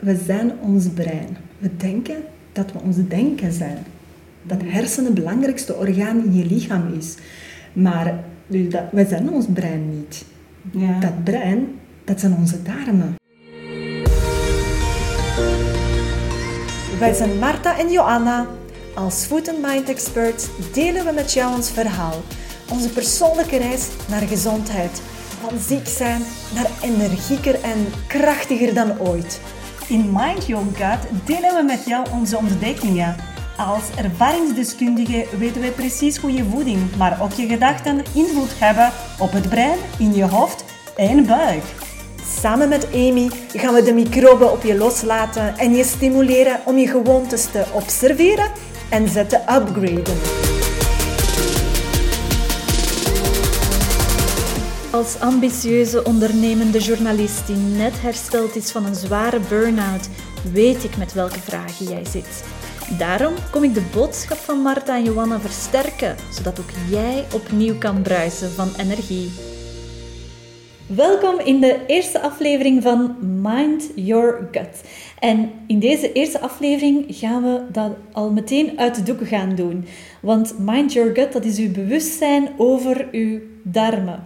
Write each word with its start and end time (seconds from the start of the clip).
we 0.00 0.20
zijn 0.26 0.52
ons 0.60 0.88
brein. 0.88 1.36
We 1.58 1.76
denken 1.76 2.16
dat 2.52 2.72
we 2.72 2.78
ons 2.78 2.96
denken 3.08 3.52
zijn. 3.52 3.78
Dat 4.42 4.58
hersenen 4.64 5.04
het 5.04 5.14
belangrijkste 5.14 5.76
orgaan 5.76 6.24
in 6.24 6.34
je 6.34 6.46
lichaam 6.46 6.94
is. 6.98 7.14
Maar 7.72 8.24
dus 8.46 8.68
dat, 8.68 8.82
we 8.92 9.06
zijn 9.08 9.30
ons 9.30 9.46
brein 9.52 9.88
niet. 9.96 10.24
Ja. 10.70 10.98
Dat 10.98 11.24
brein, 11.24 11.66
dat 12.04 12.20
zijn 12.20 12.34
onze 12.34 12.62
darmen. 12.62 13.14
Wij 16.98 17.12
zijn 17.12 17.38
Marta 17.38 17.78
en 17.78 17.90
Joanna. 17.90 18.46
Als 18.94 19.24
Food 19.24 19.48
and 19.48 19.62
Mind 19.62 19.88
Experts 19.88 20.48
delen 20.72 21.04
we 21.04 21.12
met 21.12 21.32
jou 21.32 21.54
ons 21.54 21.70
verhaal. 21.70 22.14
Onze 22.70 22.88
persoonlijke 22.88 23.56
reis 23.56 23.88
naar 24.08 24.20
gezondheid. 24.20 25.02
Van 25.40 25.58
ziek 25.58 25.86
zijn 25.86 26.22
naar 26.54 26.70
energieker 26.82 27.54
en 27.54 27.86
krachtiger 28.06 28.74
dan 28.74 29.00
ooit. 29.00 29.40
In 29.90 30.12
Mind 30.12 30.46
Your 30.46 30.64
Gut 30.74 31.26
delen 31.26 31.54
we 31.54 31.62
met 31.62 31.84
jou 31.86 32.06
onze 32.12 32.36
ontdekkingen. 32.36 33.16
Als 33.56 33.82
ervaringsdeskundige 33.96 35.26
weten 35.38 35.60
wij 35.60 35.70
precies 35.70 36.16
hoe 36.16 36.32
je 36.32 36.44
voeding, 36.44 36.96
maar 36.96 37.18
ook 37.22 37.32
je 37.32 37.46
gedachten 37.46 38.04
invloed 38.14 38.58
hebben 38.58 38.90
op 39.18 39.32
het 39.32 39.48
brein, 39.48 39.78
in 39.98 40.14
je 40.14 40.24
hoofd 40.24 40.64
en 40.96 41.26
buik. 41.26 41.62
Samen 42.40 42.68
met 42.68 42.86
Amy 42.94 43.30
gaan 43.52 43.74
we 43.74 43.82
de 43.82 43.92
microben 43.92 44.52
op 44.52 44.62
je 44.62 44.76
loslaten 44.76 45.58
en 45.58 45.74
je 45.74 45.84
stimuleren 45.84 46.60
om 46.64 46.78
je 46.78 46.86
gewoontes 46.86 47.50
te 47.50 47.64
observeren 47.72 48.50
en 48.90 49.08
ze 49.08 49.26
te 49.26 49.36
upgraden. 49.36 50.49
Als 54.92 55.20
ambitieuze 55.20 56.04
ondernemende 56.04 56.78
journalist 56.78 57.46
die 57.46 57.56
net 57.56 58.00
hersteld 58.00 58.56
is 58.56 58.70
van 58.70 58.86
een 58.86 58.94
zware 58.94 59.40
burn-out, 59.48 60.08
weet 60.52 60.84
ik 60.84 60.96
met 60.96 61.12
welke 61.12 61.40
vragen 61.40 61.86
jij 61.86 62.04
zit. 62.04 62.44
Daarom 62.98 63.34
kom 63.50 63.64
ik 63.64 63.74
de 63.74 63.88
boodschap 63.94 64.36
van 64.36 64.58
Marta 64.58 64.96
en 64.96 65.04
Johanna 65.04 65.40
versterken, 65.40 66.16
zodat 66.32 66.60
ook 66.60 66.70
jij 66.90 67.24
opnieuw 67.34 67.78
kan 67.78 68.02
bruisen 68.02 68.50
van 68.50 68.68
energie. 68.78 69.30
Welkom 70.86 71.38
in 71.38 71.60
de 71.60 71.86
eerste 71.86 72.20
aflevering 72.20 72.82
van 72.82 73.16
Mind 73.42 73.90
Your 73.94 74.48
Gut. 74.50 74.82
En 75.18 75.50
in 75.66 75.78
deze 75.78 76.12
eerste 76.12 76.40
aflevering 76.40 77.04
gaan 77.08 77.42
we 77.42 77.62
dat 77.72 77.92
al 78.12 78.30
meteen 78.30 78.78
uit 78.78 78.94
de 78.94 79.02
doeken 79.02 79.26
gaan 79.26 79.54
doen. 79.54 79.84
Want 80.20 80.58
Mind 80.58 80.92
Your 80.92 81.14
Gut, 81.14 81.32
dat 81.32 81.44
is 81.44 81.58
uw 81.58 81.72
bewustzijn 81.72 82.48
over 82.56 83.08
uw 83.12 83.40
darmen. 83.62 84.22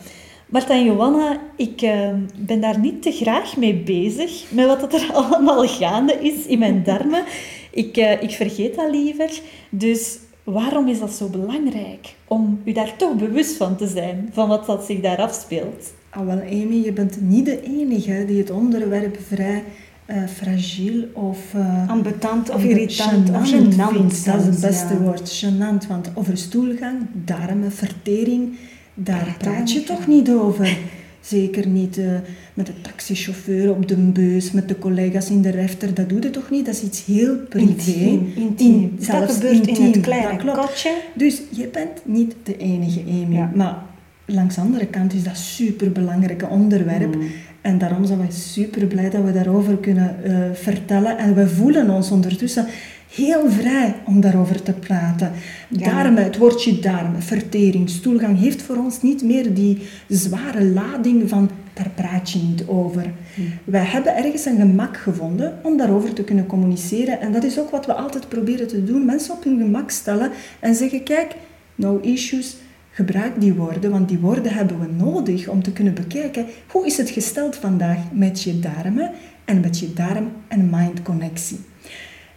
Marta 0.54 0.74
en 0.74 0.84
Johanna, 0.84 1.40
ik 1.56 1.82
uh, 1.82 2.08
ben 2.36 2.60
daar 2.60 2.78
niet 2.78 3.02
te 3.02 3.12
graag 3.12 3.56
mee 3.56 3.74
bezig, 3.74 4.44
met 4.50 4.66
wat 4.66 4.92
er 4.94 5.10
allemaal 5.20 5.66
gaande 5.66 6.12
is 6.12 6.46
in 6.46 6.58
mijn 6.58 6.82
darmen. 6.84 7.24
Ik, 7.70 7.96
uh, 7.96 8.22
ik 8.22 8.30
vergeet 8.30 8.74
dat 8.74 8.90
liever. 8.90 9.40
Dus 9.70 10.18
waarom 10.44 10.88
is 10.88 10.98
dat 10.98 11.12
zo 11.12 11.28
belangrijk? 11.28 12.14
Om 12.28 12.60
u 12.64 12.72
daar 12.72 12.96
toch 12.96 13.16
bewust 13.16 13.56
van 13.56 13.76
te 13.76 13.86
zijn, 13.86 14.30
van 14.32 14.48
wat 14.48 14.66
dat 14.66 14.84
zich 14.84 15.00
daar 15.00 15.18
afspeelt. 15.18 15.92
Ah, 16.10 16.26
wel, 16.26 16.40
Amy, 16.40 16.84
je 16.84 16.92
bent 16.92 17.20
niet 17.20 17.44
de 17.44 17.62
enige 17.62 18.24
die 18.26 18.38
het 18.38 18.50
onderwerp 18.50 19.18
vrij 19.28 19.64
uh, 20.06 20.16
fragiel 20.26 21.04
of... 21.12 21.38
Uh, 21.56 21.90
ambetant 21.90 22.50
of 22.50 22.64
irritant 22.64 23.30
of 23.30 23.52
gênant. 23.52 23.76
Dat 24.24 24.40
is 24.40 24.46
het 24.46 24.60
beste 24.60 24.94
ja. 24.94 25.00
woord, 25.00 25.44
gênant. 25.44 25.86
Want 25.88 26.10
over 26.14 26.36
stoelgang, 26.36 26.96
darmen, 27.12 27.72
vertering, 27.72 28.56
daar 28.94 29.34
praat 29.38 29.72
je 29.72 29.82
toch 29.82 30.06
niet 30.06 30.30
over. 30.30 30.78
Zeker 31.20 31.66
niet 31.66 31.98
uh, 31.98 32.10
met 32.54 32.66
de 32.66 32.80
taxichauffeur 32.80 33.70
op 33.70 33.88
de 33.88 33.96
bus, 33.96 34.50
met 34.50 34.68
de 34.68 34.78
collega's 34.78 35.30
in 35.30 35.42
de 35.42 35.50
refter. 35.50 35.94
Dat 35.94 36.08
doe 36.08 36.22
je 36.22 36.30
toch 36.30 36.50
niet? 36.50 36.66
Dat 36.66 36.74
is 36.74 36.82
iets 36.82 37.04
heel 37.04 37.36
privé. 37.36 37.70
Intiem. 37.70 38.32
intiem. 38.36 38.72
In, 38.72 38.92
dat 38.96 39.04
zelfs 39.04 39.34
gebeurt 39.34 39.66
intiem. 39.66 39.86
in 39.86 39.92
het 39.92 40.00
kleine 40.00 40.52
kotje. 40.52 40.94
Dus 41.14 41.42
je 41.50 41.68
bent 41.68 42.00
niet 42.04 42.34
de 42.42 42.56
enige, 42.56 43.00
Amy. 43.00 43.34
Ja. 43.34 43.50
Maar 43.54 43.82
langs 44.26 44.54
de 44.54 44.60
andere 44.60 44.86
kant 44.86 45.14
is 45.14 45.22
dat 45.22 45.32
een 45.32 45.38
superbelangrijk 45.38 46.50
onderwerp. 46.50 47.14
Mm. 47.14 47.26
En 47.60 47.78
daarom 47.78 48.04
zijn 48.04 48.18
wij 48.18 48.30
super 48.30 48.86
blij 48.86 49.10
dat 49.10 49.24
we 49.24 49.32
daarover 49.32 49.76
kunnen 49.76 50.16
uh, 50.24 50.36
vertellen. 50.52 51.18
En 51.18 51.34
we 51.34 51.48
voelen 51.48 51.90
ons 51.90 52.10
ondertussen 52.10 52.66
heel 53.14 53.50
vrij 53.50 53.94
om 54.06 54.20
daarover 54.20 54.62
te 54.62 54.72
praten. 54.72 55.32
Ja. 55.68 55.90
Darmen, 55.90 56.24
het 56.24 56.36
woordje 56.36 56.78
darmen, 56.78 57.22
vertering, 57.22 57.90
stoelgang 57.90 58.38
heeft 58.38 58.62
voor 58.62 58.76
ons 58.76 59.02
niet 59.02 59.22
meer 59.22 59.54
die 59.54 59.78
zware 60.08 60.64
lading 60.64 61.28
van 61.28 61.50
daar 61.74 61.90
praat 61.94 62.30
je 62.30 62.38
niet 62.38 62.66
over. 62.66 63.02
Hmm. 63.34 63.52
Wij 63.64 63.84
hebben 63.84 64.16
ergens 64.16 64.44
een 64.44 64.56
gemak 64.56 64.96
gevonden 64.96 65.58
om 65.62 65.76
daarover 65.76 66.12
te 66.12 66.24
kunnen 66.24 66.46
communiceren. 66.46 67.20
En 67.20 67.32
dat 67.32 67.44
is 67.44 67.58
ook 67.58 67.70
wat 67.70 67.86
we 67.86 67.92
altijd 67.92 68.28
proberen 68.28 68.68
te 68.68 68.84
doen. 68.84 69.04
Mensen 69.04 69.34
op 69.34 69.44
hun 69.44 69.58
gemak 69.58 69.90
stellen 69.90 70.30
en 70.60 70.74
zeggen, 70.74 71.02
kijk, 71.02 71.34
no 71.74 71.98
issues, 71.98 72.56
gebruik 72.90 73.40
die 73.40 73.54
woorden, 73.54 73.90
want 73.90 74.08
die 74.08 74.18
woorden 74.18 74.52
hebben 74.52 74.80
we 74.80 75.04
nodig 75.04 75.48
om 75.48 75.62
te 75.62 75.72
kunnen 75.72 75.94
bekijken 75.94 76.46
hoe 76.66 76.86
is 76.86 76.96
het 76.96 77.10
gesteld 77.10 77.56
vandaag 77.56 77.98
met 78.12 78.42
je 78.42 78.60
darmen 78.60 79.10
en 79.44 79.60
met 79.60 79.78
je 79.78 79.92
darm- 79.92 80.32
en 80.48 80.70
mind-connectie. 80.70 81.58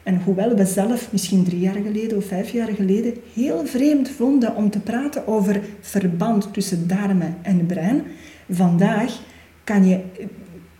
En 0.07 0.21
hoewel 0.25 0.55
we 0.55 0.65
zelf 0.65 1.11
misschien 1.11 1.43
drie 1.43 1.59
jaar 1.59 1.75
geleden 1.85 2.17
of 2.17 2.25
vijf 2.25 2.49
jaar 2.49 2.67
geleden 2.67 3.13
heel 3.33 3.65
vreemd 3.65 4.09
vonden 4.09 4.55
om 4.55 4.69
te 4.69 4.79
praten 4.79 5.27
over 5.27 5.61
verband 5.81 6.53
tussen 6.53 6.87
darmen 6.87 7.35
en 7.41 7.65
brein, 7.65 8.03
vandaag 8.49 9.19
kan 9.63 9.85
je, 9.85 9.99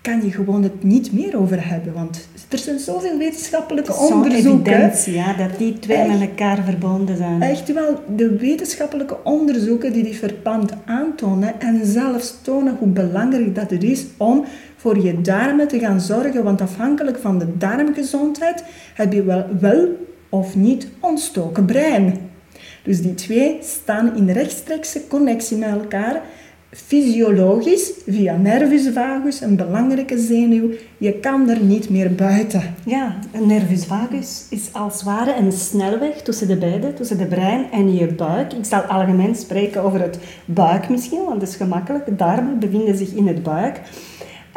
kan 0.02 0.24
je 0.24 0.32
gewoon 0.32 0.64
het 0.64 0.84
niet 0.84 1.14
meer 1.14 1.38
over 1.38 1.70
hebben. 1.70 1.94
Want 1.94 2.28
er 2.50 2.58
zijn 2.58 2.80
zoveel 2.80 3.18
wetenschappelijke 3.18 3.96
onderzoeken. 3.96 4.92
ja, 5.06 5.34
dat 5.34 5.58
die 5.58 5.80
twee 5.80 5.98
Echt. 5.98 6.20
met 6.20 6.30
elkaar 6.30 6.64
verbonden 6.64 7.18
zijn. 7.18 7.42
Echt 7.42 7.74
wel, 7.74 8.04
de 8.16 8.38
wetenschappelijke 8.38 9.18
onderzoeken 9.24 9.94
die 9.94 10.04
die 10.04 10.18
verband 10.18 10.74
aantonen 10.86 11.62
en 11.62 11.86
zelfs 11.86 12.36
tonen 12.42 12.76
hoe 12.80 12.88
belangrijk 12.88 13.56
dat 13.56 13.70
het 13.70 13.84
is 13.84 14.06
om 14.18 14.46
voor 14.88 15.04
je 15.04 15.22
darmen 15.22 15.68
te 15.68 15.80
gaan 15.80 16.02
zorgen, 16.02 16.44
want 16.44 16.62
afhankelijk 16.62 17.18
van 17.18 17.40
de 17.40 17.58
darmgezondheid 17.58 18.64
heb 18.94 19.14
je 19.14 19.24
wel, 19.24 19.46
wel 19.60 19.88
of 20.30 20.56
niet 20.56 20.88
ontstoken 21.00 21.66
brein. 21.66 22.14
Dus 22.84 23.02
die 23.02 23.14
twee 23.14 23.58
staan 23.62 24.16
in 24.16 24.30
rechtstreekse 24.30 25.08
connectie 25.08 25.58
met 25.58 25.70
elkaar, 25.70 26.22
fysiologisch, 26.72 27.92
via 28.06 28.36
nervus 28.36 28.90
vagus, 28.94 29.42
een 29.42 29.56
belangrijke 29.56 30.18
zenuw. 30.18 30.70
Je 30.98 31.14
kan 31.14 31.50
er 31.50 31.60
niet 31.60 31.90
meer 31.90 32.16
buiten. 32.16 32.76
Ja, 32.86 33.20
een 33.34 33.48
nervus 33.48 33.86
vagus 33.86 34.46
is 34.50 34.70
als 34.72 34.94
het 34.94 35.04
ware 35.04 35.36
een 35.36 35.52
snelweg 35.52 36.22
tussen 36.22 36.48
de 36.48 36.58
beide, 36.58 36.94
tussen 36.94 37.18
de 37.18 37.26
brein 37.26 37.72
en 37.72 37.96
je 37.96 38.08
buik. 38.08 38.54
Ik 38.54 38.66
zal 38.66 38.82
algemeen 38.82 39.36
spreken 39.36 39.82
over 39.82 40.02
het 40.02 40.20
buik 40.46 40.90
misschien, 40.90 41.24
want 41.24 41.40
dat 41.40 41.50
is 41.50 41.56
gemakkelijk. 41.56 42.06
De 42.06 42.16
darmen 42.16 42.60
bevinden 42.60 42.98
zich 42.98 43.14
in 43.14 43.28
het 43.28 43.44
buik. 43.44 43.82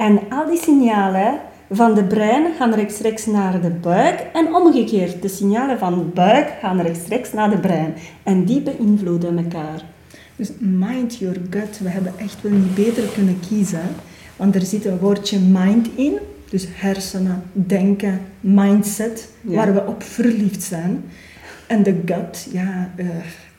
En 0.00 0.20
al 0.28 0.46
die 0.46 0.58
signalen 0.58 1.38
van 1.70 1.94
de 1.94 2.04
brein 2.04 2.54
gaan 2.58 2.74
rechtstreeks 2.74 3.26
naar 3.26 3.60
de 3.60 3.70
buik 3.70 4.26
en 4.32 4.54
omgekeerd. 4.54 5.22
De 5.22 5.28
signalen 5.28 5.78
van 5.78 5.94
de 5.98 6.04
buik 6.04 6.48
gaan 6.60 6.80
rechtstreeks 6.80 7.32
naar 7.32 7.50
de 7.50 7.58
brein. 7.58 7.94
En 8.22 8.44
die 8.44 8.60
beïnvloeden 8.60 9.38
elkaar. 9.38 9.82
Dus 10.36 10.50
mind 10.58 11.16
your 11.16 11.36
gut, 11.50 11.78
we 11.78 11.88
hebben 11.88 12.12
echt 12.16 12.42
wel 12.42 12.52
niet 12.52 12.74
beter 12.74 13.02
kunnen 13.14 13.40
kiezen. 13.48 13.80
Want 14.36 14.54
er 14.54 14.62
zit 14.62 14.84
een 14.84 14.98
woordje 14.98 15.38
mind 15.38 15.88
in, 15.94 16.18
dus 16.50 16.66
hersenen, 16.70 17.42
denken, 17.52 18.20
mindset, 18.40 19.28
Ja. 19.40 19.54
waar 19.54 19.74
we 19.74 19.86
op 19.86 20.02
verliefd 20.02 20.62
zijn. 20.62 21.04
En 21.66 21.82
de 21.82 22.00
gut, 22.06 22.48
ja, 22.52 22.90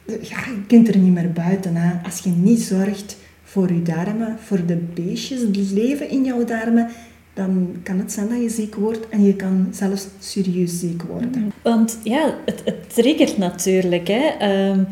ja, 0.05 0.39
je 0.45 0.61
kunt 0.67 0.87
er 0.87 0.97
niet 0.97 1.13
meer 1.13 1.31
buiten. 1.31 1.75
Hè. 1.75 1.91
Als 2.05 2.19
je 2.19 2.29
niet 2.29 2.61
zorgt 2.61 3.17
voor 3.51 3.73
je 3.73 3.81
darmen, 3.81 4.37
voor 4.39 4.65
de 4.65 4.75
beestjes, 4.75 5.41
het 5.41 5.71
leven 5.71 6.09
in 6.09 6.23
jouw 6.23 6.45
darmen, 6.45 6.89
dan 7.33 7.75
kan 7.83 7.97
het 7.97 8.11
zijn 8.11 8.29
dat 8.29 8.41
je 8.41 8.49
ziek 8.49 8.75
wordt 8.75 9.09
en 9.09 9.23
je 9.23 9.35
kan 9.35 9.67
zelfs 9.71 10.07
serieus 10.19 10.79
ziek 10.79 11.03
worden. 11.03 11.51
Want 11.63 11.99
ja, 12.03 12.35
het, 12.45 12.61
het 12.65 12.93
triggert 12.93 13.37
natuurlijk. 13.37 14.07
Hè. 14.07 14.27
Ehm, 14.39 14.83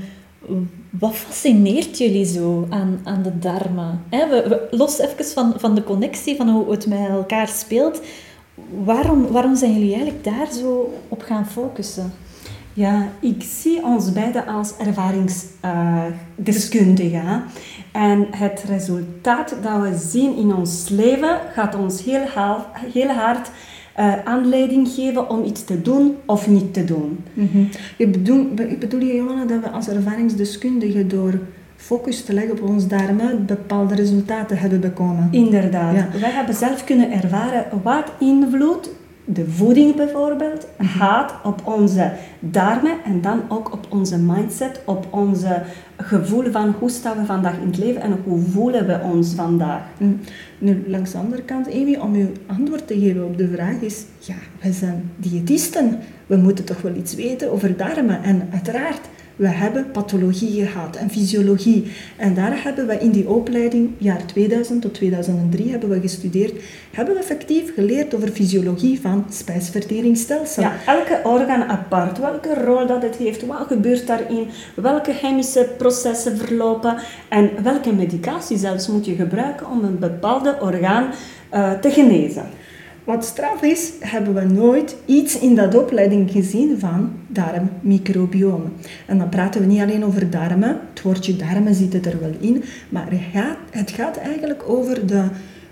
wat 0.89 1.15
fascineert 1.15 1.97
jullie 1.97 2.25
zo 2.25 2.67
aan, 2.69 2.99
aan 3.03 3.23
de 3.23 3.39
darmen? 3.39 4.01
Hè, 4.09 4.29
we, 4.29 4.49
we, 4.49 4.77
los 4.77 4.99
even 4.99 5.25
van, 5.25 5.53
van 5.57 5.75
de 5.75 5.83
connectie, 5.83 6.35
van 6.35 6.49
hoe 6.49 6.71
het 6.71 6.87
met 6.87 7.09
elkaar 7.09 7.47
speelt. 7.47 8.01
Waarom, 8.83 9.27
waarom 9.27 9.55
zijn 9.55 9.73
jullie 9.73 9.93
eigenlijk 9.93 10.23
daar 10.23 10.51
zo 10.51 10.99
op 11.07 11.21
gaan 11.21 11.47
focussen? 11.47 12.13
Ja, 12.73 13.07
ik 13.19 13.43
zie 13.43 13.83
ons 13.83 14.13
beiden 14.13 14.47
als 14.47 14.77
ervaringsdeskundigen. 14.77 17.43
en 17.91 18.27
het 18.31 18.63
resultaat 18.67 19.55
dat 19.61 19.81
we 19.81 19.97
zien 19.97 20.35
in 20.35 20.55
ons 20.55 20.89
leven 20.89 21.39
gaat 21.53 21.75
ons 21.75 22.03
heel, 22.03 22.25
heel 22.93 23.09
hard 23.09 23.51
eh, 23.95 24.25
aanleiding 24.25 24.87
geven 24.87 25.29
om 25.29 25.43
iets 25.43 25.63
te 25.63 25.81
doen 25.81 26.15
of 26.25 26.47
niet 26.47 26.73
te 26.73 26.85
doen. 26.85 27.23
Ik 27.97 28.11
bedoel, 28.11 28.47
ik 28.55 28.79
bedoel 28.79 28.99
je, 28.99 29.15
Johanna, 29.15 29.45
dat 29.45 29.61
we 29.61 29.69
als 29.69 29.87
ervaringsdeskundigen 29.87 31.07
door 31.07 31.39
focus 31.75 32.23
te 32.23 32.33
leggen 32.33 32.51
op 32.51 32.61
ons 32.61 32.87
darmen 32.87 33.45
bepaalde 33.45 33.95
resultaten 33.95 34.57
hebben 34.57 34.79
bekomen. 34.79 35.27
Inderdaad. 35.31 35.95
Ja. 35.95 36.09
Wij 36.19 36.31
hebben 36.31 36.55
zelf 36.55 36.83
kunnen 36.83 37.11
ervaren 37.11 37.65
wat 37.83 38.11
invloed 38.19 38.89
de 39.33 39.49
voeding 39.49 39.95
bijvoorbeeld 39.95 40.67
gaat 40.79 41.33
op 41.43 41.61
onze 41.63 42.11
darmen 42.39 42.97
en 43.05 43.21
dan 43.21 43.41
ook 43.47 43.73
op 43.73 43.87
onze 43.89 44.17
mindset, 44.17 44.81
op 44.85 45.07
onze 45.09 45.61
gevoel 45.97 46.51
van 46.51 46.75
hoe 46.79 46.89
staan 46.89 47.17
we 47.17 47.25
vandaag 47.25 47.57
in 47.57 47.67
het 47.67 47.77
leven 47.77 48.01
en 48.01 48.19
hoe 48.23 48.39
voelen 48.39 48.87
we 48.87 48.99
ons 49.03 49.33
vandaag. 49.33 49.81
Mm. 49.97 50.19
Nu, 50.57 50.83
langs 50.87 51.11
de 51.11 51.17
andere 51.17 51.41
kant, 51.41 51.73
Amy, 51.73 51.95
om 51.95 52.15
u 52.15 52.31
antwoord 52.47 52.87
te 52.87 52.99
geven 52.99 53.25
op 53.25 53.37
de 53.37 53.49
vraag 53.53 53.81
is, 53.81 54.05
ja, 54.19 54.35
we 54.61 54.71
zijn 54.71 55.11
diëtisten. 55.15 55.99
We 56.27 56.35
moeten 56.35 56.65
toch 56.65 56.81
wel 56.81 56.95
iets 56.95 57.15
weten 57.15 57.51
over 57.51 57.77
darmen. 57.77 58.23
En 58.23 58.47
uiteraard, 58.51 59.07
we 59.39 59.47
hebben 59.47 59.91
pathologie 59.91 60.65
gehad 60.65 60.95
en 60.95 61.09
fysiologie. 61.09 61.91
En 62.17 62.33
daar 62.33 62.63
hebben 62.63 62.87
we 62.87 62.97
in 62.97 63.11
die 63.11 63.29
opleiding, 63.29 63.91
jaar 63.97 64.25
2000 64.25 64.81
tot 64.81 64.93
2003, 64.93 65.69
hebben 65.71 65.89
we 65.89 65.99
gestudeerd, 65.99 66.63
hebben 66.91 67.13
we 67.13 67.19
effectief 67.19 67.73
geleerd 67.73 68.15
over 68.15 68.29
fysiologie 68.29 69.01
van 69.01 69.25
spijsverteringsstelsel. 69.29 70.63
Ja, 70.63 70.73
elke 70.85 71.19
orgaan 71.23 71.63
apart, 71.63 72.17
welke 72.17 72.63
rol 72.63 72.87
dat 72.87 73.01
het 73.01 73.15
heeft, 73.15 73.45
wat 73.45 73.67
gebeurt 73.67 74.07
daarin, 74.07 74.47
welke 74.75 75.13
chemische 75.13 75.69
processen 75.77 76.37
verlopen 76.37 76.97
en 77.29 77.49
welke 77.63 77.93
medicatie 77.93 78.57
zelfs 78.57 78.87
moet 78.87 79.05
je 79.05 79.15
gebruiken 79.15 79.69
om 79.69 79.83
een 79.83 79.99
bepaalde 79.99 80.57
orgaan 80.61 81.11
uh, 81.53 81.71
te 81.71 81.89
genezen. 81.89 82.45
Wat 83.03 83.25
straf 83.25 83.61
is, 83.61 83.91
hebben 83.99 84.33
we 84.33 84.53
nooit 84.53 84.95
iets 85.05 85.39
in 85.39 85.55
dat 85.55 85.75
opleiding 85.75 86.31
gezien 86.31 86.79
van 86.79 87.11
darmmicrobiomen. 87.27 88.71
En 89.05 89.17
dan 89.17 89.29
praten 89.29 89.61
we 89.61 89.67
niet 89.67 89.81
alleen 89.81 90.05
over 90.05 90.29
darmen, 90.29 90.79
het 90.89 91.01
woordje 91.01 91.35
darmen 91.35 91.75
zit 91.75 92.05
er 92.05 92.19
wel 92.19 92.33
in, 92.39 92.63
maar 92.89 93.11
het 93.11 93.21
gaat, 93.33 93.57
het 93.69 93.91
gaat 93.91 94.17
eigenlijk 94.17 94.63
over 94.67 95.07
de 95.07 95.23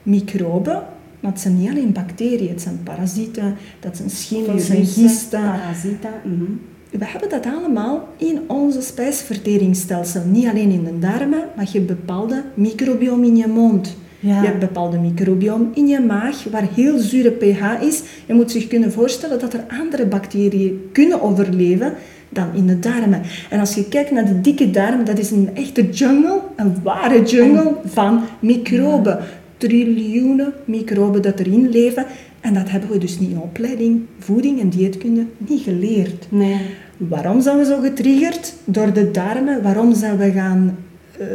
microben, 0.03 0.83
maar 1.19 1.31
het 1.31 1.41
zijn 1.41 1.59
niet 1.59 1.69
alleen 1.69 1.91
bacteriën, 1.91 2.49
het 2.49 2.61
zijn 2.61 2.79
parasieten, 2.83 3.55
dat 3.79 3.97
zijn 3.97 4.09
schimmels, 4.09 4.69
gisten. 4.69 5.41
Parasieten. 5.41 6.11
Mm 6.23 6.59
We 6.91 7.05
hebben 7.05 7.29
dat 7.29 7.45
allemaal 7.45 8.07
in 8.17 8.39
onze 8.47 8.81
spijsverteringsstelsel. 8.81 10.21
Niet 10.25 10.47
alleen 10.47 10.71
in 10.71 10.83
de 10.83 10.99
darmen, 10.99 11.43
maar 11.55 11.65
je 11.71 11.77
hebt 11.77 11.87
bepaalde 11.87 12.43
microbiome 12.53 13.25
in 13.25 13.35
je 13.35 13.47
mond. 13.47 13.95
Je 14.19 14.31
hebt 14.31 14.59
bepaalde 14.59 14.97
microbiome 14.97 15.65
in 15.73 15.87
je 15.87 15.99
maag 15.99 16.43
waar 16.51 16.67
heel 16.73 16.99
zure 16.99 17.31
pH 17.31 17.81
is. 17.81 18.01
Je 18.25 18.33
moet 18.33 18.51
zich 18.51 18.67
kunnen 18.67 18.91
voorstellen 18.91 19.39
dat 19.39 19.53
er 19.53 19.65
andere 19.81 20.05
bacteriën 20.05 20.89
kunnen 20.91 21.21
overleven 21.21 21.93
dan 22.29 22.47
in 22.53 22.67
de 22.67 22.79
darmen. 22.79 23.21
En 23.49 23.59
als 23.59 23.75
je 23.75 23.87
kijkt 23.87 24.11
naar 24.11 24.25
die 24.25 24.41
dikke 24.41 24.71
darm, 24.71 25.05
dat 25.05 25.19
is 25.19 25.31
een 25.31 25.49
echte 25.53 25.89
jungle, 25.89 26.41
een 26.55 26.75
ware 26.83 27.23
jungle 27.23 27.75
van 27.85 28.21
microben. 28.39 29.19
Triljoenen 29.57 30.53
microben 30.65 31.21
dat 31.21 31.39
erin 31.39 31.69
leven. 31.69 32.05
En 32.41 32.53
dat 32.53 32.69
hebben 32.69 32.89
we 32.89 32.97
dus 32.97 33.19
niet 33.19 33.29
in 33.29 33.39
opleiding, 33.39 34.01
voeding 34.19 34.59
en 34.59 34.69
dieetkunde 34.69 35.25
niet 35.37 35.61
geleerd. 35.61 36.25
Nee. 36.29 36.57
Waarom 36.97 37.41
zijn 37.41 37.57
we 37.57 37.65
zo 37.65 37.79
getriggerd? 37.79 38.53
Door 38.65 38.93
de 38.93 39.11
darmen. 39.11 39.63
Waarom 39.63 39.93
zijn 39.93 40.17
we 40.17 40.31
gaan... 40.31 40.77
Uh, 41.19 41.27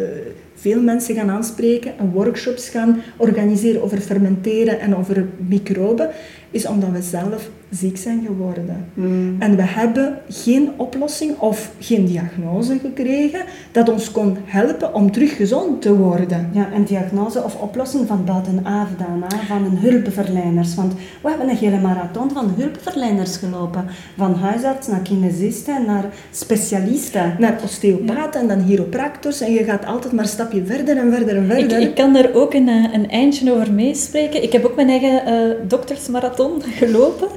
veel 0.63 0.81
mensen 0.81 1.15
gaan 1.15 1.31
aanspreken 1.31 1.99
en 1.99 2.11
workshops 2.11 2.69
gaan 2.69 3.03
organiseren 3.17 3.83
over 3.83 4.01
fermenteren 4.01 4.81
en 4.81 4.97
over 4.97 5.29
microben, 5.49 6.11
is 6.51 6.67
omdat 6.67 6.91
we 6.91 7.03
zelf 7.03 7.51
ziek 7.73 7.97
zijn 7.97 8.25
geworden. 8.27 8.87
Hmm. 8.95 9.37
En 9.39 9.57
we 9.57 9.63
hebben 9.63 10.19
geen 10.29 10.71
oplossing 10.77 11.39
of 11.39 11.73
geen 11.79 12.05
diagnose 12.07 12.79
gekregen 12.79 13.41
dat 13.73 13.89
ons 13.89 14.11
kon 14.11 14.37
helpen 14.45 14.95
om 14.95 15.11
terug 15.13 15.37
gezond 15.37 15.83
te 15.83 15.97
worden. 15.97 16.51
Ja, 16.53 16.69
een 16.75 16.85
diagnose 16.85 17.45
of 17.45 17.61
oplossing 17.61 18.07
van 18.07 18.25
buitenaf 18.25 18.89
dan, 18.99 19.25
van 19.47 19.65
een 19.65 19.79
hulpverleners. 19.79 20.75
Want 20.75 20.93
we 21.23 21.29
hebben 21.29 21.49
een 21.49 21.57
hele 21.57 21.81
marathon 21.81 22.31
van 22.31 22.55
hulpverleners 22.57 23.37
gelopen. 23.37 23.85
Van 24.17 24.35
huisarts 24.35 24.87
naar 24.87 25.01
kinesisten, 25.01 25.85
naar 25.87 26.05
specialisten. 26.31 27.37
Naar 27.39 27.61
osteopaten 27.65 28.41
en 28.41 28.49
dan 28.49 28.65
chiropractors. 28.67 29.41
En 29.41 29.53
je 29.53 29.65
gaat 29.65 29.87
altijd 29.87 30.13
maar 30.13 30.25
een 30.25 30.31
stapje 30.31 30.65
verder 30.65 30.97
en 30.97 31.13
verder 31.13 31.37
en 31.37 31.47
verder. 31.47 31.81
Ik, 31.81 31.89
ik 31.89 31.95
kan 31.95 32.13
daar 32.13 32.31
ook 32.35 32.55
een, 32.55 32.69
eh, 32.69 32.93
een 32.93 33.11
eindje 33.11 33.53
over 33.53 33.73
meespreken. 33.73 34.43
Ik 34.43 34.53
heb 34.53 34.65
ook 34.65 34.77
mijn 34.77 34.89
eigen 34.89 35.29
uh, 35.29 35.55
doktersmarathon 35.69 36.63
gelopen. 36.81 37.29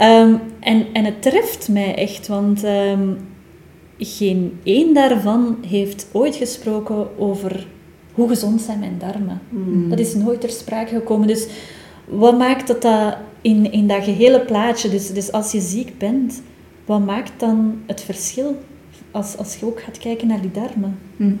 Um, 0.00 0.40
en, 0.60 0.86
en 0.92 1.04
het 1.04 1.22
treft 1.22 1.68
mij 1.68 1.94
echt, 1.94 2.28
want 2.28 2.64
um, 2.64 3.18
geen 3.98 4.58
één 4.62 4.94
daarvan 4.94 5.56
heeft 5.66 6.06
ooit 6.12 6.36
gesproken 6.36 7.18
over 7.18 7.66
hoe 8.12 8.28
gezond 8.28 8.60
zijn 8.60 8.78
mijn 8.78 8.98
darmen. 8.98 9.40
Mm. 9.48 9.88
Dat 9.88 9.98
is 9.98 10.14
nooit 10.14 10.40
ter 10.40 10.50
sprake 10.50 10.94
gekomen. 10.94 11.26
Dus 11.26 11.46
wat 12.04 12.38
maakt 12.38 12.66
dat, 12.66 12.82
dat 12.82 13.16
in, 13.40 13.72
in 13.72 13.86
dat 13.88 14.04
gehele 14.04 14.40
plaatje, 14.40 14.88
dus, 14.88 15.12
dus 15.12 15.32
als 15.32 15.52
je 15.52 15.60
ziek 15.60 15.98
bent, 15.98 16.42
wat 16.84 17.04
maakt 17.04 17.32
dan 17.36 17.82
het 17.86 18.02
verschil 18.02 18.56
als, 19.12 19.36
als 19.36 19.56
je 19.56 19.66
ook 19.66 19.80
gaat 19.80 19.98
kijken 19.98 20.28
naar 20.28 20.40
die 20.40 20.50
darmen? 20.50 20.98
Mm. 21.16 21.38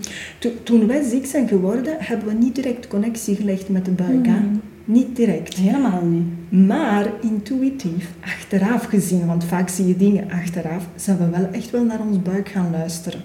toen 0.62 0.86
wij 0.86 1.02
ziek 1.02 1.26
zijn 1.26 1.48
geworden, 1.48 1.96
hebben 1.98 2.28
we 2.28 2.34
niet 2.34 2.54
direct 2.54 2.88
connectie 2.88 3.36
gelegd 3.36 3.68
met 3.68 3.84
de 3.84 3.90
buik. 3.90 4.26
Mm. 4.26 4.60
Niet 4.84 5.16
direct. 5.16 5.54
Helemaal 5.54 6.04
niet. 6.04 6.26
Maar 6.66 7.10
intuïtief, 7.20 8.10
achteraf 8.20 8.84
gezien, 8.84 9.26
want 9.26 9.44
vaak 9.44 9.68
zie 9.68 9.86
je 9.86 9.96
dingen 9.96 10.30
achteraf, 10.30 10.86
zijn 10.96 11.18
we 11.18 11.28
wel 11.28 11.48
echt 11.52 11.70
wel 11.70 11.84
naar 11.84 12.00
ons 12.00 12.22
buik 12.22 12.48
gaan 12.48 12.70
luisteren. 12.70 13.20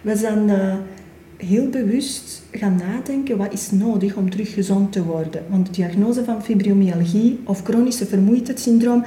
We 0.00 0.16
zijn 0.16 0.48
uh, 0.48 0.74
heel 1.36 1.68
bewust 1.68 2.42
gaan 2.52 2.76
nadenken 2.76 3.36
wat 3.36 3.52
is 3.52 3.70
nodig 3.70 4.14
om 4.14 4.30
terug 4.30 4.54
gezond 4.54 4.92
te 4.92 5.04
worden. 5.04 5.42
Want 5.48 5.66
de 5.66 5.72
diagnose 5.72 6.24
van 6.24 6.42
fibromyalgie 6.42 7.40
of 7.44 7.62
chronische 7.62 8.06
vermoeidheidssyndroom, 8.06 9.04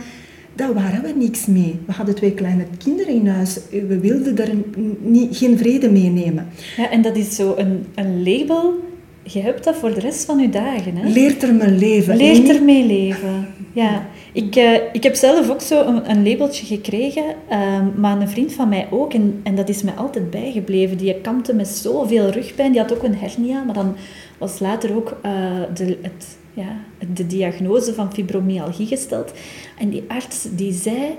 daar 0.58 0.74
waren 0.74 1.02
we 1.02 1.14
niks 1.18 1.46
mee. 1.46 1.80
We 1.86 1.92
hadden 1.92 2.16
twee 2.16 2.34
kleine 2.34 2.66
kinderen 2.78 3.14
in 3.14 3.28
huis. 3.28 3.60
We 3.70 4.00
wilden 4.00 4.38
er 4.38 4.50
niet, 5.00 5.38
geen 5.38 5.58
vrede 5.58 5.92
mee 5.92 6.10
nemen. 6.10 6.48
Ja, 6.78 6.90
en 6.90 7.02
dat 7.02 7.16
is 7.16 7.36
zo 7.36 7.54
een, 7.58 7.86
een 7.96 8.24
label 8.24 8.86
je 9.34 9.42
hebt 9.42 9.64
dat 9.64 9.76
voor 9.76 9.94
de 9.94 10.00
rest 10.00 10.26
van 10.26 10.40
je 10.40 10.50
dagen. 10.50 10.96
Hè? 10.96 11.10
Leert 11.10 11.44
er 11.44 11.54
mee 11.54 11.72
leven. 11.72 12.18
Leert 12.18 12.50
er 12.50 12.64
mee 12.64 12.86
leven. 12.86 13.48
Ja. 13.74 14.08
Ik, 14.34 14.56
uh, 14.56 14.74
ik 14.92 15.04
heb 15.04 15.16
zelf 15.16 15.50
ook 15.50 15.62
zo 15.62 15.86
een, 15.86 16.10
een 16.10 16.30
labeltje 16.30 16.66
gekregen, 16.66 17.24
uh, 17.52 17.80
maar 17.96 18.22
een 18.22 18.30
vriend 18.30 18.54
van 18.54 18.70
mij 18.70 18.88
ook. 18.90 19.14
En, 19.14 19.40
en 19.44 19.56
dat 19.56 19.70
is 19.70 19.84
mij 19.84 19.94
altijd 19.94 20.30
bijgebleven. 20.30 20.98
Die 20.98 21.22
kampte 21.22 21.54
met 21.54 21.68
zoveel 21.68 22.30
rugpijn. 22.30 22.72
Die 22.72 22.82
had 22.82 22.94
ook 22.94 23.04
een 23.04 23.16
hernia, 23.16 23.64
maar 23.64 23.76
dan 23.76 23.96
was 24.38 24.60
later 24.60 24.96
ook 24.96 25.18
uh, 25.26 25.32
de, 25.74 25.98
het, 26.02 26.38
ja, 26.58 26.80
de 27.14 27.28
diagnose 27.28 27.94
van 27.94 28.14
fibromyalgie 28.14 28.88
gesteld. 28.88 29.32
En 29.78 29.90
die 29.90 30.04
arts 30.08 30.48
die 30.56 30.74
zei 30.74 31.16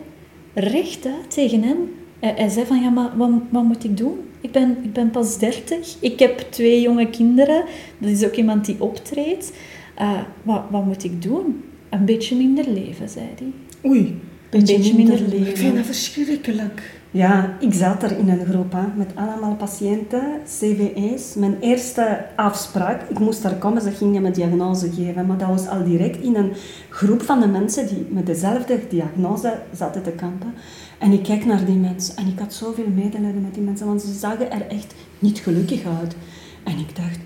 rechtuit 0.55 1.31
tegen 1.31 1.63
hem, 1.63 1.77
hij 2.19 2.49
zei 2.49 2.67
van, 2.67 2.83
ja, 2.83 2.91
maar 2.91 3.17
wat, 3.17 3.31
wat 3.51 3.65
moet 3.65 3.85
ik 3.85 3.97
doen? 3.97 4.19
Ik 4.41 4.53
ben, 4.53 4.77
ik 4.83 4.93
ben 4.93 5.11
pas 5.11 5.39
dertig. 5.39 5.97
Ik 6.01 6.19
heb 6.19 6.39
twee 6.39 6.81
jonge 6.81 7.11
kinderen. 7.11 7.65
Dat 7.99 8.11
is 8.11 8.25
ook 8.25 8.35
iemand 8.35 8.65
die 8.65 8.77
optreedt. 8.79 9.53
Uh, 10.01 10.21
wat, 10.43 10.63
wat 10.71 10.85
moet 10.85 11.05
ik 11.05 11.23
doen? 11.23 11.63
Een 11.91 12.05
beetje 12.05 12.37
minder 12.37 12.69
leven, 12.69 13.09
zei 13.09 13.27
hij. 13.39 13.53
Oei. 13.91 13.99
Een 13.99 14.21
beetje, 14.51 14.77
beetje 14.77 14.95
minder, 14.95 15.15
minder, 15.15 15.39
leven. 15.39 15.51
Ik 15.51 15.57
vind 15.57 15.77
dat 15.77 15.85
verschrikkelijk. 15.85 16.98
Ja, 17.11 17.57
ik 17.61 17.75
zat 17.75 18.03
er 18.03 18.19
in 18.19 18.29
een 18.29 18.47
groep 18.47 18.73
hè, 18.73 18.87
met 18.95 19.11
allemaal 19.15 19.57
patiënten, 19.57 20.23
CVE's. 20.45 21.35
Mijn 21.35 21.57
eerste 21.61 22.25
afspraak, 22.37 23.03
ik 23.09 23.19
moest 23.19 23.43
daar 23.43 23.55
komen, 23.55 23.83
ze 23.83 23.91
gingen 23.91 24.23
me 24.23 24.31
diagnose 24.31 24.91
geven. 24.93 25.27
Maar 25.27 25.39
dat 25.39 25.49
was 25.49 25.69
al 25.69 25.85
direct 25.85 26.23
in 26.23 26.37
een 26.37 26.53
groep 26.89 27.23
van 27.23 27.41
de 27.41 27.47
mensen 27.47 27.87
die 27.87 28.07
met 28.11 28.27
dezelfde 28.27 28.81
diagnose 28.89 29.59
zaten 29.73 30.03
te 30.03 30.11
kampen. 30.11 30.55
En 30.99 31.13
ik 31.13 31.23
kijk 31.23 31.45
naar 31.45 31.65
die 31.65 31.77
mensen 31.77 32.17
en 32.17 32.27
ik 32.27 32.39
had 32.39 32.55
zoveel 32.55 32.89
medelijden 32.95 33.43
met 33.43 33.55
die 33.55 33.63
mensen, 33.63 33.87
want 33.87 34.03
ze 34.03 34.13
zagen 34.13 34.51
er 34.51 34.67
echt 34.69 34.95
niet 35.19 35.39
gelukkig 35.39 35.83
uit. 36.01 36.17
En 36.65 36.79
ik 36.79 36.97
dacht, 36.97 37.19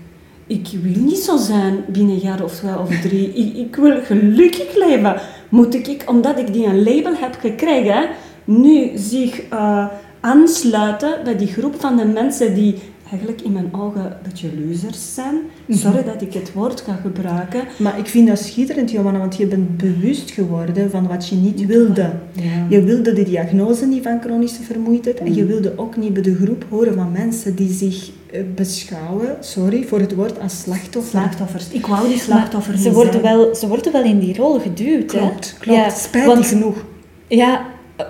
ik 0.47 0.67
wil 0.81 1.03
niet 1.03 1.19
zo 1.19 1.37
zijn 1.37 1.83
binnen 1.87 2.15
een 2.15 2.21
jaar 2.21 2.43
of 2.43 2.55
twee 2.55 2.79
of 2.79 2.99
drie. 3.01 3.33
Ik, 3.33 3.55
ik 3.55 3.75
wil 3.75 4.01
gelukkig 4.03 4.75
leven. 4.75 5.15
Moet 5.49 5.87
ik, 5.87 6.03
omdat 6.05 6.39
ik 6.39 6.53
die 6.53 6.65
een 6.65 6.83
label 6.83 7.15
heb 7.15 7.37
gekregen, 7.39 8.09
nu 8.43 8.91
zich 8.97 9.51
uh, 9.53 9.87
aansluiten 10.19 11.23
bij 11.23 11.37
die 11.37 11.47
groep 11.47 11.75
van 11.79 11.97
de 11.97 12.05
mensen 12.05 12.53
die 12.53 12.75
eigenlijk 13.13 13.41
in 13.41 13.51
mijn 13.51 13.69
ogen 13.73 14.05
een 14.05 14.11
beetje 14.23 14.49
losers 14.59 15.13
zijn. 15.13 15.35
Mhm. 15.65 15.77
Sorry 15.77 16.03
dat 16.03 16.21
ik 16.21 16.33
het 16.33 16.53
woord 16.53 16.81
ga 16.81 16.93
gebruiken. 17.01 17.61
Maar 17.77 17.99
ik 17.99 18.07
vind 18.07 18.27
dat 18.27 18.39
schitterend, 18.39 18.91
Johanna, 18.91 19.19
want 19.19 19.35
je 19.35 19.45
bent 19.45 19.77
bewust 19.77 20.31
geworden 20.31 20.91
van 20.91 21.07
wat 21.07 21.27
je 21.27 21.35
niet 21.35 21.65
wilde. 21.65 22.11
Ja. 22.31 22.65
Je 22.69 22.83
wilde 22.83 23.13
de 23.13 23.23
diagnose 23.23 23.85
niet 23.85 24.03
van 24.03 24.21
chronische 24.21 24.63
vermoeidheid 24.63 25.19
en 25.19 25.33
je 25.33 25.43
mhm. 25.43 25.51
wilde 25.51 25.73
ook 25.75 25.97
niet 25.97 26.13
bij 26.13 26.21
de 26.21 26.35
groep 26.35 26.65
horen 26.69 26.93
van 26.93 27.11
mensen 27.11 27.55
die 27.55 27.71
zich 27.71 28.11
eh, 28.31 28.41
beschouwen, 28.55 29.37
sorry 29.39 29.83
voor 29.83 29.99
het 29.99 30.15
woord, 30.15 30.39
als 30.39 30.61
slachtoffers. 30.61 31.09
Slachtoffers. 31.09 31.69
Ik 31.69 31.85
wou 31.85 32.07
die 32.07 32.19
slachtoffers 32.19 32.81
ze 32.81 32.91
worden 32.91 33.21
Wel, 33.21 33.55
ze 33.55 33.67
worden 33.67 33.91
wel 33.91 34.03
in 34.03 34.19
die 34.19 34.35
rol 34.35 34.59
geduwd. 34.59 35.05
Klopt, 35.05 35.51
hè? 35.51 35.59
klopt. 35.59 35.79
Ja, 35.79 35.89
spijtig 35.89 36.49
genoeg. 36.49 36.85
Ja, 37.27 37.65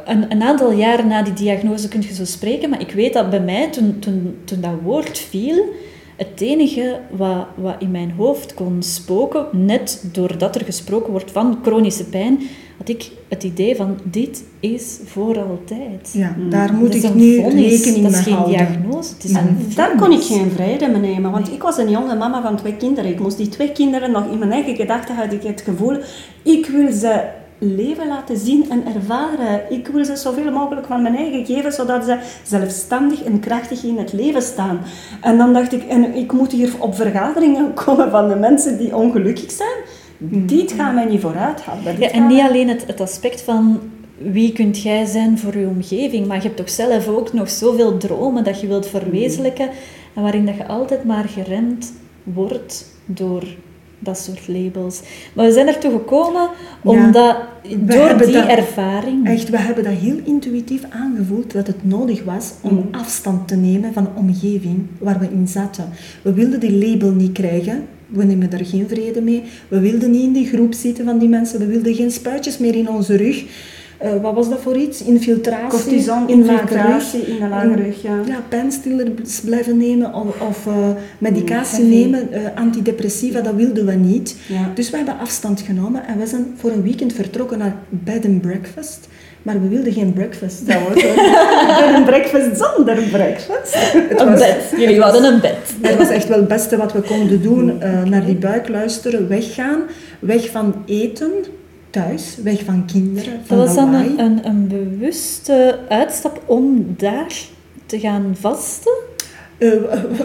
een, 0.05 0.31
een, 0.31 0.41
aantal 0.41 0.71
jaren 0.71 1.07
na 1.07 1.23
die 1.23 1.33
diagnose 1.33 1.87
kun 1.87 2.01
je 2.01 2.13
zo 2.13 2.25
spreken, 2.25 2.69
maar 2.69 2.81
ik 2.81 2.91
weet 2.91 3.13
dat 3.13 3.29
bij 3.29 3.41
mij, 3.41 3.69
toen, 3.71 3.99
toen, 3.99 4.37
toen 4.43 4.61
dat 4.61 4.73
woord 4.83 5.17
viel, 5.17 5.65
het 6.15 6.41
enige 6.41 6.99
wat, 7.09 7.45
wat 7.55 7.75
in 7.79 7.91
mijn 7.91 8.11
hoofd 8.11 8.53
kon 8.53 8.83
spoken, 8.83 9.45
net 9.51 10.05
doordat 10.11 10.55
er 10.55 10.65
gesproken 10.65 11.11
wordt 11.11 11.31
van 11.31 11.59
chronische 11.61 12.05
pijn, 12.05 12.39
had 12.77 12.89
ik 12.89 13.11
het 13.29 13.43
idee 13.43 13.75
van 13.75 13.99
dit 14.03 14.43
is 14.59 14.99
voor 15.05 15.39
altijd. 15.39 16.09
Ja, 16.13 16.35
daar 16.49 16.73
moet 16.73 16.91
Dat 16.91 17.03
is 17.03 17.09
ik 17.09 17.13
nu 17.13 17.35
vonnis, 17.35 17.83
rekening 17.83 18.03
Dat 18.03 18.11
mee 18.11 18.19
is 18.19 18.25
geen 18.25 18.33
houden. 18.33 18.57
diagnose, 18.57 19.13
het 19.13 19.23
is 19.23 19.31
En 19.31 19.47
een 19.47 19.75
daar 19.75 19.95
kon 19.95 20.11
ik 20.11 20.21
geen 20.21 20.51
vrede 20.51 20.87
mee 20.87 21.01
nemen, 21.01 21.31
want 21.31 21.51
ik 21.51 21.61
was 21.61 21.77
een 21.77 21.89
jonge 21.89 22.15
mama 22.15 22.41
van 22.41 22.57
twee 22.57 22.75
kinderen. 22.75 23.11
Ik 23.11 23.19
moest 23.19 23.37
die 23.37 23.49
twee 23.49 23.71
kinderen 23.71 24.11
nog 24.11 24.31
in 24.31 24.37
mijn 24.37 24.51
eigen 24.51 24.75
gedachten 24.75 25.15
had 25.15 25.33
ik 25.33 25.43
het 25.43 25.61
gevoel, 25.61 25.97
ik 26.43 26.65
wil 26.65 26.91
ze 26.91 27.41
leven 27.57 28.07
laten 28.07 28.37
zien 28.37 28.69
en 28.69 28.83
ervaren. 28.95 29.61
Ik 29.69 29.87
wil 29.87 30.05
ze 30.05 30.15
zoveel 30.15 30.51
mogelijk 30.51 30.87
van 30.87 31.01
mijn 31.01 31.15
eigen 31.15 31.45
geven, 31.45 31.71
zodat 31.71 32.05
ze 32.05 32.17
zelfstandig 32.43 33.23
en 33.23 33.39
krachtig 33.39 33.83
in 33.83 33.97
het 33.97 34.13
leven 34.13 34.41
staan. 34.41 34.79
En 35.21 35.37
dan 35.37 35.53
dacht 35.53 35.73
ik, 35.73 35.83
en 35.83 36.15
ik 36.15 36.31
moet 36.31 36.51
hier 36.51 36.73
op 36.79 36.95
vergaderingen 36.95 37.73
komen 37.85 38.11
van 38.11 38.29
de 38.29 38.35
mensen 38.35 38.77
die 38.77 38.95
ongelukkig 38.95 39.51
zijn. 39.51 39.77
Dit 40.47 40.71
gaat 40.71 40.93
mij 40.93 41.05
niet 41.05 41.21
vooruit 41.21 41.63
Ja, 41.65 41.93
gaat 41.97 42.11
en 42.11 42.27
niet 42.27 42.41
alleen 42.41 42.69
het, 42.69 42.87
het 42.87 43.01
aspect 43.01 43.41
van 43.41 43.79
wie 44.17 44.53
kunt 44.53 44.81
jij 44.81 45.05
zijn 45.05 45.39
voor 45.39 45.57
je 45.57 45.67
omgeving, 45.67 46.27
maar 46.27 46.37
je 46.37 46.43
hebt 46.43 46.57
toch 46.57 46.69
zelf 46.69 47.07
ook 47.07 47.33
nog 47.33 47.49
zoveel 47.49 47.97
dromen 47.97 48.43
dat 48.43 48.61
je 48.61 48.67
wilt 48.67 48.87
verwezenlijken 48.87 49.69
en 50.13 50.21
waarin 50.21 50.45
dat 50.45 50.55
je 50.55 50.67
altijd 50.67 51.03
maar 51.03 51.29
geremd 51.29 51.93
wordt 52.23 52.85
door 53.05 53.43
dat 54.05 54.17
soort 54.17 54.47
labels. 54.47 55.01
Maar 55.33 55.45
we 55.45 55.51
zijn 55.51 55.67
ertoe 55.67 55.91
gekomen 55.91 56.49
omdat 56.83 57.37
door 57.79 58.17
die 58.17 58.31
dat- 58.33 58.47
ervaring... 58.47 59.27
Echt, 59.27 59.49
we 59.49 59.57
hebben 59.57 59.83
dat 59.83 59.93
heel 59.93 60.17
intuïtief 60.23 60.81
aangevoeld 60.89 61.51
dat 61.53 61.67
het 61.67 61.83
nodig 61.87 62.23
was 62.23 62.53
om 62.61 62.71
Mm. 62.73 62.87
afstand 62.91 63.47
te 63.47 63.55
nemen 63.55 63.93
van 63.93 64.03
de 64.03 64.09
omgeving 64.15 64.85
waar 64.99 65.19
we 65.19 65.27
in 65.31 65.47
zaten. 65.47 65.89
We 66.21 66.33
wilden 66.33 66.59
die 66.59 66.87
label 66.87 67.11
niet 67.11 67.31
krijgen. 67.31 67.85
We 68.07 68.23
nemen 68.23 68.49
daar 68.49 68.65
geen 68.65 68.87
vrede 68.89 69.21
mee. 69.21 69.43
We 69.67 69.79
wilden 69.79 70.11
niet 70.11 70.21
in 70.23 70.33
die 70.33 70.47
groep 70.47 70.73
zitten 70.73 71.05
van 71.05 71.17
die 71.17 71.29
mensen. 71.29 71.59
We 71.59 71.65
wilden 71.65 71.95
geen 71.95 72.11
spuitjes 72.11 72.57
meer 72.57 72.75
in 72.75 72.89
onze 72.89 73.15
rug. 73.15 73.43
Eh, 74.03 74.11
wat 74.21 74.33
was 74.33 74.49
dat 74.49 74.59
voor 74.61 74.75
iets? 74.77 75.03
Infiltratie? 75.03 75.67
Cortison, 75.79 76.29
in 76.29 76.37
infiltratie 76.37 77.21
in 77.21 77.39
de 77.39 77.47
lage 77.47 77.75
rug, 77.75 78.01
ja. 78.01 78.15
Ja, 78.25 78.43
pijnstillers 78.49 79.39
blijven 79.45 79.77
nemen 79.77 80.13
of, 80.13 80.41
of 80.49 80.67
eh, 80.67 80.73
medicatie 81.17 81.83
Mm, 81.83 81.89
nemen, 81.89 82.31
eh, 82.31 82.41
antidepressiva, 82.55 83.41
dat 83.41 83.53
wilden 83.55 83.85
we 83.85 83.91
niet. 83.93 84.35
Ja. 84.47 84.71
Dus 84.75 84.89
we 84.89 84.97
hebben 84.97 85.19
afstand 85.19 85.61
genomen 85.61 86.07
en 86.07 86.19
we 86.19 86.25
zijn 86.25 86.45
voor 86.57 86.71
een 86.71 86.81
weekend 86.83 87.13
vertrokken 87.13 87.57
naar 87.57 87.75
bed 87.89 88.25
and 88.25 88.41
breakfast. 88.41 89.07
Maar 89.41 89.61
we 89.61 89.67
wilden 89.67 89.93
geen 89.93 90.13
breakfast. 90.13 90.67
Dat 90.67 90.75
was 90.87 91.03
een 91.95 92.03
breakfast 92.03 92.49
zonder 92.63 92.97
breakfast. 93.11 93.77
Een 94.17 94.29
was- 94.29 94.39
bed. 94.39 94.73
Jullie 94.77 94.99
hadden 95.01 95.23
een 95.33 95.39
bed. 95.41 95.57
Dat 95.81 95.95
was 95.95 96.09
echt 96.09 96.27
wel 96.27 96.37
het 96.37 96.47
beste 96.47 96.77
wat 96.77 96.93
we 96.93 97.01
konden 97.01 97.41
doen. 97.41 97.81
eh, 97.81 98.03
naar 98.03 98.25
die 98.25 98.35
buik 98.35 98.67
luisteren, 98.69 99.27
weggaan. 99.27 99.79
Weg 100.19 100.49
van 100.49 100.73
eten, 100.85 101.31
thuis. 101.93 102.37
Weg 102.43 102.63
van 102.63 102.85
kinderen, 102.85 103.33
van 103.45 103.57
Dat 103.57 103.67
was 103.67 103.75
dan 103.75 103.93
een, 103.93 104.19
een, 104.19 104.47
een 104.47 104.67
bewuste 104.67 105.79
uitstap 105.89 106.41
om 106.45 106.85
daar 106.97 107.33
te 107.85 107.99
gaan 107.99 108.35
vasten? 108.39 108.91
Eh, 109.57 109.69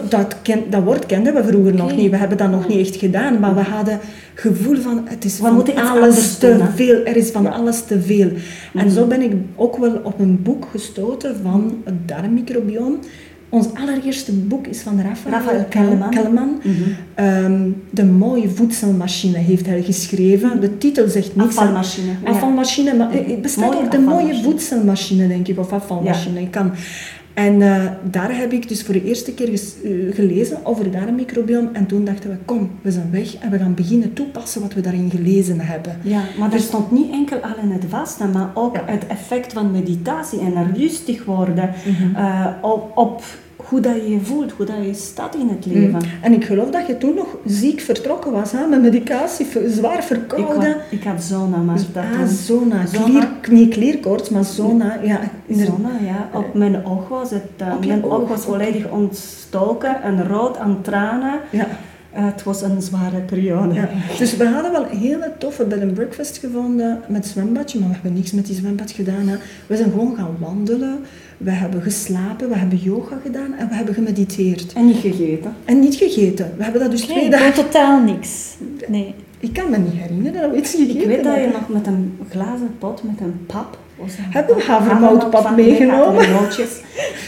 dat, 0.09 0.35
ken, 0.41 0.63
dat 0.69 0.83
woord 0.83 1.05
kenden 1.05 1.33
we 1.33 1.43
vroeger 1.43 1.73
nog 1.75 1.95
niet. 1.95 2.11
We 2.11 2.17
hebben 2.17 2.37
dat 2.37 2.49
nog 2.51 2.67
niet 2.67 2.87
echt 2.87 2.95
gedaan. 2.95 3.39
Maar 3.39 3.55
we 3.55 3.61
hadden 3.61 3.99
gevoel 4.33 4.75
van, 4.75 5.01
het 5.05 5.25
is 5.25 5.39
We 5.39 5.47
van 5.47 5.75
alles 5.75 6.37
te 6.37 6.55
doen, 6.57 6.67
veel. 6.75 7.03
Er 7.05 7.15
is 7.15 7.29
van 7.29 7.43
Ja. 7.43 7.49
alles 7.49 7.81
te 7.83 8.01
veel. 8.01 8.27
En 8.73 8.85
Mhm. 8.85 8.89
zo 8.89 9.05
ben 9.05 9.21
ik 9.21 9.31
ook 9.55 9.77
wel 9.77 9.99
op 10.03 10.19
een 10.19 10.41
boek 10.43 10.67
gestoten 10.71 11.35
van 11.43 11.81
het 11.83 12.07
darmmicrobioom. 12.07 12.99
Ons 13.49 13.67
allereerste 13.73 14.31
boek 14.31 14.67
is 14.67 14.81
van 14.81 15.01
Raphaël, 15.01 15.35
Raphaël 15.35 15.65
Kelleman. 15.69 16.09
Kelleman. 16.09 16.61
Mhm. 16.63 16.73
Ehm, 17.15 17.69
de 17.89 18.05
mooie 18.05 18.49
voedselmachine 18.49 19.37
heeft 19.37 19.65
hij 19.65 19.83
geschreven. 19.83 20.61
De 20.61 20.77
titel 20.77 21.07
zegt 21.07 21.35
niks. 21.35 21.57
Afvalmachine. 21.57 22.11
ja. 22.23 22.29
Afvalmachine, 22.29 22.93
maar 22.93 23.11
eh, 23.11 23.27
het 23.27 23.41
bestaat 23.41 23.73
Mooie 23.73 23.85
ook 23.85 23.91
de 23.91 23.99
mooie 23.99 24.43
voedselmachine, 24.43 25.27
denk 25.27 25.47
ik, 25.47 25.59
of 25.59 25.71
afvalmachine. 25.71 26.41
Ik 26.41 26.51
kan. 26.51 26.71
En 27.45 27.61
eh, 27.61 27.85
daar 28.11 28.35
heb 28.37 28.51
ik 28.51 28.67
dus 28.67 28.83
voor 28.83 28.93
de 28.93 29.03
eerste 29.03 29.33
keer 29.33 29.47
ges- 29.47 29.75
eh, 29.83 29.91
gelezen 30.15 30.57
over 30.65 30.83
het 30.83 30.93
darmmicrobiom. 30.93 31.69
En 31.73 31.85
toen 31.85 32.05
dachten 32.05 32.29
we, 32.29 32.35
kom, 32.45 32.69
we 32.81 32.91
zijn 32.91 33.11
weg 33.11 33.35
en 33.35 33.51
we 33.51 33.57
gaan 33.57 33.73
beginnen 33.73 34.13
toepassen 34.13 34.61
wat 34.61 34.73
we 34.73 34.81
daarin 34.81 35.09
gelezen 35.09 35.59
hebben. 35.59 35.97
Ja, 36.03 36.21
maar 36.39 36.53
er 36.53 36.59
stond 36.59 36.91
niet 36.91 37.11
enkel 37.11 37.37
alleen 37.39 37.71
het 37.71 37.83
vasten, 37.89 38.31
maar 38.31 38.49
ook 38.53 38.75
Ja. 38.75 38.83
het 38.85 39.07
effect 39.07 39.53
van 39.53 39.71
meditatie 39.71 40.39
en 40.39 40.55
er 40.55 40.71
rustig 40.77 41.25
worden 41.25 41.69
Mhm. 41.85 42.15
eh, 42.15 42.45
op, 42.61 42.91
op 42.97 43.23
hoe 43.69 43.79
dat 43.79 43.95
je 43.95 44.09
je 44.09 44.19
voelt, 44.19 44.51
hoe 44.51 44.65
dat 44.65 44.75
je 44.85 44.93
staat 44.93 45.35
in 45.35 45.49
het 45.49 45.65
leven. 45.65 45.91
Mm. 45.91 46.09
En 46.21 46.33
ik 46.33 46.45
geloof 46.45 46.69
dat 46.69 46.87
je 46.87 46.97
toen 46.97 47.13
nog 47.15 47.27
ziek 47.45 47.79
vertrokken 47.79 48.31
was, 48.31 48.51
hè, 48.51 48.67
met 48.67 48.81
medicatie, 48.81 49.47
zwaar 49.67 49.97
Ik, 49.97 50.03
verkouden. 50.03 50.71
had, 50.71 50.75
ik 50.89 51.03
had 51.03 51.23
zona, 51.23 51.57
maar 51.57 51.79
dat 51.93 52.03
ah, 52.03 52.27
zona. 52.27 53.29
Niet 53.49 53.69
klierkoorts, 53.69 54.29
maar 54.29 54.43
zona. 54.43 54.99
Ja. 55.03 55.19
Zona, 55.49 55.89
ja. 56.05 56.29
Op 56.33 56.53
mijn 56.53 56.85
oog 56.85 57.07
was 57.07 57.29
het. 57.29 57.43
eh, 57.57 57.73
mijn 57.87 58.03
oog 58.03 58.19
oog, 58.21 58.29
was 58.29 58.41
volledig 58.41 58.89
ontstoken 58.89 60.01
en 60.01 60.27
rood 60.27 60.57
aan 60.57 60.77
tranen. 60.81 61.39
Ja. 61.49 61.67
Eh, 62.19 62.25
het 62.25 62.43
was 62.43 62.61
een 62.61 62.81
zware 62.81 63.19
periode. 63.19 63.73
Ja, 63.73 63.89
dus 64.17 64.37
we 64.37 64.45
hadden 64.45 64.71
wel 64.71 64.85
een 64.89 64.97
hele 64.97 65.31
toffe 65.37 65.65
bed 65.65 65.81
and 65.81 65.93
breakfast 65.93 66.37
gevonden 66.37 67.01
met 67.07 67.25
zwembadje, 67.25 67.79
maar 67.79 67.87
we 67.87 67.93
hebben 67.93 68.13
niks 68.13 68.31
met 68.31 68.45
die 68.45 68.55
zwembad 68.55 68.91
gedaan. 68.91 69.27
Hè. 69.27 69.37
We 69.67 69.75
zijn 69.75 69.89
gewoon 69.89 70.15
gaan 70.15 70.35
wandelen, 70.39 70.99
we 71.37 71.51
hebben 71.51 71.81
geslapen, 71.81 72.49
we 72.49 72.55
hebben 72.55 72.77
yoga 72.77 73.17
gedaan 73.23 73.53
en 73.53 73.67
we 73.67 73.75
hebben 73.75 73.93
gemediteerd. 73.93 74.73
En 74.73 74.85
niet 74.85 74.97
gegeten. 74.97 75.55
En 75.65 75.79
niet 75.79 75.95
gegeten. 75.95 76.53
We 76.57 76.63
hebben 76.63 76.81
dat 76.81 76.91
dus 76.91 77.03
Oké, 77.03 77.11
twee 77.11 77.29
dagen... 77.29 77.53
totaal 77.53 78.01
niks. 78.01 78.55
Nee. 78.87 79.15
Ik 79.39 79.53
kan 79.53 79.69
me 79.69 79.77
niet 79.77 79.93
herinneren 79.93 80.41
dat 80.41 80.51
we 80.51 80.57
iets 80.57 80.71
gegeten 80.71 81.01
Ik 81.01 81.07
weet 81.07 81.23
dat 81.23 81.35
je 81.35 81.49
nog 81.53 81.69
met 81.69 81.87
een 81.87 82.17
glazen 82.29 82.75
pot 82.79 83.03
met 83.03 83.19
een 83.19 83.45
pap. 83.45 83.77
Hebben 84.29 84.55
we 84.55 84.61
pap- 84.61 84.69
havermoutpap 84.69 85.55
meegenomen? 85.55 86.29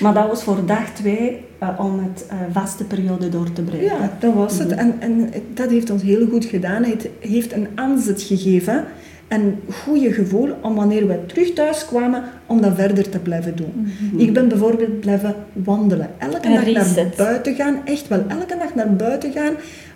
Maar 0.01 0.13
dat 0.13 0.27
was 0.27 0.43
voor 0.43 0.65
dag 0.65 0.89
twee 0.93 1.45
eh, 1.59 1.69
om 1.77 1.99
het 1.99 2.25
eh, 2.29 2.35
vaste 2.51 2.83
periode 2.83 3.29
door 3.29 3.53
te 3.53 3.61
breken. 3.61 3.85
Ja, 3.85 4.11
dat 4.19 4.33
was 4.33 4.57
het. 4.59 4.71
En, 4.71 4.95
en 4.99 5.29
dat 5.53 5.69
heeft 5.69 5.89
ons 5.89 6.01
heel 6.01 6.27
goed 6.27 6.45
gedaan. 6.45 6.83
Het 6.83 7.09
heeft 7.19 7.53
een 7.53 7.67
aanzet 7.75 8.21
gegeven. 8.21 8.83
Een 9.27 9.55
goede 9.83 10.11
gevoel 10.13 10.49
om 10.61 10.75
wanneer 10.75 11.07
we 11.07 11.25
terug 11.25 11.53
thuis 11.53 11.85
kwamen, 11.85 12.23
om 12.45 12.61
dat 12.61 12.75
verder 12.75 13.09
te 13.09 13.19
blijven 13.19 13.55
doen. 13.55 13.91
Ik 14.17 14.33
ben 14.33 14.47
bijvoorbeeld 14.47 14.99
blijven 14.99 15.35
wandelen. 15.53 16.09
Elke 16.17 16.47
dag 16.53 16.65
naar 16.73 16.85
buiten 17.17 17.55
gaan. 17.55 17.75
Echt 17.85 18.07
wel, 18.07 18.23
elke 18.27 18.57
dag 18.59 18.75
naar 18.75 18.93
buiten 18.95 19.31
gaan 19.31 19.53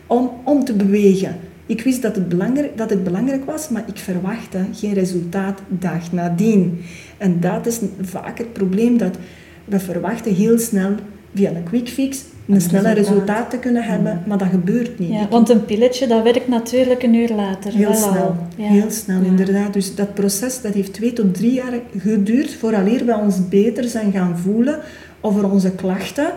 om, 0.07 0.31
om 0.43 0.63
te 0.65 0.73
bewegen. 0.73 1.35
Ik 1.65 1.81
wist 1.81 2.01
dat 2.01 2.15
het, 2.15 2.29
belangrijk, 2.29 2.77
dat 2.77 2.89
het 2.89 3.03
belangrijk 3.03 3.45
was, 3.45 3.69
maar 3.69 3.83
ik 3.87 3.97
verwachtte 3.97 4.59
geen 4.73 4.93
resultaat 4.93 5.59
dag 5.67 6.11
nadien. 6.11 6.81
En 7.17 7.39
dat 7.39 7.65
is 7.65 7.79
vaak 8.01 8.37
het 8.37 8.53
probleem, 8.53 8.97
dat 8.97 9.17
we 9.65 9.79
verwachten 9.79 10.33
heel 10.33 10.59
snel 10.59 10.89
via 11.33 11.49
een 11.49 11.63
quick 11.63 11.87
fix 11.89 12.23
een 12.47 12.55
Een 12.55 12.61
snelle 12.61 12.91
resultaat. 12.93 13.09
resultaat 13.17 13.49
te 13.49 13.57
kunnen 13.57 13.83
hebben, 13.83 14.23
maar 14.27 14.37
dat 14.37 14.47
gebeurt 14.47 14.99
niet. 14.99 15.09
Ja, 15.09 15.27
want 15.29 15.49
een 15.49 15.65
pilletje, 15.65 16.07
dat 16.07 16.23
werkt 16.23 16.47
natuurlijk 16.47 17.03
een 17.03 17.13
uur 17.13 17.29
later. 17.35 17.73
Heel 17.73 17.89
wel 17.91 18.03
al. 18.03 18.11
snel, 18.11 18.35
Ja. 18.57 18.67
heel 18.67 18.91
snel 18.91 19.21
inderdaad. 19.21 19.73
Dus 19.73 19.95
dat 19.95 20.13
proces 20.13 20.61
dat 20.61 20.73
heeft 20.73 20.93
twee 20.93 21.13
tot 21.13 21.33
drie 21.33 21.53
jaar 21.53 21.73
geduurd 21.97 22.53
vooraleer 22.53 23.05
wij 23.05 23.15
ons 23.15 23.47
beter 23.49 23.83
zijn 23.83 24.11
gaan 24.11 24.37
voelen 24.37 24.79
over 25.21 25.51
onze 25.51 25.71
klachten. 25.71 26.27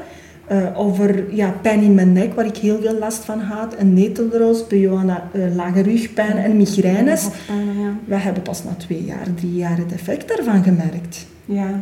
Eh, 0.49 0.79
over 0.79 1.35
ja, 1.35 1.55
pijn 1.63 1.83
in 1.83 1.95
mijn 1.95 2.13
nek, 2.13 2.35
waar 2.35 2.47
ik 2.47 2.57
heel 2.57 2.81
veel 2.81 2.99
last 2.99 3.25
van 3.25 3.41
had, 3.41 3.75
een 3.79 3.95
netelroos, 3.95 4.67
bij 4.67 4.79
Johanna 4.79 5.29
eh, 5.33 5.55
lage 5.55 5.81
rugpijn 5.81 6.37
en 6.37 6.57
migraines. 6.57 7.23
Hoofdpijn, 7.23 7.79
ja. 7.79 7.97
We 8.05 8.15
hebben 8.15 8.43
pas 8.43 8.65
na 8.65 8.75
twee 8.75 9.05
jaar, 9.05 9.27
drie 9.35 9.55
jaar 9.55 9.77
het 9.77 9.93
effect 9.93 10.29
daarvan 10.29 10.63
gemerkt. 10.63 11.27
Ja. 11.45 11.81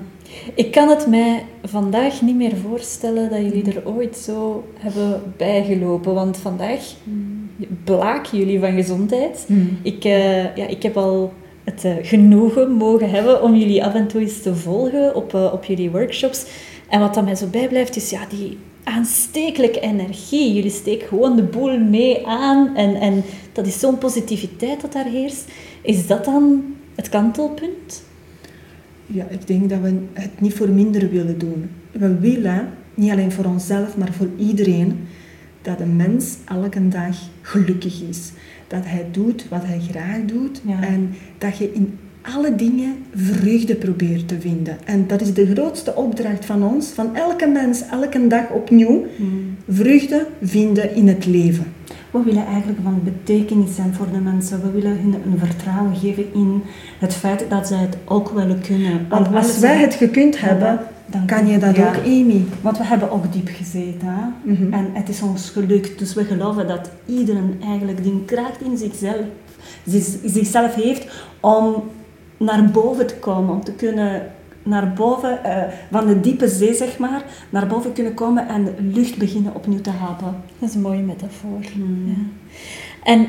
Ik 0.54 0.70
kan 0.70 0.88
het 0.88 1.06
mij 1.06 1.44
vandaag 1.62 2.22
niet 2.22 2.36
meer 2.36 2.56
voorstellen 2.56 3.30
dat 3.30 3.38
jullie 3.38 3.72
er 3.74 3.82
ooit 3.84 4.16
zo 4.16 4.68
hebben 4.78 5.20
bijgelopen. 5.36 6.14
Want 6.14 6.36
vandaag 6.36 6.80
blaken 7.84 8.38
jullie 8.38 8.60
van 8.60 8.72
gezondheid. 8.72 9.46
Ik, 9.82 10.04
eh, 10.04 10.56
ja, 10.56 10.66
ik 10.66 10.82
heb 10.82 10.96
al 10.96 11.32
het 11.64 11.84
genoegen 12.02 12.70
mogen 12.70 13.10
hebben 13.10 13.42
om 13.42 13.54
jullie 13.54 13.84
af 13.84 13.94
en 13.94 14.06
toe 14.06 14.20
eens 14.20 14.42
te 14.42 14.54
volgen 14.54 15.14
op, 15.14 15.34
op 15.34 15.64
jullie 15.64 15.90
workshops. 15.90 16.46
En 16.88 17.00
wat 17.00 17.14
dat 17.14 17.24
mij 17.24 17.34
zo 17.34 17.46
bijblijft 17.46 17.96
is 17.96 18.10
ja, 18.10 18.26
die 18.28 18.58
aanstekelijke 18.84 19.80
energie. 19.80 20.54
Jullie 20.54 20.70
steken 20.70 21.08
gewoon 21.08 21.36
de 21.36 21.42
boel 21.42 21.78
mee 21.78 22.26
aan 22.26 22.76
en, 22.76 22.94
en 22.94 23.22
dat 23.52 23.66
is 23.66 23.78
zo'n 23.78 23.98
positiviteit 23.98 24.80
dat 24.80 24.92
daar 24.92 25.04
heerst. 25.04 25.44
Is 25.82 26.06
dat 26.06 26.24
dan 26.24 26.64
het 26.94 27.08
kantelpunt? 27.08 28.02
Ja, 29.06 29.24
ik 29.28 29.46
denk 29.46 29.70
dat 29.70 29.80
we 29.80 29.98
het 30.12 30.40
niet 30.40 30.54
voor 30.54 30.68
minder 30.68 31.10
willen 31.10 31.38
doen. 31.38 31.70
We 31.90 32.18
willen, 32.18 32.68
niet 32.94 33.10
alleen 33.10 33.32
voor 33.32 33.44
onszelf, 33.44 33.96
maar 33.96 34.12
voor 34.12 34.28
iedereen, 34.38 35.06
dat 35.62 35.80
een 35.80 35.96
mens 35.96 36.36
elke 36.44 36.88
dag 36.88 37.16
gelukkig 37.42 38.02
is. 38.08 38.32
Dat 38.66 38.82
hij 38.84 39.06
doet 39.10 39.48
wat 39.48 39.64
hij 39.64 39.80
graag 39.90 40.24
doet 40.24 40.62
Ja. 40.66 40.82
en 40.82 41.14
dat 41.38 41.58
je 41.58 41.72
in 41.72 41.98
alle 42.34 42.54
dingen 42.56 42.94
vreugde 43.14 43.74
probeert 43.74 44.28
te 44.28 44.40
vinden. 44.40 44.76
En 44.84 45.06
dat 45.06 45.20
is 45.20 45.34
de 45.34 45.46
grootste 45.54 45.94
opdracht 45.94 46.44
van 46.44 46.64
ons, 46.64 46.86
van 46.88 47.14
elke 47.16 47.46
mens, 47.46 47.82
elke 47.90 48.26
dag 48.26 48.50
opnieuw. 48.50 49.04
Mm. 49.16 49.56
vreugde 49.68 50.26
vinden 50.42 50.94
in 50.94 51.08
het 51.08 51.26
leven. 51.26 51.72
We 52.10 52.22
willen 52.24 52.46
eigenlijk 52.46 52.78
van 52.82 53.00
betekenis 53.04 53.74
zijn 53.74 53.94
voor 53.94 54.06
de 54.12 54.18
mensen. 54.18 54.62
We 54.62 54.70
willen 54.70 55.00
hun 55.00 55.14
een 55.14 55.38
vertrouwen 55.38 55.96
geven 55.96 56.24
in 56.34 56.62
het 56.98 57.14
feit 57.14 57.44
dat 57.48 57.66
zij 57.66 57.78
het 57.78 57.96
ook 58.04 58.28
willen 58.30 58.60
kunnen. 58.60 59.06
Want 59.08 59.34
als 59.34 59.58
wij 59.58 59.76
het 59.76 59.94
gekund 59.94 60.40
hebben, 60.40 60.78
dan 61.06 61.26
kan 61.26 61.46
je 61.46 61.58
dat 61.58 61.76
ja. 61.76 61.88
ook, 61.88 61.96
Amy. 62.04 62.44
Want 62.60 62.78
we 62.78 62.84
hebben 62.84 63.10
ook 63.10 63.32
diep 63.32 63.48
gezeten. 63.52 64.08
Hè? 64.08 64.52
Mhm. 64.52 64.72
En 64.72 64.86
het 64.92 65.08
is 65.08 65.22
ons 65.22 65.50
gelukt. 65.50 65.98
Dus 65.98 66.14
we 66.14 66.24
geloven 66.24 66.66
dat 66.66 66.90
iedereen 67.06 67.60
eigenlijk 67.64 68.02
die 68.02 68.22
kracht 68.24 68.60
in 68.60 68.76
zichzelf, 68.78 69.24
zich- 69.86 70.18
zichzelf 70.24 70.74
heeft 70.74 71.06
om 71.40 71.82
naar 72.36 72.70
boven 72.70 73.06
te 73.06 73.16
komen. 73.16 73.54
Om 73.54 73.64
te 73.64 73.72
kunnen 73.72 74.32
naar 74.62 74.92
boven, 74.92 75.44
eh, 75.44 75.72
van 75.90 76.06
de 76.06 76.20
diepe 76.20 76.48
zee 76.48 76.74
zeg 76.74 76.98
maar, 76.98 77.24
naar 77.50 77.66
boven 77.66 77.92
kunnen 77.92 78.14
komen 78.14 78.48
en 78.48 78.74
lucht 78.92 79.16
beginnen 79.16 79.54
opnieuw 79.54 79.80
te 79.80 79.90
hapen. 79.90 80.36
Dat 80.58 80.68
is 80.68 80.74
een 80.74 80.80
mooie 80.80 81.02
metafoor. 81.02 81.60
Hmm. 81.74 82.04
Ja. 82.06 82.14
En 83.02 83.28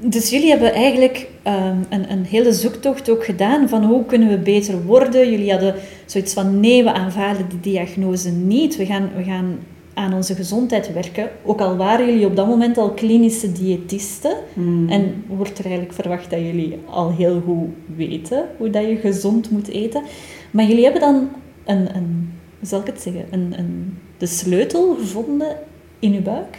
dus 0.00 0.30
jullie 0.30 0.50
hebben 0.50 0.72
eigenlijk 0.72 1.28
ehm, 1.42 1.76
een, 1.88 2.12
een 2.12 2.24
hele 2.24 2.52
zoektocht 2.52 3.10
ook 3.10 3.24
gedaan 3.24 3.68
van 3.68 3.84
hoe 3.84 4.04
kunnen 4.04 4.28
we 4.28 4.38
beter 4.38 4.84
worden. 4.84 5.30
Jullie 5.30 5.50
hadden 5.50 5.74
zoiets 6.06 6.32
van 6.32 6.60
nee, 6.60 6.84
we 6.84 6.92
aanvaarden 6.92 7.48
die 7.48 7.60
diagnose 7.60 8.30
niet. 8.30 8.76
We 8.76 8.86
gaan, 8.86 9.10
we 9.16 9.22
gaan 9.22 9.58
aan 9.98 10.14
onze 10.14 10.34
gezondheid 10.34 10.92
werken. 10.92 11.30
Ook 11.44 11.60
al 11.60 11.76
waren 11.76 12.06
jullie 12.06 12.26
op 12.26 12.36
dat 12.36 12.46
moment 12.46 12.78
al 12.78 12.90
klinische 12.90 13.52
diëtisten. 13.52 14.36
Hmm. 14.54 14.88
En 14.88 15.24
wordt 15.26 15.58
er 15.58 15.64
eigenlijk 15.64 15.94
verwacht 15.94 16.30
dat 16.30 16.40
jullie 16.40 16.78
al 16.84 17.12
heel 17.12 17.40
goed 17.40 17.68
weten 17.96 18.44
hoe 18.56 18.70
dat 18.70 18.86
je 18.86 18.96
gezond 18.96 19.50
moet 19.50 19.68
eten. 19.68 20.02
Maar 20.50 20.64
jullie 20.64 20.82
hebben 20.82 21.00
dan 21.00 21.28
een, 21.64 21.96
een 21.96 22.30
hoe 22.58 22.68
zal 22.68 22.80
ik 22.80 22.86
het 22.86 23.00
zeggen, 23.00 23.26
een, 23.30 23.58
een, 23.58 23.98
de 24.16 24.26
sleutel 24.26 24.96
gevonden 25.00 25.56
in 25.98 26.12
uw 26.12 26.22
buik. 26.22 26.58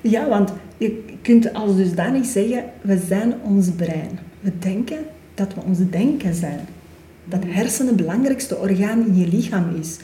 Ja, 0.00 0.28
want 0.28 0.52
je 0.76 1.04
kunt 1.22 1.54
als 1.54 1.76
dusdanig 1.76 2.26
zeggen, 2.26 2.64
we 2.80 3.02
zijn 3.06 3.34
ons 3.44 3.70
brein. 3.70 4.18
We 4.40 4.58
denken 4.58 4.98
dat 5.34 5.54
we 5.54 5.60
ons 5.66 5.78
denken 5.90 6.34
zijn. 6.34 6.60
Dat 7.24 7.42
hersen 7.46 7.86
het 7.86 7.96
belangrijkste 7.96 8.56
orgaan 8.58 9.06
in 9.06 9.16
je 9.16 9.26
lichaam 9.26 9.76
is. 9.80 9.96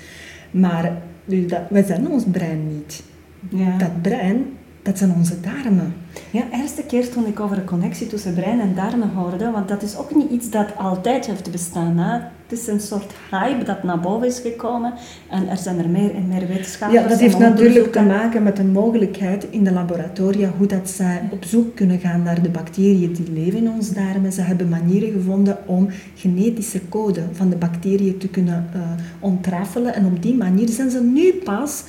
Maar 0.50 1.03
dus 1.25 1.47
dat, 1.47 1.61
we 1.71 1.85
zijn 1.85 2.09
ons 2.09 2.25
brein 2.31 2.75
niet. 2.75 3.02
ja. 3.49 3.78
Dat 3.78 4.02
brein, 4.02 4.45
dat 4.83 4.99
zijn 4.99 5.14
onze 5.14 5.40
darmen. 5.40 5.95
Ja, 6.31 6.40
de 6.50 6.57
eerste 6.57 6.83
keer 6.83 7.11
toen 7.11 7.26
ik 7.26 7.40
over 7.40 7.57
de 7.57 7.64
connectie 7.64 8.07
tussen 8.07 8.35
brein 8.35 8.61
en 8.61 8.75
darmen 8.75 9.11
hoorde, 9.11 9.50
want 9.50 9.69
dat 9.69 9.83
is 9.83 9.97
ook 9.97 10.14
niet 10.14 10.31
iets 10.31 10.50
dat 10.50 10.76
altijd 10.76 11.26
heeft 11.26 11.50
bestaan. 11.50 11.99
Hè? 11.99 12.21
Het 12.48 12.58
is 12.58 12.66
een 12.66 12.80
soort 12.80 13.12
hype 13.30 13.64
dat 13.64 13.82
naar 13.82 14.00
boven 14.00 14.26
is 14.26 14.38
gekomen 14.38 14.92
en 15.30 15.48
er 15.48 15.56
zijn 15.56 15.78
er 15.78 15.88
meer 15.88 16.14
en 16.14 16.28
meer 16.28 16.46
wetenschappers. 16.46 17.02
Ja, 17.02 17.08
dat 17.08 17.20
heeft 17.20 17.38
natuurlijk 17.38 17.92
te 17.92 18.00
maken 18.00 18.42
met 18.42 18.56
de 18.56 18.64
mogelijkheid 18.64 19.46
in 19.50 19.64
de 19.64 19.72
laboratoria 19.72 20.52
hoe 20.56 20.66
dat 20.66 20.90
zij 20.90 21.22
op 21.30 21.44
zoek 21.44 21.74
kunnen 21.74 21.98
gaan 21.98 22.22
naar 22.22 22.42
de 22.42 22.48
bacteriën 22.48 23.12
die 23.12 23.32
leven 23.32 23.58
in 23.58 23.70
ons 23.70 23.92
darmen. 23.92 24.32
Ze 24.32 24.40
hebben 24.40 24.68
manieren 24.68 25.12
gevonden 25.12 25.58
om 25.66 25.88
genetische 26.14 26.88
code 26.88 27.22
van 27.32 27.50
de 27.50 27.56
bacteriën 27.56 28.18
te 28.18 28.28
kunnen 28.28 28.68
eh, 28.72 28.80
ontrafelen 29.20 29.94
en 29.94 30.06
op 30.06 30.22
die 30.22 30.34
manier 30.34 30.68
zijn 30.68 30.90
ze 30.90 31.02
nu 31.02 31.32
pas 31.44 31.84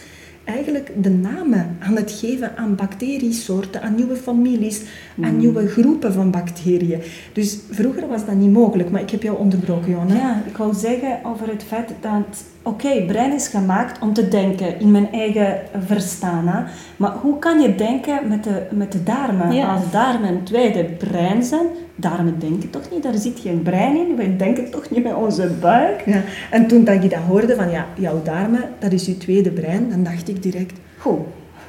eigenlijk 0.45 0.91
de 1.03 1.09
namen 1.09 1.77
aan 1.79 1.95
het 1.95 2.11
geven 2.11 2.57
aan 2.57 2.75
bacteriesoorten, 2.75 3.81
aan 3.81 3.95
nieuwe 3.95 4.15
families, 4.15 4.81
aan 5.21 5.37
nieuwe 5.37 5.67
groepen 5.67 6.13
van 6.13 6.31
bacteriën. 6.31 7.01
Dus 7.33 7.59
vroeger 7.69 8.07
was 8.07 8.25
dat 8.25 8.35
niet 8.35 8.51
mogelijk, 8.51 8.89
maar 8.89 9.01
ik 9.01 9.09
heb 9.09 9.23
jou 9.23 9.37
onderbroken, 9.37 9.91
Jonna. 9.91 10.15
Ja, 10.15 10.43
ik 10.47 10.57
wou 10.57 10.73
zeggen 10.73 11.19
over 11.23 11.47
het 11.47 11.63
feit 11.63 11.91
dat, 12.01 12.43
oké, 12.65 13.05
brein 13.05 13.33
is 13.33 13.47
gemaakt 13.47 13.99
om 14.01 14.13
te 14.13 14.27
denken 14.27 14.79
in 14.79 14.91
mijn 14.91 15.11
eigen 15.11 15.57
verstaan. 15.85 16.47
Hè? 16.47 16.63
Maar 16.97 17.11
hoe 17.11 17.39
kan 17.39 17.61
je 17.61 17.75
denken 17.75 18.27
met 18.27 18.43
de, 18.43 18.67
met 18.71 18.91
de 18.91 19.03
darmen? 19.03 19.51
Ja. 19.51 19.73
Als 19.73 19.91
darmen 19.91 20.29
een 20.29 20.43
tweede 20.43 20.83
brein 20.83 21.43
zijn, 21.43 21.65
darmen 21.95 22.39
denken 22.39 22.69
toch 22.69 22.91
niet, 22.91 23.03
daar 23.03 23.13
zit 23.13 23.39
geen 23.39 23.61
brein 23.61 23.97
in, 23.97 24.15
wij 24.15 24.37
denken 24.37 24.71
toch 24.71 24.89
niet 24.89 25.03
met 25.03 25.15
onze 25.15 25.51
buik. 25.61 26.03
Ja, 26.05 26.21
en 26.51 26.67
toen 26.67 26.83
dat 26.83 27.03
ik 27.03 27.09
dat 27.09 27.19
hoorde 27.19 27.55
van 27.55 27.69
ja, 27.69 27.85
jouw 27.95 28.21
darmen, 28.23 28.63
dat 28.79 28.91
is 28.91 29.05
je 29.05 29.17
tweede 29.17 29.51
brein, 29.51 29.89
dan 29.89 30.03
dacht 30.03 30.29
ik 30.29 30.43
direct, 30.43 30.79
Goed. 30.97 31.19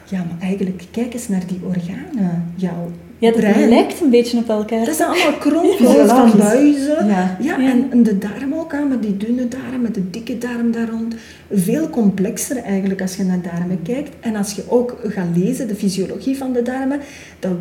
ja, 0.04 0.18
maar 0.18 0.48
eigenlijk 0.48 0.84
kijk 0.90 1.14
eens 1.14 1.28
naar 1.28 1.46
die 1.46 1.60
organen, 1.64 2.52
jouw 2.54 2.90
Ja, 3.18 3.30
dat 3.30 3.40
brein. 3.40 3.68
lijkt 3.68 4.00
een 4.00 4.10
beetje 4.10 4.38
op 4.38 4.48
elkaar. 4.48 4.84
Dat 4.84 4.96
zijn 4.96 5.08
allemaal 5.08 5.38
kronkels 5.38 6.10
van 6.10 6.32
buizen. 6.38 7.06
Ja. 7.40 7.58
En, 7.90 8.02
de 8.02 8.18
darm 8.18 8.54
ook 8.54 8.74
aan, 8.74 8.88
met 8.88 9.02
die 9.02 9.16
dunne 9.16 9.48
darm, 9.48 9.80
met 9.82 9.94
de 9.94 10.10
dikke 10.10 10.38
darm 10.38 10.72
daar 10.72 10.88
rond. 10.88 11.14
Veel 11.52 11.90
complexer 11.90 12.56
eigenlijk 12.56 13.00
als 13.00 13.16
je 13.16 13.24
naar 13.24 13.42
darmen 13.42 13.82
kijkt. 13.82 14.10
En 14.20 14.36
als 14.36 14.52
je 14.52 14.62
ook 14.68 14.98
gaat 15.04 15.36
lezen, 15.36 15.68
de 15.68 15.74
fysiologie 15.74 16.36
van 16.36 16.52
de 16.52 16.62
darmen, 16.62 17.00
dan, 17.38 17.58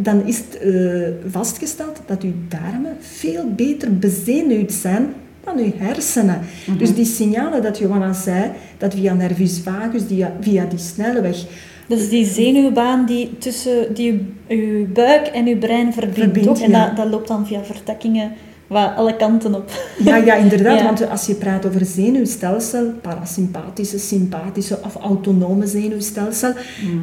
dan 0.00 0.26
is 0.26 0.38
het 0.38 0.58
eh, 0.58 1.30
vastgesteld 1.30 2.00
dat 2.06 2.22
je 2.22 2.32
darmen 2.48 2.96
veel 3.00 3.52
beter 3.56 3.98
bezenuwd 3.98 4.72
zijn 4.72 5.14
dan 5.44 5.64
je 5.64 5.72
hersenen. 5.76 6.40
Dus 6.78 6.94
die 6.94 7.04
signalen 7.04 7.62
dat 7.62 7.78
Johanna 7.78 8.12
zei, 8.12 8.50
dat 8.78 8.94
via 8.94 9.14
nervus 9.14 9.60
vagus, 9.60 10.02
via, 10.06 10.32
via 10.40 10.64
die 10.64 10.78
snelweg, 10.78 11.36
Dat 11.36 11.46
is 11.86 12.08
die 12.08 12.24
zenuwbaan 12.24 13.06
die 13.06 13.38
tussen 13.38 13.94
die, 13.94 14.12
uw, 14.12 14.56
uw 14.56 14.86
buik 14.92 15.26
en 15.26 15.46
uw 15.46 15.58
brein 15.58 15.92
verbindt. 15.92 16.18
Verbindt, 16.18 16.48
toch? 16.48 16.60
En 16.60 16.70
ja. 16.70 16.86
dat, 16.86 16.96
dat 16.96 17.06
loopt 17.10 17.28
dan 17.28 17.46
via 17.46 17.64
vertakkingen 17.64 18.32
waar 18.66 18.88
alle 18.88 19.16
kanten 19.16 19.54
op. 19.54 19.70
Ja, 19.98 20.16
ja, 20.16 20.34
inderdaad. 20.34 20.78
Ja. 20.78 20.84
Want 20.84 21.08
als 21.08 21.26
je 21.26 21.34
praat 21.34 21.66
over 21.66 21.84
zenuwstelsel, 21.84 22.92
parasympathische, 23.02 23.98
sympathische 23.98 24.78
of 24.84 24.94
autonome 24.94 25.66
zenuwstelsel, 25.66 26.52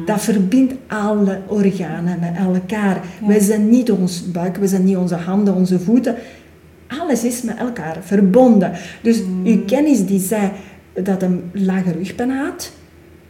dat 0.06 0.20
verbindt 0.20 0.74
alle 0.86 1.40
organen 1.46 2.18
met 2.20 2.36
elkaar. 2.36 3.00
Wij 3.26 3.40
zijn 3.40 3.68
niet 3.68 3.90
ons 3.90 4.30
buik, 4.30 4.56
we 4.56 4.66
zijn 4.66 4.84
niet 4.84 4.96
onze 4.96 5.14
handen, 5.14 5.54
onze 5.54 5.80
voeten. 5.80 6.14
Alles 6.86 7.24
is 7.24 7.42
met 7.42 7.56
elkaar 7.56 7.96
verbonden. 8.00 8.72
Dus 9.02 9.22
uw 9.44 9.64
kennis 9.64 10.06
die 10.06 10.20
zei 10.20 10.50
dat 11.02 11.22
een 11.22 11.42
lage 11.52 11.92
rugpijn 11.92 12.30
had, 12.30 12.72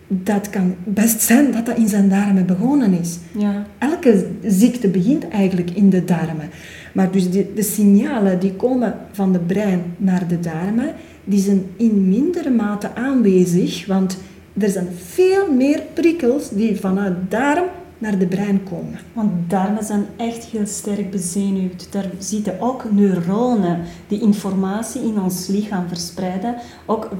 dat 0.07 0.51
kan 0.51 0.75
best 0.85 1.21
zijn 1.21 1.53
dat 1.53 1.67
dat 1.67 1.77
in 1.77 1.89
zijn 1.89 2.09
darmen 2.09 2.47
begonnen 2.47 3.01
is. 3.01 3.19
Ja. 3.39 3.67
Elke 3.79 4.27
ziekte 4.47 4.89
begint 4.89 5.29
eigenlijk 5.29 5.71
in 5.71 5.91
de 5.91 6.05
darmen. 6.05 6.51
Maar 6.93 7.11
dus 7.11 7.31
de, 7.31 7.53
de 7.55 7.63
signalen 7.63 8.41
die 8.41 8.53
komen 8.53 8.95
van 9.13 9.33
de 9.33 9.39
brein 9.39 9.83
naar 9.97 10.29
de 10.29 10.41
darmen, 10.41 10.95
die 11.25 11.41
zijn 11.41 11.63
in 11.77 12.09
mindere 12.09 12.51
mate 12.51 12.95
aanwezig, 12.95 13.87
want 13.87 14.19
er 14.59 14.69
zijn 14.69 14.89
veel 15.05 15.53
meer 15.53 15.83
prikkels 15.93 16.51
die 16.51 16.81
vanuit 16.81 17.15
darm 17.29 17.65
naar 17.99 18.19
de 18.19 18.27
brein 18.27 18.63
komen. 18.63 18.99
Want 19.13 19.31
darmen 19.51 19.85
zijn 19.85 20.07
echt 20.17 20.45
heel 20.45 20.67
sterk 20.67 21.11
bezenuwd. 21.11 21.93
Daar 21.93 22.11
zitten 22.19 22.61
ook 22.61 22.93
neuronen 22.93 23.81
die 24.09 24.21
informatie 24.21 25.03
in 25.03 25.21
ons 25.21 25.47
lichaam 25.47 25.89
verspreiden, 25.89 26.55
ook 26.87 27.11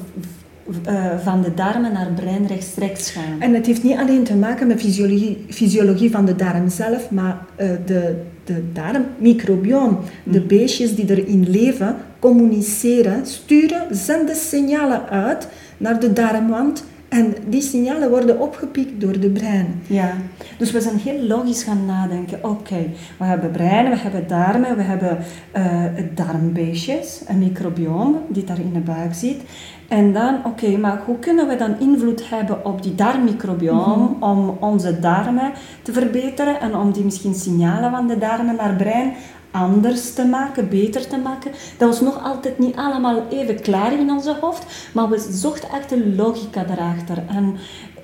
van 1.23 1.43
de 1.43 1.55
darmen 1.55 1.93
naar 1.93 2.09
brein 2.15 2.47
rechtstreeks 2.47 3.11
gaan. 3.11 3.41
En 3.41 3.55
het 3.55 3.67
heeft 3.67 3.83
niet 3.83 3.99
alleen 3.99 4.25
te 4.25 4.35
maken 4.35 4.67
met 4.67 4.81
fysiologie, 4.81 5.45
fysiologie 5.49 6.11
van 6.11 6.25
de 6.25 6.37
darm 6.37 6.69
zelf, 6.69 7.11
maar 7.11 7.47
eh, 7.57 7.69
de, 7.87 8.15
de 8.45 8.63
darmmicrobioom, 8.73 9.99
de 10.23 10.41
beestjes 10.41 10.95
die 10.95 11.11
erin 11.11 11.51
leven, 11.51 11.97
communiceren, 12.19 13.27
sturen, 13.27 13.83
zenden 13.91 14.37
signalen 14.37 15.09
uit 15.09 15.49
naar 15.77 16.01
de 16.01 16.13
darmwand 16.13 16.85
en 17.15 17.35
die 17.47 17.63
signalen 17.63 18.11
worden 18.11 18.41
opgepikt 18.41 19.01
door 19.01 19.21
de 19.21 19.31
brein. 19.31 19.83
Ja, 19.87 20.17
dus 20.59 20.71
we 20.71 20.81
zijn 20.81 20.99
heel 20.99 21.23
logisch 21.23 21.63
gaan 21.63 21.87
nadenken. 21.87 22.39
Oké, 22.43 22.91
we 23.19 23.25
hebben 23.25 23.51
brein, 23.51 23.91
we 23.91 23.97
hebben 23.97 24.29
darmen, 24.29 24.77
we 24.77 24.83
hebben 24.83 25.19
eh 25.53 25.85
darmbeestjes, 26.15 27.23
een 27.27 27.39
microbioom 27.39 28.17
die 28.29 28.45
daar 28.45 28.59
in 28.59 28.73
de 28.73 28.81
buik 28.81 29.15
zit. 29.15 29.43
En 29.89 30.13
dan, 30.13 30.45
oké, 30.45 30.77
maar 30.77 31.03
hoe 31.07 31.19
kunnen 31.19 31.49
we 31.49 31.57
dan 31.57 31.81
invloed 31.81 32.31
hebben 32.31 32.65
op 32.65 32.83
die 32.83 32.95
darmmicrobioom 32.95 34.17
om 34.21 34.57
onze 34.61 34.99
darmen 35.01 35.53
te 35.83 35.93
verbeteren 35.93 36.61
en 36.61 36.77
om 36.77 36.93
die 36.93 37.05
misschien 37.05 37.35
signalen 37.35 37.91
van 37.91 38.07
de 38.07 38.19
darmen 38.19 38.57
naar 38.57 38.75
brein 38.75 39.13
anders 39.55 40.15
te 40.15 40.25
maken, 40.25 40.69
beter 40.69 41.07
te 41.07 41.17
maken. 41.17 41.53
Dat 41.79 41.89
was 41.89 42.01
nog 42.01 42.25
altijd 42.25 42.59
niet 42.59 42.77
allemaal 42.77 43.23
even 43.31 43.61
klaar 43.61 43.93
in 43.93 44.11
onze 44.11 44.37
hoofd, 44.41 44.91
maar 44.93 45.09
we 45.09 45.29
zochten 45.31 45.71
echt 45.71 45.89
de 45.89 46.15
logica 46.15 46.65
daarachter. 46.65 47.23
En 47.29 47.57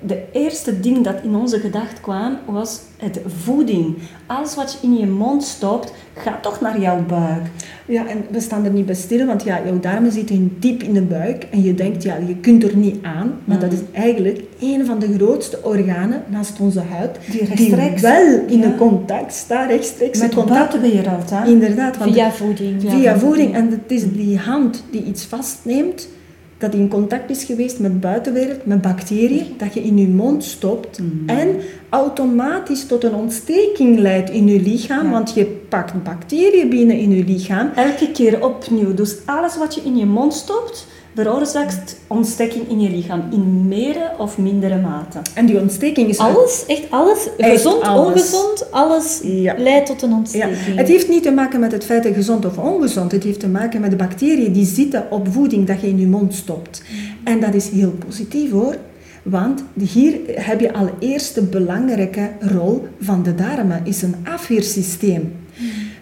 de 0.05 0.23
eerste 0.31 0.79
ding 0.79 1.03
dat 1.03 1.15
in 1.23 1.35
onze 1.35 1.59
gedacht 1.59 2.01
kwam, 2.01 2.37
was 2.45 2.79
het 2.97 3.19
voeding. 3.43 3.97
Alles 4.25 4.55
wat 4.55 4.71
je 4.81 4.87
in 4.87 4.97
je 4.97 5.05
mond 5.07 5.43
stopt, 5.43 5.93
gaat 6.15 6.43
toch 6.43 6.61
naar 6.61 6.79
jouw 6.79 7.05
buik. 7.05 7.41
Ja, 7.85 8.07
en 8.07 8.17
we 8.31 8.39
staan 8.39 8.65
er 8.65 8.71
niet 8.71 8.85
bij 8.85 8.95
stil, 8.95 9.25
want 9.25 9.43
ja, 9.43 9.61
jouw 9.65 9.79
darmen 9.79 10.11
zitten 10.11 10.55
diep 10.59 10.83
in 10.83 10.93
de 10.93 11.01
buik 11.01 11.47
en 11.51 11.63
je 11.63 11.73
denkt, 11.73 12.03
ja, 12.03 12.15
je 12.27 12.35
kunt 12.35 12.63
er 12.63 12.75
niet 12.75 13.03
aan, 13.03 13.33
maar 13.45 13.59
dat 13.59 13.73
is 13.73 13.79
eigenlijk 13.91 14.41
een 14.59 14.85
van 14.85 14.99
de 14.99 15.13
grootste 15.17 15.59
organen 15.63 16.23
naast 16.27 16.59
onze 16.59 16.79
huid, 16.79 17.17
Die 17.31 17.45
rechtstreeks- 17.45 18.01
wel 18.01 18.39
in 18.47 18.59
ja. 18.59 18.65
een 18.65 18.77
contact 18.77 19.33
staat, 19.33 19.69
rechtstreeks 19.69 20.19
Met 20.19 20.29
de 20.29 20.35
contact. 20.35 20.59
buitenwereld, 20.71 21.29
hè? 21.29 21.45
Inderdaad, 21.49 21.97
Via 22.01 22.31
voeding. 22.31 22.81
via 22.87 23.17
voeding. 23.17 23.53
En 23.53 23.69
het 23.69 23.91
is 23.91 24.11
die 24.13 24.37
hand 24.37 24.83
die 24.91 25.03
iets 25.03 25.23
vastneemt, 25.25 26.07
dat 26.61 26.73
in 26.73 26.87
contact 26.87 27.29
is 27.29 27.43
geweest 27.43 27.79
met 27.79 27.91
de 27.91 27.97
buitenwereld, 27.97 28.65
met 28.65 28.81
bacteriën, 28.81 29.45
dat 29.57 29.73
je 29.73 29.81
in 29.81 29.97
je 29.97 30.07
mond 30.07 30.43
stopt 30.43 30.99
en 31.25 31.55
automatisch 31.89 32.85
tot 32.85 33.03
een 33.03 33.13
ontsteking 33.13 33.99
leidt 33.99 34.29
in 34.29 34.47
je 34.47 34.61
lichaam, 34.61 35.11
want 35.11 35.33
je 35.33 35.45
pakt 35.45 36.03
bacteriën 36.03 36.69
binnen 36.69 36.97
in 36.97 37.11
je 37.11 37.23
lichaam. 37.23 37.71
Elke 37.75 38.11
keer 38.11 38.43
opnieuw. 38.43 38.93
Dus 38.93 39.17
alles 39.25 39.57
wat 39.57 39.75
je 39.75 39.81
in 39.81 39.97
je 39.97 40.05
mond 40.05 40.33
stopt, 40.33 40.87
veroorzaakt 41.15 41.99
ontsteking 42.07 42.69
in 42.69 42.79
je 42.79 42.89
lichaam. 42.89 43.23
In 43.31 43.67
meer 43.67 44.11
of 44.17 44.37
mindere 44.37 44.77
mate. 44.77 45.19
En 45.33 45.45
die 45.45 45.59
ontsteking 45.59 46.09
is... 46.09 46.17
Alles, 46.17 46.63
echt 46.67 46.83
alles, 46.89 47.27
Echt 47.37 47.51
gezond, 47.51 47.81
alles. 47.83 48.05
ongezond, 48.07 48.71
alles 48.71 49.19
Ja. 49.23 49.55
leidt 49.57 49.85
tot 49.87 50.01
een 50.01 50.09
Ja, 50.09 50.15
ontsteking. 50.15 50.77
het 50.77 50.87
heeft 50.87 51.09
niet 51.09 51.23
te 51.23 51.31
maken 51.31 51.59
met 51.59 51.71
het 51.71 51.85
feit 51.85 52.03
dat 52.03 52.13
gezond 52.13 52.45
of 52.45 52.57
ongezond. 52.57 53.11
Het 53.11 53.23
heeft 53.23 53.39
te 53.39 53.47
maken 53.49 53.81
met 53.81 53.89
de 53.89 53.95
bacteriën 53.95 54.51
die 54.53 54.65
zitten 54.65 55.05
op 55.11 55.27
voeding 55.31 55.67
dat 55.67 55.81
je 55.81 55.87
in 55.87 55.99
je 55.99 56.07
mond 56.07 56.33
stopt. 56.33 56.83
En 57.23 57.39
dat 57.39 57.53
is 57.53 57.69
heel 57.69 57.91
positief 58.05 58.51
hoor. 58.51 58.75
Want 59.23 59.63
hier 59.77 60.19
heb 60.25 60.59
je 60.59 60.73
al 60.73 60.89
eerst 60.99 61.35
de 61.35 61.41
belangrijke 61.43 62.29
rol 62.39 62.87
van 62.99 63.23
de 63.23 63.35
darmen, 63.35 63.81
is 63.83 64.01
een 64.01 64.15
afweersysteem. 64.33 65.33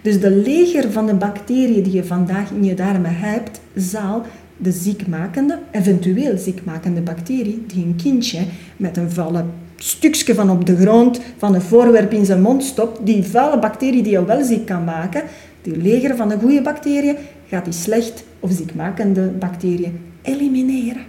Dus 0.02 0.20
de 0.20 0.30
leger 0.32 0.92
van 0.92 1.06
de 1.06 1.14
bacteriën 1.14 1.84
die 1.84 1.94
je 1.94 2.04
vandaag 2.04 2.52
in 2.52 2.64
je 2.64 2.74
darmen 2.74 3.16
hebt, 3.16 3.60
zal 3.76 4.22
de 4.62 4.72
ziekmakende, 4.72 5.60
eventueel 5.72 6.38
ziekmakende 6.38 7.02
bacterie, 7.02 7.64
die 7.68 7.86
een 7.86 7.96
kindje 7.96 8.40
met 8.78 8.98
een 8.98 9.12
vallen 9.12 9.52
stukje 9.76 10.36
van 10.36 10.50
op 10.50 10.66
de 10.66 10.76
grond, 10.76 11.22
van 11.38 11.56
een 11.56 11.62
voorwerp 11.62 12.14
in 12.14 12.26
zijn 12.26 12.42
mond 12.42 12.64
stopt, 12.64 13.06
die 13.06 13.24
vuile 13.24 13.60
bacterie 13.60 14.04
die 14.04 14.12
je 14.12 14.26
wel 14.26 14.44
ziek 14.44 14.66
kan 14.66 14.84
maken, 14.84 15.24
die 15.62 15.78
leger 15.78 16.16
van 16.16 16.30
de 16.30 16.38
goede 16.40 16.62
bacteriën, 16.62 17.16
gaat 17.48 17.66
die 17.66 17.74
slecht 17.74 18.24
of 18.40 18.52
ziekmakende 18.52 19.28
bacteriën 19.28 20.00
elimineren. 20.22 21.04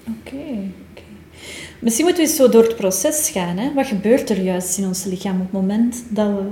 Oké, 0.00 0.44
oké. 0.90 1.02
Misschien 1.78 2.04
moeten 2.04 2.22
we 2.22 2.28
eens 2.28 2.38
zo 2.38 2.48
door 2.48 2.62
het 2.62 2.76
proces 2.76 3.30
gaan. 3.30 3.56
Hè? 3.56 3.72
Wat 3.74 3.86
gebeurt 3.86 4.30
er 4.30 4.40
juist 4.40 4.78
in 4.78 4.86
ons 4.86 5.04
lichaam 5.04 5.34
op 5.34 5.42
het 5.42 5.52
moment 5.52 6.04
dat 6.08 6.28
we 6.28 6.44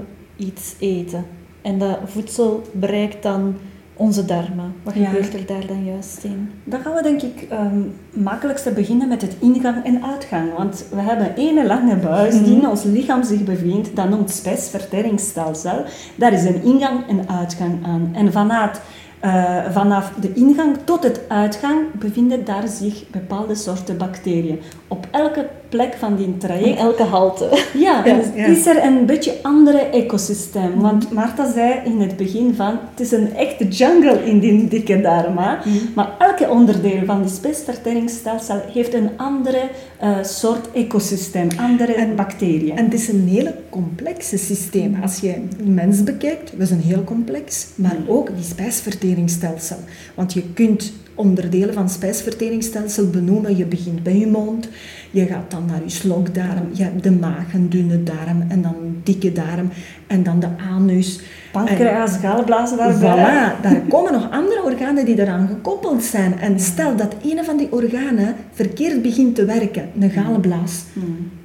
iets 0.45 0.75
eten? 0.79 1.25
En 1.63 1.79
dat 1.79 1.99
voedsel 2.05 2.63
bereikt 2.73 3.23
dan 3.23 3.55
onze 3.97 4.25
darmen. 4.25 4.75
Wat 4.83 4.95
Ja. 4.95 5.05
gebeurt 5.05 5.35
er 5.35 5.47
daar 5.47 5.67
dan 5.67 5.85
juist 5.85 6.25
in? 6.25 6.51
Dan 6.65 6.81
gaan 6.81 6.95
we 6.95 7.03
denk 7.03 7.23
ik 7.23 7.47
ehm 7.51 7.81
makkelijkste 8.13 8.71
beginnen 8.71 9.09
met 9.09 9.23
het 9.23 9.37
ingang 9.41 9.85
en 9.85 10.05
uitgang. 10.05 10.55
Want 10.57 10.85
we 10.91 11.01
hebben 11.01 11.33
een 11.37 11.67
lange 11.67 11.97
buis 11.97 12.45
die 12.45 12.57
in 12.57 12.69
ons 12.69 12.83
lichaam 12.83 13.23
zich 13.25 13.45
bevindt. 13.45 13.97
Dat 13.97 14.09
noemt 14.11 14.31
spijsverteringsstelsel. 14.31 15.85
Daar 16.17 16.33
is 16.33 16.45
een 16.45 16.63
ingang 16.63 17.09
en 17.09 17.29
uitgang 17.29 17.85
aan. 17.87 18.11
En 18.13 18.33
vanuit, 18.33 18.81
eh, 19.21 19.57
vanaf 19.71 20.13
de 20.21 20.33
ingang 20.33 20.77
tot 20.85 21.03
het 21.03 21.21
uitgang 21.29 21.79
bevinden 21.93 22.45
daar 22.45 22.69
zich 22.69 23.05
bepaalde 23.11 23.55
soorten 23.55 23.97
bacteriën. 23.97 24.61
Op 24.93 25.07
elke 25.11 25.49
plek 25.69 25.95
van 25.99 26.17
die 26.17 26.27
In 26.27 26.39
traject 26.39 26.79
elke 26.79 27.03
halte. 27.03 27.49
Ja, 27.75 28.05
Ja, 28.05 28.05
en 28.05 28.23
ja. 28.35 28.47
is 28.47 28.67
er 28.67 28.85
een 28.85 29.07
beetje 29.07 29.35
andere 29.43 29.79
ecosysteem. 29.79 30.81
Want 30.81 31.13
Marta 31.13 31.53
zei 31.53 31.81
in 31.85 32.01
het 32.01 32.17
begin 32.17 32.55
van, 32.55 32.79
het 32.91 33.01
is 33.01 33.13
een 33.13 33.35
echte 33.35 33.69
jungle 33.69 34.25
in 34.25 34.39
die 34.39 34.69
dikke 34.69 35.01
darmen. 35.01 35.59
Maar 35.95 36.15
elke 36.19 36.49
onderdeel 36.51 37.05
van 37.05 37.23
die 37.23 37.31
spijsverteringsstelsel 37.31 38.61
heeft 38.73 38.95
een 38.95 39.11
andere 39.17 39.61
eh, 39.99 40.23
soort 40.23 40.73
ecosysteem, 40.73 41.49
andere 41.57 42.09
bacteriën. 42.17 42.77
En 42.77 42.85
het 42.85 42.95
is 42.95 43.09
een 43.09 43.29
hele 43.29 43.55
complexe 43.71 44.39
systeem. 44.39 44.99
Als 45.03 45.19
je 45.19 45.35
een 45.35 45.75
mens 45.75 46.03
bekijkt, 46.03 46.51
dat 46.51 46.61
is 46.61 46.71
een 46.71 46.81
heel 46.81 47.05
complex, 47.05 47.67
maar 47.75 47.97
ook 48.07 48.37
die 48.37 48.45
spijsverteringsstelsel. 48.45 49.79
Want 50.15 50.33
je 50.33 50.43
kunt 50.55 50.93
onderdelen 51.15 51.75
van 51.75 51.83
het 51.83 51.93
spijsverteringsstelsel 51.93 53.11
benoemen. 53.11 53.57
Je 53.57 53.65
begint 53.65 54.03
bij 54.03 54.19
je 54.19 54.27
mond, 54.27 54.69
je 55.11 55.27
gaat 55.27 55.51
dan 55.51 55.65
naar 55.67 55.83
je 55.85 55.91
slokdarm, 55.91 56.69
je 56.73 56.83
hebt 56.83 57.03
de 57.03 57.11
maag, 57.11 57.55
een 57.55 57.69
dunne 57.69 58.03
darm 58.03 58.45
en 58.49 58.63
dan 58.63 58.75
een 58.83 59.01
dikke 59.05 59.33
darm 59.33 59.71
en 60.07 60.23
dan 60.23 60.41
de 60.41 60.49
anus. 60.71 61.21
Pancreas, 61.53 62.17
galblazen 62.17 62.79
En 62.79 63.01
daarbij. 63.01 63.53
Voilà, 63.57 63.61
daar 63.63 63.81
komen 63.89 64.13
nog 64.13 64.31
andere 64.31 64.63
organen 64.63 65.05
die 65.05 65.21
eraan 65.21 65.49
gekoppeld 65.49 66.03
zijn. 66.03 66.39
En 66.39 66.61
stel 66.61 66.97
dat 66.97 67.15
een 67.23 67.45
van 67.45 67.57
die 67.57 67.73
organen 67.73 68.35
verkeerd 68.53 69.03
begint 69.03 69.35
te 69.35 69.45
werken, 69.45 69.91
een 70.01 70.11
galblaas, 70.11 70.85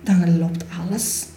dan 0.04 0.38
loopt 0.40 0.66
alles 0.86 1.28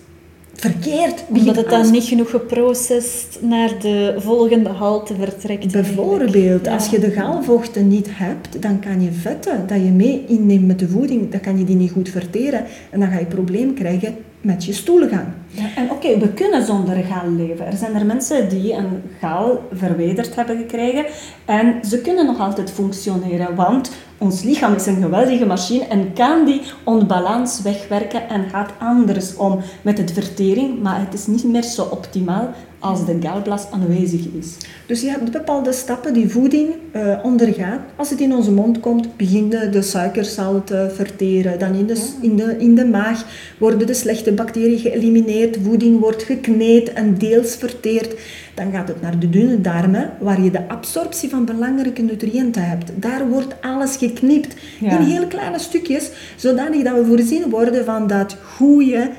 verkeerd. 0.61 1.25
Omdat 1.29 1.57
het 1.57 1.71
dan 1.71 1.91
niet 1.91 2.05
genoeg 2.05 2.31
geprocessed 2.31 3.39
naar 3.41 3.79
de 3.81 4.15
volgende 4.19 4.69
halte 4.69 5.15
vertrekt. 5.15 5.73
Bijvoorbeeld, 5.73 6.65
Ja. 6.65 6.73
als 6.73 6.89
je 6.89 6.99
de 6.99 7.11
gaalvochten 7.11 7.89
niet 7.89 8.09
hebt, 8.11 8.63
dan 8.63 8.81
kan 8.81 9.03
je 9.03 9.13
vetten 9.13 9.67
dat 9.67 9.77
je 9.79 9.91
mee 9.91 10.25
inneemt 10.29 10.67
met 10.67 10.79
de 10.79 10.89
voeding, 10.89 11.31
dan 11.31 11.41
kan 11.41 11.59
je 11.59 11.65
die 11.65 11.77
niet 11.77 11.91
goed 11.91 12.09
verteren 12.09 12.65
en 12.91 13.01
dan 13.01 13.11
ga 13.11 13.19
je 13.19 13.27
probleem 13.27 13.75
krijgen 13.75 14.15
met 14.41 14.65
je 14.65 14.73
stoelgang. 14.73 15.27
Ja, 15.47 15.75
en 15.77 15.91
oké, 15.91 16.19
we 16.19 16.29
kunnen 16.29 16.67
zonder 16.67 17.05
gaal 17.05 17.31
leven. 17.31 17.67
Er 17.67 17.77
zijn 17.77 17.95
er 17.95 18.07
mensen 18.07 18.49
die 18.49 18.73
een 18.73 19.03
gaal 19.21 19.69
verwijderd 19.73 20.35
hebben 20.35 20.57
gekregen 20.57 21.05
en 21.45 21.85
ze 21.85 22.01
kunnen 22.01 22.27
nog 22.27 22.41
altijd 22.41 22.71
functioneren, 22.71 23.55
want 23.55 23.91
ons 24.19 24.43
lichaam 24.43 24.75
is 24.75 24.87
een 24.87 25.03
geweldige 25.03 25.47
machine 25.47 25.85
en 25.85 26.13
kan 26.13 26.45
die 26.45 26.63
onbalans 26.85 27.63
wegwerken 27.63 28.29
en 28.29 28.49
gaat 28.49 28.73
anders 28.79 29.37
om 29.37 29.61
met 29.83 29.99
het 29.99 30.13
vertering, 30.13 30.83
maar 30.83 31.01
het 31.01 31.15
is 31.15 31.27
niet 31.27 31.45
meer 31.45 31.63
zo 31.63 31.83
optimaal 31.83 32.49
als 32.81 33.07
de 33.07 33.17
galblaas 33.21 33.67
aanwezig 33.71 34.21
is. 34.39 34.57
Dus 34.87 35.01
je 35.01 35.09
hebt 35.11 35.31
bepaalde 35.33 35.73
stappen 35.73 36.13
die 36.15 36.29
voeding 36.29 36.69
eh, 36.93 37.19
ondergaat. 37.23 37.81
Als 37.97 38.11
het 38.11 38.21
in 38.21 38.35
onze 38.35 38.53
mond 38.53 38.81
komt, 38.81 39.17
beginnen 39.17 39.73
de 39.73 39.83
suikers 39.83 40.39
al 40.39 40.65
te 40.65 40.91
verteren. 40.95 41.59
Dan 41.59 41.75
in 41.75 41.87
de, 41.87 42.09
in, 42.21 42.37
de, 42.37 42.57
in 42.59 42.75
de 42.75 42.85
maag 42.85 43.25
worden 43.59 43.87
de 43.87 43.95
slechte 43.95 44.33
bacteriën 44.33 44.79
geëlimineerd. 44.79 45.59
Voeding 45.63 46.01
wordt 46.01 46.23
gekneed 46.23 46.93
en 46.93 47.19
deels 47.19 47.55
verteerd. 47.57 48.15
Dan 48.55 48.73
gaat 48.73 48.89
het 48.89 49.01
naar 49.03 49.19
de 49.19 49.31
dunne 49.31 49.61
darmen, 49.61 50.11
waar 50.21 50.43
je 50.43 50.51
de 50.51 50.69
absorptie 50.69 51.29
van 51.29 51.45
belangrijke 51.45 52.03
nutriënten 52.03 52.69
hebt. 52.69 52.91
Daar 52.95 53.29
wordt 53.29 53.55
alles 53.61 53.97
geknipt 53.97 54.55
Ja. 54.81 54.99
in 54.99 55.05
heel 55.07 55.27
kleine 55.27 55.59
stukjes, 55.59 56.11
zodanig 56.37 56.83
dat 56.83 56.95
we 56.95 57.05
voorzien 57.05 57.51
worden 57.51 57.85
van 57.85 58.07
dat 58.07 58.37
goede 58.57 59.11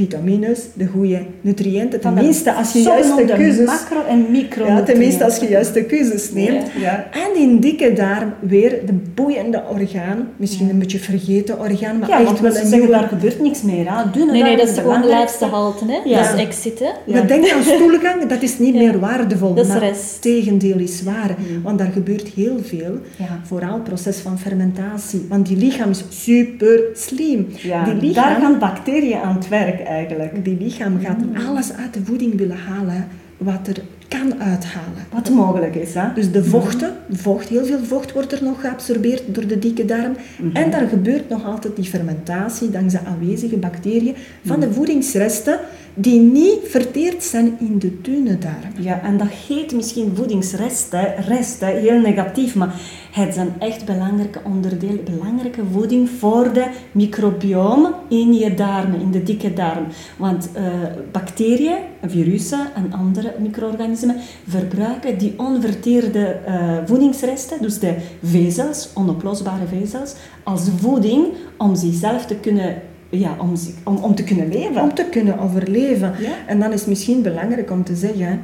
vitamines, 0.00 0.60
de 0.74 0.86
goede 0.86 1.22
nutriënten. 1.40 2.00
Tenminste, 2.00 2.52
als 2.52 2.72
je 2.72 2.80
juist 2.82 3.02
de 3.02 3.08
zogenoemde 3.08 3.34
keuzes... 3.36 3.66
macro- 3.66 4.04
en 4.08 4.26
micro 4.30 4.66
Ja, 4.66 4.82
tenminste 4.82 5.24
als 5.24 5.36
je 5.36 5.48
juist 5.48 5.74
de 5.74 5.84
keuzes 5.84 6.32
neemt. 6.32 6.62
Ja. 6.80 7.06
En 7.12 7.40
in 7.42 7.60
dikke 7.60 7.92
darm 7.92 8.32
weer 8.40 8.70
de 8.86 8.92
boeiende 9.14 9.62
orgaan. 9.70 10.28
Misschien 10.36 10.68
een 10.70 10.78
beetje 10.78 10.98
vergeten 10.98 11.58
orgaan, 11.60 11.98
maar 11.98 12.08
Ja, 12.08 12.20
echt 12.20 12.40
wel 12.40 12.50
een 12.50 12.56
zeggen, 12.56 12.70
nieuwe... 12.78 12.92
daar 12.92 13.08
gebeurt 13.08 13.40
niks 13.40 13.62
meer. 13.62 13.84
Hè. 13.96 14.10
Dunne 14.10 14.32
Nee, 14.32 14.42
nee, 14.42 14.56
dat 14.56 14.68
is 14.68 14.74
de 14.74 14.80
gewoon 14.80 14.94
de 15.00 15.00
belangrijkste. 15.06 15.44
laatste 15.46 15.60
halte. 15.60 15.84
Hè? 15.92 16.00
Ja. 16.10 16.22
Dat 16.22 16.34
is 16.38 16.44
exit. 16.46 16.78
Hè? 16.78 16.90
Ja. 17.06 17.20
We 17.20 17.26
denken 17.26 17.54
aan 17.54 17.62
stoelgang, 17.74 18.26
dat 18.26 18.42
is 18.42 18.58
niet 18.58 18.74
Ja. 18.74 18.80
meer 18.80 18.98
waardevol. 18.98 19.54
Dat 19.54 19.64
is 19.64 19.70
maar 19.70 19.80
rest. 19.80 20.12
het 20.12 20.22
tegendeel 20.22 20.78
is 20.78 21.02
waar. 21.02 21.34
Want 21.62 21.78
daar 21.78 21.90
gebeurt 21.92 22.28
heel 22.28 22.56
veel. 22.62 22.92
Ja. 23.16 23.40
Vooral 23.44 23.72
het 23.74 23.84
proces 23.84 24.16
van 24.18 24.38
fermentatie. 24.38 25.26
Want 25.28 25.46
die 25.46 25.56
lichaam 25.56 25.90
is 25.90 26.04
super 26.08 26.80
slim. 26.94 27.46
Ja, 27.62 27.84
die 27.84 27.94
lichaam, 27.94 28.24
daar 28.24 28.40
gaan 28.40 28.58
bacteriën 28.58 29.18
aan 29.18 29.34
het 29.34 29.48
werk 29.48 29.80
eigenlijk. 29.86 30.44
die 30.44 30.56
lichaam 30.58 31.00
gaat 31.00 31.20
alles 31.46 31.72
uit 31.72 31.94
de 31.94 32.04
voeding 32.04 32.38
willen 32.38 32.58
halen 32.58 33.06
wat 33.36 33.68
er 33.68 33.82
kan 34.08 34.42
uithalen. 34.42 35.06
Wat 35.12 35.30
mogelijk 35.30 35.74
is, 35.74 35.94
hè? 35.94 36.12
Dus 36.14 36.32
de 36.32 36.44
vochten, 36.44 36.92
vocht, 37.10 37.48
heel 37.48 37.64
veel 37.64 37.84
vocht 37.84 38.12
wordt 38.12 38.32
er 38.32 38.42
nog 38.42 38.60
geabsorbeerd 38.60 39.22
door 39.26 39.46
de 39.46 39.58
dikke 39.58 39.84
darm. 39.84 40.16
En 40.52 40.70
daar 40.70 40.88
gebeurt 40.88 41.28
nog 41.28 41.44
altijd 41.44 41.76
die 41.76 41.84
fermentatie 41.84 42.70
dankzij 42.70 43.00
aanwezige 43.04 43.56
bacteriën 43.56 44.14
van 44.44 44.60
de 44.60 44.72
voedingsresten 44.72 45.58
die 45.98 46.20
niet 46.20 46.60
verteerd 46.64 47.22
zijn 47.22 47.56
in 47.58 47.78
de 47.78 48.00
dunne 48.00 48.38
darm. 48.38 48.84
Ja, 48.84 49.00
en 49.02 49.16
dat 49.16 49.28
heet 49.48 49.74
misschien 49.74 50.12
voedingsresten, 50.14 51.16
resten, 51.16 51.68
heel 51.68 52.00
negatief, 52.00 52.54
maar 52.54 52.74
het 53.10 53.34
zijn 53.34 53.54
echt 53.58 53.84
belangrijke 53.84 54.40
onderdelen, 54.44 55.04
belangrijke 55.04 55.62
voeding 55.72 56.10
voor 56.10 56.52
de 56.52 56.66
microbiome 56.92 57.94
in 58.08 58.34
je 58.34 58.54
darmen, 58.54 59.00
in 59.00 59.10
de 59.10 59.22
dikke 59.22 59.52
darm. 59.52 59.86
Want 60.16 60.50
eh, 60.52 60.62
bacteriën, 61.12 61.78
virussen 62.02 62.74
en 62.74 62.92
andere 62.92 63.34
micro-organismen 63.38 64.16
verbruiken 64.48 65.18
die 65.18 65.34
onverteerde 65.36 66.24
eh, 66.26 66.76
voedingsresten, 66.86 67.62
dus 67.62 67.78
de 67.78 67.94
vezels, 68.22 68.90
onoplosbare 68.94 69.66
vezels, 69.66 70.14
als 70.42 70.68
voeding 70.80 71.26
om 71.56 71.74
zichzelf 71.74 72.26
te 72.26 72.34
kunnen, 72.34 72.82
ja, 73.18 73.36
om, 73.38 73.52
om, 73.84 73.96
om 73.96 74.14
te 74.14 74.24
kunnen 74.24 74.48
leven. 74.48 74.82
Om 74.82 74.94
te 74.94 75.06
kunnen 75.10 75.38
overleven. 75.38 76.14
Ja. 76.18 76.46
En 76.46 76.58
dan 76.60 76.72
is 76.72 76.80
het 76.80 76.88
misschien 76.88 77.22
belangrijk 77.22 77.70
om 77.70 77.84
te 77.84 77.96
zeggen 77.96 78.40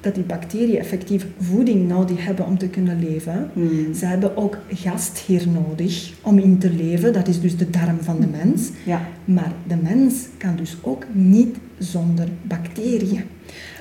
dat 0.00 0.14
die 0.14 0.24
bacteriën 0.24 0.78
effectief 0.78 1.26
voeding 1.38 1.88
nodig 1.88 2.24
hebben 2.24 2.46
om 2.46 2.58
te 2.58 2.68
kunnen 2.68 2.98
leven. 2.98 3.50
Hmm. 3.52 3.94
Ze 3.94 4.06
hebben 4.06 4.36
ook 4.36 4.58
gastheer 4.68 5.48
nodig 5.48 6.12
om 6.22 6.38
in 6.38 6.58
te 6.58 6.70
leven. 6.70 7.12
Dat 7.12 7.28
is 7.28 7.40
dus 7.40 7.56
de 7.56 7.70
darm 7.70 7.98
van 8.00 8.20
de 8.20 8.26
mens. 8.26 8.70
Ja. 8.84 9.08
Maar 9.24 9.52
de 9.66 9.76
mens 9.82 10.14
kan 10.38 10.56
dus 10.56 10.76
ook 10.82 11.04
niet 11.12 11.56
zonder 11.78 12.28
bacteriën. 12.42 13.24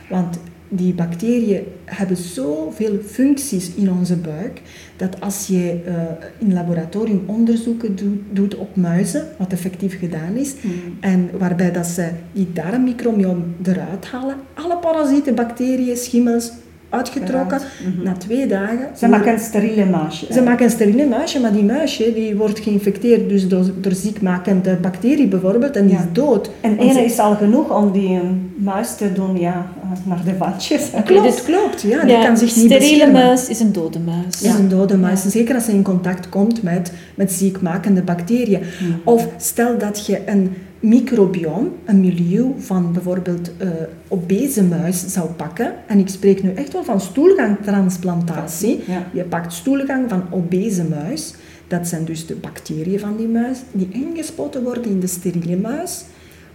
Want 0.10 0.38
die 0.70 0.94
bacteriën 0.94 1.64
hebben 1.86 2.18
zoveel 2.18 3.00
functies 3.06 3.74
in 3.76 3.92
onze 3.92 4.16
buik, 4.16 4.62
dat 4.98 5.22
als 5.22 5.48
je 5.48 5.80
uh, 5.88 5.94
in 6.38 6.54
laboratorium 6.54 7.24
onderzoeken 7.26 7.96
doet, 7.96 8.20
doet, 8.32 8.56
op 8.56 8.76
muizen, 8.76 9.28
wat 9.38 9.52
effectief 9.52 10.00
gedaan 10.00 10.36
is, 10.36 10.54
mm. 10.62 10.72
en 11.00 11.30
waarbij 11.38 11.72
dat 11.72 11.86
ze 11.88 12.10
die 12.34 12.52
darmmicrobiom 12.54 13.56
eruit 13.64 14.06
halen, 14.06 14.36
alle 14.54 14.78
parasieten, 14.78 15.36
bacteriën, 15.36 15.98
schimmels, 15.98 16.52
uitgetrokken. 16.96 17.60
Mhm. 17.60 18.04
Na 18.04 18.14
twee 18.14 18.48
dagen... 18.48 18.88
Ze 18.98 19.08
maken 19.08 19.34
een 19.34 19.40
steriele 19.40 19.86
muisje. 19.86 20.34
Ze 20.34 20.42
maken 20.42 20.66
een 20.66 20.72
steriele 20.72 21.06
muisje, 21.06 21.40
maar 21.40 21.54
die 21.54 21.64
muisje 21.64 22.14
die 22.14 22.36
wordt 22.36 22.60
geïnfecteerd 22.60 23.30
dus 23.30 23.48
door, 23.48 23.66
door 23.82 23.92
ziekmakende 23.92 24.76
bacterie 24.76 25.28
bijvoorbeeld 25.28 25.76
en 25.76 25.88
die 25.88 25.96
is 25.96 26.04
dood. 26.12 26.50
En 26.62 26.78
één 26.78 27.06
is 27.06 27.20
al 27.20 27.36
genoeg 27.36 27.78
om 27.78 27.92
die 27.92 28.20
muis 28.56 28.96
te 28.96 29.14
doen 29.14 29.40
ja, 29.40 29.66
naar 30.04 30.22
de 30.26 30.36
vatjes. 30.36 30.90
Klopt, 31.06 31.24
dus, 31.24 31.44
klopt. 31.44 31.82
Ja, 31.82 32.04
die 32.04 32.20
kan 32.20 32.38
zich 32.38 32.56
niet 32.56 32.66
steriele 32.66 33.12
muis 33.12 33.50
is 33.50 33.60
een 33.60 33.74
dode 33.74 34.00
muis. 34.00 34.42
Is 34.42 34.54
een 34.54 34.70
dode 34.70 34.98
muis. 34.98 35.22
Zeker 35.22 35.56
als 35.56 35.66
ze 35.66 35.72
in 35.72 35.84
contact 35.84 36.30
komt 36.30 36.64
met, 36.64 36.92
met 37.16 37.32
ziekmakende 37.32 38.02
bacteriën. 38.02 38.62
Of 39.04 39.28
stel 39.38 39.78
dat 39.78 40.06
je 40.06 40.22
een 40.26 40.56
microbiom, 40.88 41.72
een 41.86 42.00
milieu 42.00 42.54
van 42.58 42.94
bijvoorbeeld 42.94 43.52
uh, 43.62 43.70
obese 44.08 44.64
muis 44.64 45.06
zou 45.08 45.30
pakken, 45.30 45.74
en 45.88 46.00
ik 46.00 46.08
spreek 46.08 46.44
nu 46.44 46.54
echt 46.54 46.74
wel 46.74 46.84
van 46.84 47.02
stoelgangtransplantatie, 47.02 48.84
je 49.14 49.24
pakt 49.24 49.54
stoelgang 49.54 50.10
van 50.10 50.24
obese 50.30 50.84
muis, 50.84 51.34
dat 51.68 51.88
zijn 51.88 52.06
dus 52.06 52.26
de 52.26 52.36
bacteriën 52.36 53.00
van 53.00 53.18
die 53.18 53.28
muis, 53.28 53.60
die 53.72 53.88
ingespoten 53.92 54.64
worden 54.64 54.86
in 54.86 55.00
de 55.00 55.08
steriele 55.08 55.58
muis. 55.58 56.04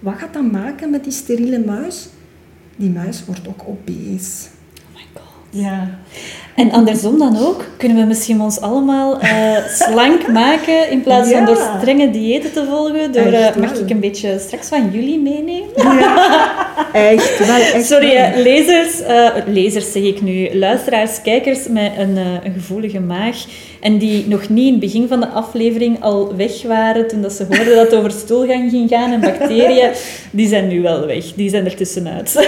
Wat 0.00 0.14
gaat 0.14 0.34
dat 0.34 0.52
maken 0.52 0.90
met 0.90 1.04
die 1.04 1.12
steriele 1.12 1.64
muis? 1.64 2.08
Die 2.76 2.90
muis 2.90 3.24
wordt 3.24 3.48
ook 3.48 3.62
obese. 3.66 4.48
Ja. 5.50 5.98
En 6.54 6.70
andersom 6.70 7.18
dan 7.18 7.38
ook, 7.38 7.64
kunnen 7.76 7.96
we 7.96 8.04
misschien 8.04 8.40
ons 8.40 8.60
allemaal 8.60 9.22
uh, 9.22 9.56
slank 9.88 10.28
maken 10.28 10.90
in 10.90 11.02
plaats 11.02 11.30
van 11.30 11.44
door 11.44 11.56
strenge 11.78 12.10
diëten 12.10 12.52
te 12.52 12.64
volgen. 12.64 13.12
Door, 13.12 13.32
uh, 13.32 13.56
mag 13.56 13.72
ik 13.72 13.90
een 13.90 14.00
beetje 14.00 14.38
straks 14.38 14.68
van 14.68 14.90
jullie 14.92 15.18
meenemen? 15.18 15.68
Ja, 15.76 16.66
echt 16.92 17.46
wel. 17.46 17.56
Echt 17.56 17.86
Sorry, 17.86 18.16
uh, 18.16 18.36
lezers, 18.36 19.02
lezers 19.46 19.92
zeg 19.92 20.02
ik 20.02 20.20
nu, 20.22 20.54
luisteraars, 20.54 21.22
kijkers 21.22 21.68
met 21.68 21.92
een, 21.98 22.16
een 22.16 22.52
gevoelige 22.52 23.00
maag 23.00 23.36
en 23.80 23.98
die 23.98 24.28
nog 24.28 24.48
niet 24.48 24.66
in 24.66 24.70
het 24.70 24.80
begin 24.80 25.08
van 25.08 25.20
de 25.20 25.28
aflevering 25.28 26.02
al 26.02 26.36
weg 26.36 26.62
waren 26.62 27.08
toen 27.08 27.22
dat 27.22 27.32
ze 27.32 27.44
hoorden 27.48 27.74
dat 27.74 27.90
het 27.90 27.94
over 27.94 28.10
stoelgang 28.10 28.70
ging 28.70 28.88
gaan 28.88 29.12
en 29.12 29.20
bacteriën, 29.20 29.90
die 30.30 30.48
zijn 30.48 30.68
nu 30.68 30.82
wel 30.82 31.06
weg. 31.06 31.32
Die 31.34 31.50
zijn 31.50 31.64
er 31.64 31.74
tussenuit. 31.74 32.34
Dat 32.34 32.44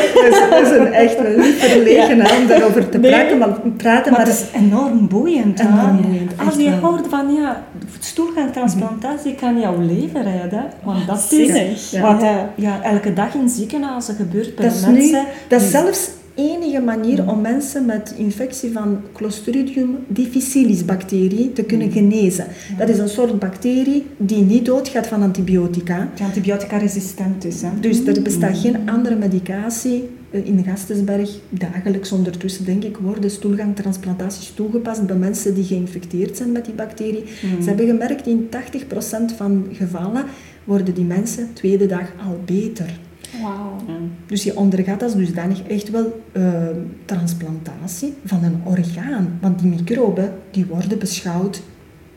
is, 0.63 0.71
een 0.71 0.93
echt 1.07 1.19
een 1.19 1.43
verlegen 1.43 2.17
ja. 2.17 2.37
om 2.41 2.47
daarover 2.47 2.89
te 2.89 2.99
praten, 2.99 3.39
maar 3.39 3.61
praten 3.77 4.13
maar, 4.13 4.27
het 4.27 4.29
is 4.29 4.45
enorm 4.61 5.09
boeiend. 5.09 5.61
Enorm 5.61 6.03
boeiend 6.03 6.33
Als 6.47 6.57
je 6.57 6.71
hoort 6.71 7.07
van 7.09 7.35
ja, 7.35 7.65
stoelgangtransplantatie 7.99 9.35
kan 9.35 9.61
jouw 9.61 9.81
leven 9.81 10.23
redden. 10.23 10.65
Want 10.83 11.07
dat 11.07 11.33
is 11.33 11.91
ja. 11.91 12.01
wat 12.01 12.25
ja, 12.55 12.83
elke 12.83 13.13
dag 13.13 13.35
in 13.35 13.49
ziekenhuizen 13.49 14.15
gebeurt 14.15 14.55
bij 14.55 14.69
dat 14.69 14.81
mensen. 14.81 15.25
dat 15.49 15.61
is 15.61 15.71
zelfs 15.71 16.11
enige 16.35 16.81
manier 16.81 17.29
om 17.29 17.41
mensen 17.41 17.87
met 17.87 18.15
infectie 18.17 18.73
van 18.73 19.01
Clostridium 19.13 19.97
difficilis 20.09 20.85
bacterie 20.85 21.53
te 21.53 21.63
kunnen 21.63 21.91
genezen. 21.91 22.47
Dat 22.79 22.89
is 22.89 22.99
een 22.99 23.09
soort 23.09 23.39
bacterie 23.39 24.07
die 24.17 24.43
niet 24.43 24.65
doodgaat 24.65 25.07
van 25.07 25.23
antibiotica. 25.23 26.09
Die 26.15 26.25
antibiotica 26.25 26.77
resistent 26.77 27.45
is. 27.45 27.63
Hè? 27.63 27.69
Dus 27.81 28.07
er 28.07 28.23
bestaat 28.23 28.59
geen 28.59 28.91
andere 28.91 29.17
medicatie 29.17 30.09
eh, 30.31 30.47
in 30.47 30.65
Gastensberg 30.65 31.31
dagelijks 31.49 32.13
ondertussen, 32.13 32.65
denk 32.65 32.85
ik, 32.85 32.97
worden 32.97 33.31
stoelgangtransplantaties 33.31 34.53
toegepast 34.55 35.07
bij 35.07 35.17
mensen 35.17 35.55
die 35.55 35.65
geïnfecteerd 35.65 36.37
zijn 36.37 36.53
met 36.53 36.65
die 36.65 36.75
bacterie. 36.75 37.25
Mm. 37.43 37.63
Ze 37.63 37.69
hebben 37.69 37.87
gemerkt, 37.87 38.27
in 38.27 38.49
80% 38.49 39.37
van 39.37 39.67
gevallen 39.73 40.25
worden 40.65 40.95
die 40.95 41.05
mensen 41.05 41.49
tweede 41.53 41.87
dag 41.87 42.13
al 42.29 42.41
beter. 42.45 42.99
Wow. 43.41 43.91
Dus 44.27 44.43
je 44.43 44.57
ondergaat 44.57 45.03
als 45.03 45.15
dusdanig 45.15 45.63
echt 45.63 45.91
wel 45.91 46.23
uh, 46.33 46.69
transplantatie 47.05 48.15
van 48.25 48.45
een 48.45 48.61
orgaan. 48.65 49.39
Want 49.41 49.59
die 49.59 49.69
microben 49.69 50.33
die 50.51 50.67
worden 50.67 50.99
beschouwd 50.99 51.63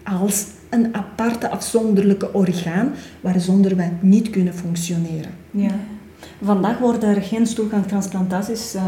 als 0.04 0.46
een 0.70 0.96
aparte, 0.96 1.50
afzonderlijke 1.50 2.34
orgaan 2.34 2.94
waarzonder 3.22 3.76
wij 3.76 3.92
niet 4.02 4.30
kunnen 4.30 4.54
functioneren. 4.54 5.32
Ja. 5.52 5.76
Vandaag 6.44 6.78
worden 6.78 7.16
er 7.16 7.22
geen 7.22 7.48
stoelgangtransplantaties 7.48 8.76
uh, 8.76 8.82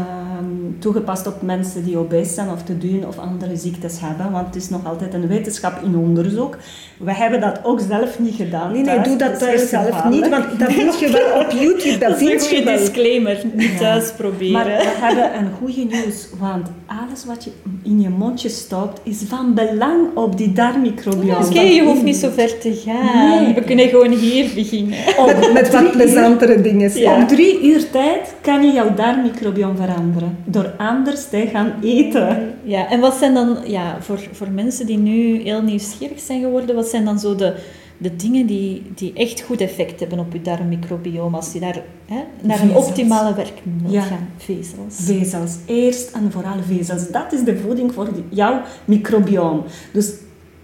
toegepast 0.78 1.26
op 1.26 1.42
mensen 1.42 1.84
die 1.84 1.98
obese 1.98 2.34
zijn 2.34 2.50
of 2.50 2.62
te 2.62 2.78
duur 2.78 3.06
of 3.06 3.18
andere 3.18 3.56
ziektes 3.56 4.00
hebben, 4.00 4.30
want 4.30 4.46
het 4.46 4.56
is 4.56 4.68
nog 4.68 4.86
altijd 4.86 5.14
een 5.14 5.26
wetenschap 5.26 5.82
in 5.82 5.96
onderzoek. 5.96 6.56
We 6.98 7.14
hebben 7.14 7.40
dat 7.40 7.60
ook 7.62 7.80
zelf 7.80 8.18
niet 8.18 8.34
gedaan. 8.34 8.72
Nee, 8.72 8.82
nee, 8.82 9.00
doe 9.00 9.16
dat 9.16 9.38
thuis 9.38 9.68
zelf 9.68 10.04
niet, 10.04 10.28
want 10.28 10.58
dat 10.58 10.72
vind 10.72 10.98
je 10.98 11.10
wel 11.10 11.40
op 11.40 11.50
YouTube. 11.50 11.98
Dat, 11.98 12.10
dat 12.10 12.20
is 12.20 12.50
een 12.50 12.56
goede 12.56 12.78
disclaimer, 12.78 13.44
niet 13.52 13.78
thuis 13.78 14.12
proberen. 14.12 14.52
Maar 14.52 14.64
we 14.64 14.96
hebben 15.06 15.38
een 15.38 15.52
goede 15.58 15.84
nieuws, 15.84 16.28
want 16.38 16.68
alles 16.88 17.24
wat 17.24 17.44
je 17.44 17.50
in 17.82 18.00
je 18.00 18.08
mondje 18.08 18.48
stopt 18.48 19.00
is 19.02 19.22
van 19.26 19.54
belang 19.54 20.16
op 20.16 20.36
die 20.36 20.52
darmmicrobiome. 20.52 21.46
Oké, 21.46 21.60
je 21.60 21.84
hoeft 21.84 22.02
niet 22.02 22.16
zo 22.16 22.30
ver 22.30 22.58
te 22.58 22.82
gaan. 22.84 23.44
Nee. 23.44 23.54
We 23.54 23.62
kunnen 23.62 23.88
gewoon 23.88 24.12
hier 24.12 24.54
beginnen. 24.54 24.98
Met, 25.26 25.52
met 25.52 25.70
wat 25.70 25.90
plezantere 25.90 26.60
dingen. 26.60 26.98
Ja 26.98 27.26
drie 27.26 27.62
uur 27.62 27.90
tijd 27.90 28.34
kan 28.40 28.62
je 28.62 28.72
jouw 28.72 28.94
darmmicrobiom 28.94 29.76
veranderen. 29.76 30.38
Door 30.44 30.74
anders 30.76 31.28
te 31.28 31.48
gaan 31.52 31.72
eten. 31.82 32.54
Ja, 32.62 32.90
en 32.90 33.00
wat 33.00 33.14
zijn 33.14 33.34
dan, 33.34 33.56
ja, 33.66 33.96
voor, 34.00 34.18
voor 34.32 34.50
mensen 34.50 34.86
die 34.86 34.98
nu 34.98 35.42
heel 35.42 35.62
nieuwsgierig 35.62 36.20
zijn 36.20 36.40
geworden, 36.40 36.74
wat 36.74 36.88
zijn 36.88 37.04
dan 37.04 37.18
zo 37.18 37.34
de, 37.34 37.54
de 37.98 38.16
dingen 38.16 38.46
die, 38.46 38.82
die 38.94 39.12
echt 39.12 39.40
goed 39.40 39.60
effect 39.60 40.00
hebben 40.00 40.18
op 40.18 40.32
je 40.32 40.42
darmmicrobiom 40.42 41.34
als 41.34 41.52
je 41.52 41.60
daar 41.60 41.82
hè, 42.06 42.24
naar 42.42 42.60
een 42.60 42.76
optimale 42.76 43.34
werking 43.34 43.80
wilt 43.80 43.92
ja. 43.92 44.02
gaan? 44.02 44.28
Vezels. 44.36 44.94
Vezels. 44.96 45.56
Eerst 45.66 46.10
en 46.10 46.32
vooral 46.32 46.62
vezels. 46.66 47.10
Dat 47.10 47.32
is 47.32 47.44
de 47.44 47.58
voeding 47.58 47.92
voor 47.92 48.08
jouw 48.28 48.62
microbiom. 48.84 49.62
Dus 49.92 50.12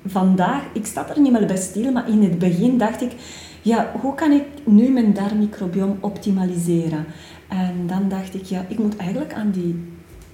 vandaag, 0.07 0.62
ik 0.73 0.87
sta 0.87 1.09
er 1.09 1.20
niet 1.20 1.33
meer 1.33 1.47
bij 1.47 1.57
stil, 1.57 1.92
maar 1.92 2.09
in 2.09 2.23
het 2.23 2.38
begin 2.38 2.79
dacht 2.79 3.03
ik 3.03 3.12
ja, 3.62 3.92
hoe 4.01 4.14
kan 4.14 4.33
ik 4.33 4.44
nu 4.64 4.88
mijn 4.88 5.12
darmmicrobiom 5.12 5.97
optimaliseren? 6.01 7.07
En 7.49 7.87
dan 7.87 8.09
dacht 8.09 8.35
ik, 8.35 8.44
ja, 8.44 8.64
ik 8.68 8.79
moet 8.79 8.97
eigenlijk 8.97 9.33
aan 9.33 9.51
die 9.51 9.83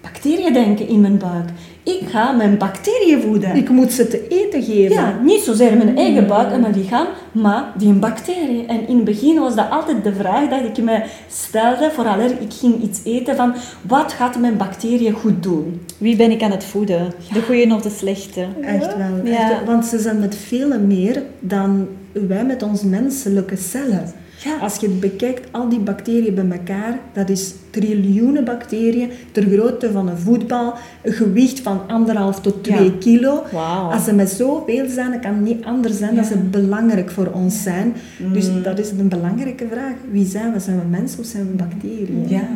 bacteriën 0.00 0.52
denken 0.52 0.88
in 0.88 1.00
mijn 1.00 1.18
buik. 1.18 1.48
Ik 1.82 2.08
ga 2.08 2.32
mijn 2.32 2.58
bacteriën 2.58 3.20
voeden. 3.20 3.56
Ik 3.56 3.68
moet 3.68 3.92
ze 3.92 4.08
te 4.08 4.28
eten 4.28 4.62
geven. 4.62 4.94
Ja, 4.94 5.18
niet 5.22 5.40
zozeer 5.40 5.76
mijn 5.76 5.96
eigen 5.96 6.26
buik 6.26 6.52
en 6.52 6.60
mijn 6.60 6.74
lichaam, 6.74 7.06
maar 7.32 7.72
die 7.76 7.92
bacteriën. 7.92 8.68
En 8.68 8.88
in 8.88 8.96
het 8.96 9.04
begin 9.04 9.38
was 9.38 9.54
dat 9.54 9.70
altijd 9.70 10.04
de 10.04 10.14
vraag 10.14 10.48
dat 10.48 10.64
ik 10.64 10.84
me 10.84 11.02
stelde, 11.28 11.90
vooral 11.90 12.20
ik 12.20 12.52
ging 12.60 12.82
iets 12.82 13.00
eten 13.04 13.36
van, 13.36 13.54
wat 13.82 14.12
gaat 14.12 14.38
mijn 14.38 14.56
bacteriën 14.56 15.12
goed 15.12 15.42
doen? 15.42 15.80
Wie 15.98 16.16
ben 16.16 16.30
ik 16.30 16.42
aan 16.42 16.50
het 16.50 16.64
voeden? 16.64 17.12
De 17.32 17.42
goede 17.42 17.74
of 17.74 17.82
de 17.82 17.90
slechte? 17.90 18.46
Echt 18.60 18.96
wel. 18.96 19.32
Echt 19.32 19.48
wel. 19.48 19.64
Want 19.66 19.84
ze 19.84 19.98
zijn 19.98 20.20
met 20.20 20.36
veel 20.36 20.78
meer 20.80 21.22
dan 21.40 21.88
wij 22.12 22.44
met 22.44 22.62
onze 22.62 22.86
menselijke 22.86 23.56
cellen. 23.56 24.12
Ja. 24.44 24.58
Als 24.58 24.76
je 24.76 24.86
het 24.86 25.00
bekijkt, 25.00 25.48
al 25.50 25.68
die 25.68 25.78
bacteriën 25.78 26.34
bij 26.34 26.50
elkaar, 26.50 26.98
dat 27.12 27.28
is 27.28 27.54
triljoenen 27.70 28.44
bacteriën 28.44 29.10
ter 29.32 29.42
grootte 29.42 29.90
van 29.92 30.08
een 30.08 30.18
voetbal, 30.18 30.74
een 31.02 31.12
gewicht 31.12 31.60
van 31.60 31.80
anderhalf 31.88 32.40
tot 32.40 32.64
twee 32.64 32.98
kilo. 32.98 33.42
Wow. 33.52 33.92
Als 33.92 34.04
ze 34.04 34.12
met 34.12 34.30
zoveel 34.30 34.88
zijn, 34.88 35.10
dan 35.10 35.20
kan 35.20 35.34
het 35.34 35.40
niet 35.40 35.64
anders 35.64 35.98
zijn 35.98 36.16
dat 36.16 36.26
ze 36.26 36.38
belangrijk 36.38 37.10
voor 37.10 37.26
ons 37.26 37.62
zijn. 37.62 37.94
Dus 38.32 38.50
mm. 38.50 38.62
dat 38.62 38.78
is 38.78 38.90
een 38.90 39.08
belangrijke 39.08 39.66
vraag. 39.70 39.94
Wie 40.10 40.26
zijn 40.26 40.52
we? 40.52 40.60
Zijn 40.60 40.78
we 40.78 40.86
mensen 40.88 41.18
of 41.18 41.26
zijn 41.26 41.46
we 41.46 41.52
bacteriën? 41.52 42.28
Ja. 42.28 42.48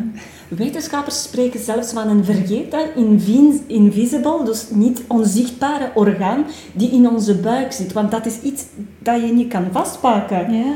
Wetenschappers 0.49 1.23
spreken 1.23 1.61
zelfs 1.61 1.93
van 1.93 2.09
een 2.09 2.25
vergeten 2.25 2.95
invisible, 3.67 4.45
dus 4.45 4.67
niet 4.71 5.03
onzichtbare 5.09 5.91
orgaan 5.95 6.45
die 6.73 6.91
in 6.91 7.09
onze 7.09 7.35
buik 7.35 7.73
zit. 7.73 7.93
Want 7.93 8.11
dat 8.11 8.27
is 8.27 8.41
iets 8.41 8.65
dat 8.99 9.21
je 9.21 9.33
niet 9.33 9.49
kan 9.49 9.67
vastpakken. 9.73 10.53
Ja. 10.53 10.75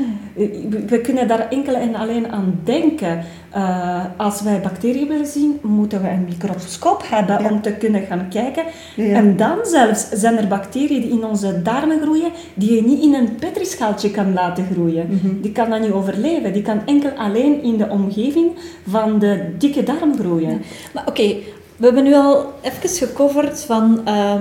We 0.87 1.01
kunnen 1.01 1.27
daar 1.27 1.49
enkel 1.49 1.75
en 1.75 1.95
alleen 1.95 2.27
aan 2.31 2.59
denken. 2.63 3.23
Uh, 3.55 4.05
als 4.17 4.41
wij 4.41 4.59
bacteriën 4.59 5.07
willen 5.07 5.25
zien, 5.25 5.59
moeten 5.61 6.01
we 6.01 6.09
een 6.09 6.25
microscoop 6.25 7.03
hebben 7.05 7.51
om 7.51 7.61
te 7.61 7.71
kunnen 7.71 8.01
gaan 8.01 8.27
kijken. 8.29 8.63
En 8.97 9.37
dan 9.37 9.57
zelfs 9.63 10.09
zijn 10.09 10.37
er 10.37 10.47
bacteriën 10.47 11.01
die 11.01 11.11
in 11.11 11.25
onze 11.25 11.61
darmen 11.61 12.01
groeien, 12.01 12.31
die 12.53 12.75
je 12.75 12.83
niet 12.83 13.01
in 13.01 13.13
een 13.13 13.35
petrischaaltje 13.35 14.11
kan 14.11 14.33
laten 14.33 14.65
groeien. 14.71 15.07
Mhm. 15.09 15.41
Die 15.41 15.51
kan 15.51 15.69
dat 15.69 15.81
niet 15.81 15.91
overleven. 15.91 16.53
Die 16.53 16.61
kan 16.61 16.81
enkel 16.85 17.11
alleen 17.11 17.63
in 17.63 17.77
de 17.77 17.89
omgeving 17.89 18.51
van 18.87 19.19
de 19.19 19.55
dikke 19.57 19.83
darm 19.83 20.17
groeien. 20.19 20.61
Maar 20.93 21.07
oké, 21.07 21.35
we 21.77 21.85
hebben 21.85 22.03
nu 22.03 22.13
al 22.13 22.53
even 22.61 22.89
gecoverd 22.89 23.63
van... 23.63 24.01
Uh, 24.07 24.33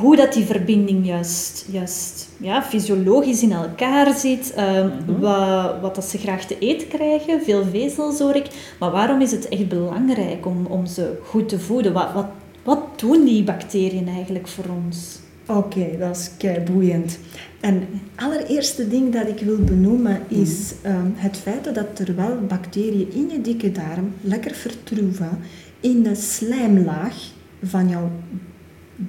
hoe 0.00 0.16
dat 0.16 0.32
die 0.32 0.44
verbinding 0.44 1.06
juist, 1.06 1.66
juist 1.70 2.28
ja, 2.36 2.62
fysiologisch 2.62 3.42
in 3.42 3.52
elkaar 3.52 4.14
zit, 4.14 4.54
ehm, 4.54 4.88
wat, 5.18 5.80
wat 5.80 5.94
dat 5.94 6.04
ze 6.04 6.18
graag 6.18 6.44
te 6.44 6.58
eten 6.58 6.88
krijgen, 6.88 7.42
veel 7.42 7.64
vezels 7.64 8.18
hoor 8.18 8.34
ik. 8.34 8.46
Maar 8.78 8.90
waarom 8.90 9.20
is 9.20 9.30
het 9.30 9.48
echt 9.48 9.68
belangrijk 9.68 10.46
om, 10.46 10.66
om 10.66 10.86
ze 10.86 11.18
goed 11.24 11.48
te 11.48 11.60
voeden? 11.60 11.92
Wat, 11.92 12.12
wat, 12.12 12.26
wat 12.62 13.00
doen 13.00 13.24
die 13.24 13.44
bacteriën 13.44 14.08
eigenlijk 14.08 14.48
voor 14.48 14.64
ons? 14.84 15.18
Oké, 15.46 15.96
dat 15.98 16.16
is 16.16 16.30
kei 16.38 16.60
boeiend. 16.60 17.18
En 17.60 17.74
het 17.74 18.24
allereerste 18.24 18.88
ding 18.88 19.12
dat 19.12 19.28
ik 19.28 19.38
wil 19.38 19.58
benoemen 19.58 20.20
is 20.28 20.74
ehm, 20.82 21.10
het 21.14 21.36
feit 21.36 21.74
dat 21.74 21.96
terwijl 21.96 22.38
bacteriën 22.48 23.12
in 23.12 23.28
je 23.32 23.40
dikke 23.40 23.72
darm 23.72 24.14
lekker 24.20 24.54
vertroeven 24.54 25.38
in 25.80 26.02
de 26.02 26.14
slijmlaag 26.14 27.14
van 27.62 27.88
jouw 27.88 28.10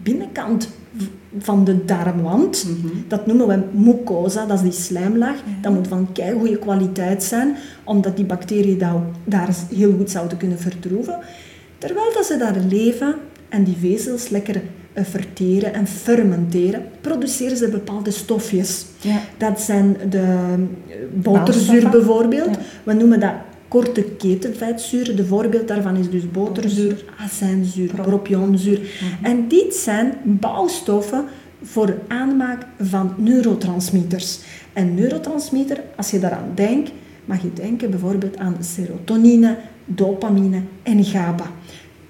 binnenkant 0.03 0.69
van 1.37 1.63
de 1.63 1.85
darmwand, 1.85 2.67
dat 3.07 3.25
noemen 3.25 3.47
we 3.47 3.77
mucosa, 3.77 4.45
dat 4.45 4.57
is 4.57 4.63
die 4.63 4.81
slijmlaag, 4.81 5.35
dat 5.61 5.73
moet 5.73 5.87
van 5.87 6.11
kei 6.11 6.37
goede 6.37 6.57
kwaliteit 6.57 7.23
zijn, 7.23 7.55
omdat 7.83 8.15
die 8.15 8.25
bacteriën 8.25 8.77
daar, 8.77 9.01
daar 9.23 9.49
heel 9.75 9.93
goed 9.97 10.11
zouden 10.11 10.37
kunnen 10.37 10.59
vertroeven. 10.59 11.19
Terwijl 11.77 12.13
dat 12.13 12.25
ze 12.25 12.37
daar 12.37 12.57
leven 12.69 13.15
en 13.49 13.63
die 13.63 13.77
vezels 13.79 14.29
lekker 14.29 14.61
eh, 14.93 15.03
verteren 15.03 15.73
en 15.73 15.87
fermenteren, 15.87 16.83
produceren 17.01 17.57
ze 17.57 17.69
bepaalde 17.69 18.11
stofjes. 18.11 18.85
Ja. 19.01 19.19
Dat 19.37 19.61
zijn 19.61 19.97
de 20.09 20.17
eh, 20.17 20.95
boterzuur 21.13 21.89
bijvoorbeeld. 21.89 22.49
Ja. 22.49 22.61
We 22.83 22.93
noemen 22.93 23.19
dat 23.19 23.33
korte 23.73 24.03
ketenvetzuur. 24.03 25.15
De 25.15 25.25
voorbeeld 25.25 25.67
daarvan 25.67 25.95
is 25.95 26.09
dus 26.09 26.31
boterzuur, 26.31 27.03
azijnzuur, 27.19 27.93
propionzuur. 27.93 28.79
En 29.21 29.47
dit 29.47 29.73
zijn 29.75 30.13
bouwstoffen 30.23 31.25
voor 31.63 31.97
aanmaak 32.07 32.65
van 32.79 33.13
neurotransmitters. 33.17 34.39
En 34.73 34.93
neurotransmitter, 34.93 35.83
als 35.95 36.11
je 36.11 36.19
daaraan 36.19 36.51
denkt, 36.55 36.91
mag 37.25 37.41
je 37.41 37.53
denken 37.53 37.89
bijvoorbeeld 37.89 38.37
aan 38.37 38.57
serotonine, 38.59 39.57
dopamine 39.85 40.61
en 40.83 41.03
GABA. 41.03 41.51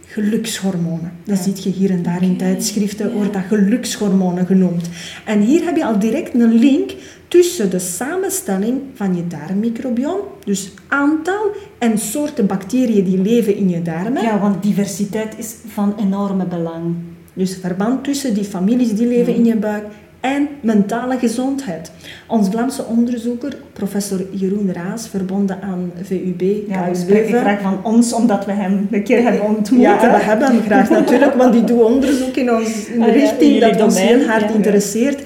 Gelukshormonen. 0.05 1.11
Dat 1.23 1.37
ziet 1.37 1.63
je 1.63 1.69
hier 1.69 1.89
en 1.89 2.03
daar 2.03 2.23
in 2.23 2.37
tijdschriften, 2.37 3.13
wordt 3.13 3.33
dat 3.33 3.43
gelukshormonen 3.47 4.45
genoemd. 4.45 4.89
En 5.25 5.39
hier 5.39 5.63
heb 5.63 5.75
je 5.75 5.85
al 5.85 5.99
direct 5.99 6.33
een 6.33 6.53
link 6.53 6.91
tussen 7.33 7.69
de 7.69 7.79
samenstelling 7.79 8.81
van 8.93 9.15
je 9.15 9.27
darmmicrobiome, 9.27 10.21
dus 10.45 10.71
aantal 10.87 11.51
en 11.77 11.97
soorten 11.97 12.47
bacteriën 12.47 13.03
die 13.03 13.21
leven 13.21 13.55
in 13.55 13.69
je 13.69 13.81
darmen. 13.81 14.23
Ja, 14.23 14.39
want 14.39 14.63
diversiteit 14.63 15.37
is 15.37 15.55
van 15.67 15.95
enorme 15.99 16.45
belang. 16.45 16.95
Dus 17.33 17.57
verband 17.61 18.03
tussen 18.03 18.33
die 18.33 18.43
families 18.43 18.93
die 18.93 19.07
leven 19.07 19.35
in 19.35 19.45
je 19.45 19.55
buik 19.55 19.83
en 20.19 20.47
mentale 20.61 21.17
gezondheid. 21.17 21.91
Ons 22.27 22.49
Vlaamse 22.49 22.85
onderzoeker, 22.85 23.57
professor 23.73 24.21
Jeroen 24.31 24.73
Raas, 24.73 25.07
verbonden 25.07 25.61
aan 25.61 25.91
VUB, 26.01 26.41
Ja, 26.67 26.91
Leuven. 27.07 27.39
graag 27.39 27.61
van 27.61 27.79
ons, 27.83 28.13
omdat 28.13 28.45
we 28.45 28.51
hem 28.51 28.87
een 28.91 29.03
keer 29.03 29.23
hebben 29.23 29.41
ontmoet. 29.41 29.81
Ja, 29.81 29.99
we 29.99 30.23
hebben 30.23 30.47
hem 30.47 30.61
graag 30.61 30.89
natuurlijk, 30.89 31.33
want 31.33 31.53
die 31.53 31.63
doet 31.63 31.81
onderzoek 31.81 32.35
in, 32.35 32.53
ons, 32.53 32.87
in 32.87 32.99
de 32.99 33.05
Ah 33.05 33.07
ja, 33.07 33.13
in 33.13 33.19
richting 33.19 33.53
jullie 33.53 33.71
dat 33.71 33.81
ons 33.81 33.99
heel 33.99 34.25
hard 34.25 34.49
ja. 34.49 34.55
interesseert. 34.55 35.21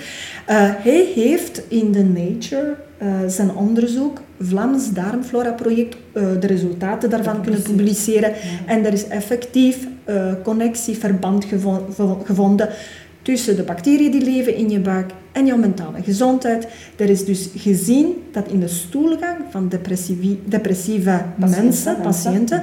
Eh, 0.47 0.55
hij 0.77 1.11
heeft 1.15 1.61
in 1.67 1.91
de 1.91 2.03
Nature 2.03 2.75
eh, 2.97 3.07
zijn 3.27 3.55
onderzoek, 3.55 4.21
Vlaams 4.39 4.91
Darmflora-project, 4.93 5.95
eh, 6.13 6.23
de 6.39 6.47
resultaten 6.47 7.09
daarvan 7.09 7.41
kunnen 7.41 7.61
publiceren. 7.61 8.33
En 8.65 8.85
er 8.85 8.93
is 8.93 9.07
effectief 9.07 9.87
connectie, 10.43 10.97
verband 10.97 11.45
gevo- 11.45 11.85
vo- 11.89 12.21
gevonden 12.25 12.69
tussen 13.21 13.55
de 13.55 13.63
bacteriën 13.63 14.11
die 14.11 14.21
leven 14.23 14.55
in 14.55 14.69
je 14.69 14.79
buik 14.79 15.11
en 15.31 15.45
jouw 15.45 15.57
mentale 15.57 16.03
gezondheid. 16.03 16.67
Er 16.97 17.09
is 17.09 17.25
dus 17.25 17.49
gezien 17.55 18.13
dat 18.31 18.47
in 18.47 18.59
de 18.59 18.67
stoelgang 18.67 19.37
van 19.49 19.69
depressieve, 19.69 20.37
depressieve 20.45 21.21
Patiënten, 21.39 21.63
mensen, 21.63 21.97
patiënten, 22.01 22.61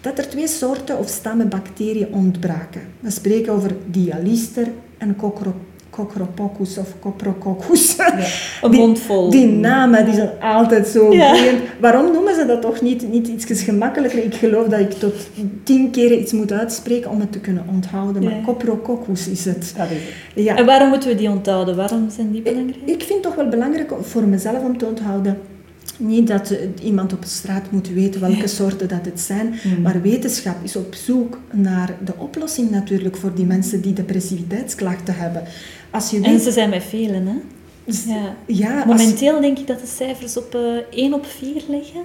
dat 0.00 0.18
er 0.18 0.28
twee 0.28 0.48
soorten 0.48 0.98
of 0.98 1.08
stammen 1.08 1.48
bacteriën 1.48 2.08
ontbraken. 2.12 2.80
We 3.00 3.10
spreken 3.10 3.52
over 3.52 3.70
dialister 3.90 4.66
en 4.98 5.16
cocro- 5.16 5.54
Coccropoccus 5.96 6.78
of 6.78 6.88
Coprococcus. 7.00 7.96
Een 8.62 8.70
Die- 8.70 8.80
mond 8.80 8.98
vol. 8.98 9.30
Die 9.30 9.46
namen 9.46 10.04
die 10.04 10.14
zijn 10.14 10.30
altijd 10.40 10.86
zo 10.88 11.12
Ja. 11.12 11.30
boeiend. 11.32 11.58
Waarom 11.80 12.12
noemen 12.12 12.34
ze 12.34 12.46
dat 12.46 12.62
toch 12.62 12.80
niet, 12.80 13.08
niet 13.10 13.28
iets 13.28 13.62
gemakkelijker? 13.62 14.24
Ik 14.24 14.34
geloof 14.34 14.66
dat 14.68 14.80
ik 14.80 14.90
tot 14.92 15.14
tien 15.62 15.90
keer 15.90 16.18
iets 16.18 16.32
moet 16.32 16.52
uitspreken 16.52 17.10
om 17.10 17.20
het 17.20 17.32
te 17.32 17.38
kunnen 17.40 17.64
onthouden. 17.70 18.24
Maar 18.24 18.32
Ja. 18.34 18.42
Coprococcus 18.44 19.28
is 19.28 19.44
het. 19.44 19.72
Dat 19.76 19.90
is 19.90 19.96
het. 19.96 20.44
Ja. 20.44 20.56
En 20.56 20.66
waarom 20.66 20.88
moeten 20.88 21.08
we 21.08 21.14
die 21.14 21.28
onthouden? 21.30 21.76
Waarom 21.76 22.10
zijn 22.10 22.30
die 22.30 22.42
belangrijk? 22.42 22.76
Ik 22.84 23.02
vind 23.02 23.08
het 23.12 23.22
toch 23.22 23.34
wel 23.34 23.48
belangrijk 23.48 23.92
voor 24.00 24.22
mezelf 24.22 24.62
om 24.64 24.78
te 24.78 24.86
onthouden. 24.86 25.38
Niet 25.98 26.26
dat 26.26 26.50
eh, 26.50 26.58
iemand 26.82 27.12
op 27.12 27.24
straat 27.24 27.70
moet 27.70 27.88
weten 27.92 28.20
welke 28.20 28.46
soorten 28.46 28.88
dat 28.88 29.04
het 29.04 29.20
zijn, 29.20 29.54
Mm. 29.64 29.82
maar 29.82 30.02
wetenschap 30.02 30.54
is 30.62 30.76
op 30.76 30.94
zoek 30.94 31.38
naar 31.52 31.94
de 32.04 32.12
oplossing 32.16 32.70
natuurlijk 32.70 33.16
voor 33.16 33.34
die 33.34 33.44
mensen 33.44 33.80
die 33.80 33.92
depressiviteitsklachten 33.92 35.14
hebben. 35.16 35.42
Als 35.96 36.10
je 36.10 36.20
En 36.20 36.40
ze 36.40 36.50
zijn 36.50 36.70
met 36.70 36.82
velen, 36.82 37.26
hè? 37.26 37.34
Ja. 38.14 38.36
ja, 38.46 38.82
als, 38.82 38.86
Momenteel 38.86 39.40
denk 39.40 39.58
ik 39.58 39.66
dat 39.66 39.80
de 39.80 39.86
cijfers 39.86 40.36
op 40.36 40.54
eh 40.54 41.00
1 41.04 41.14
op 41.14 41.26
4 41.26 41.62
liggen. 41.68 42.00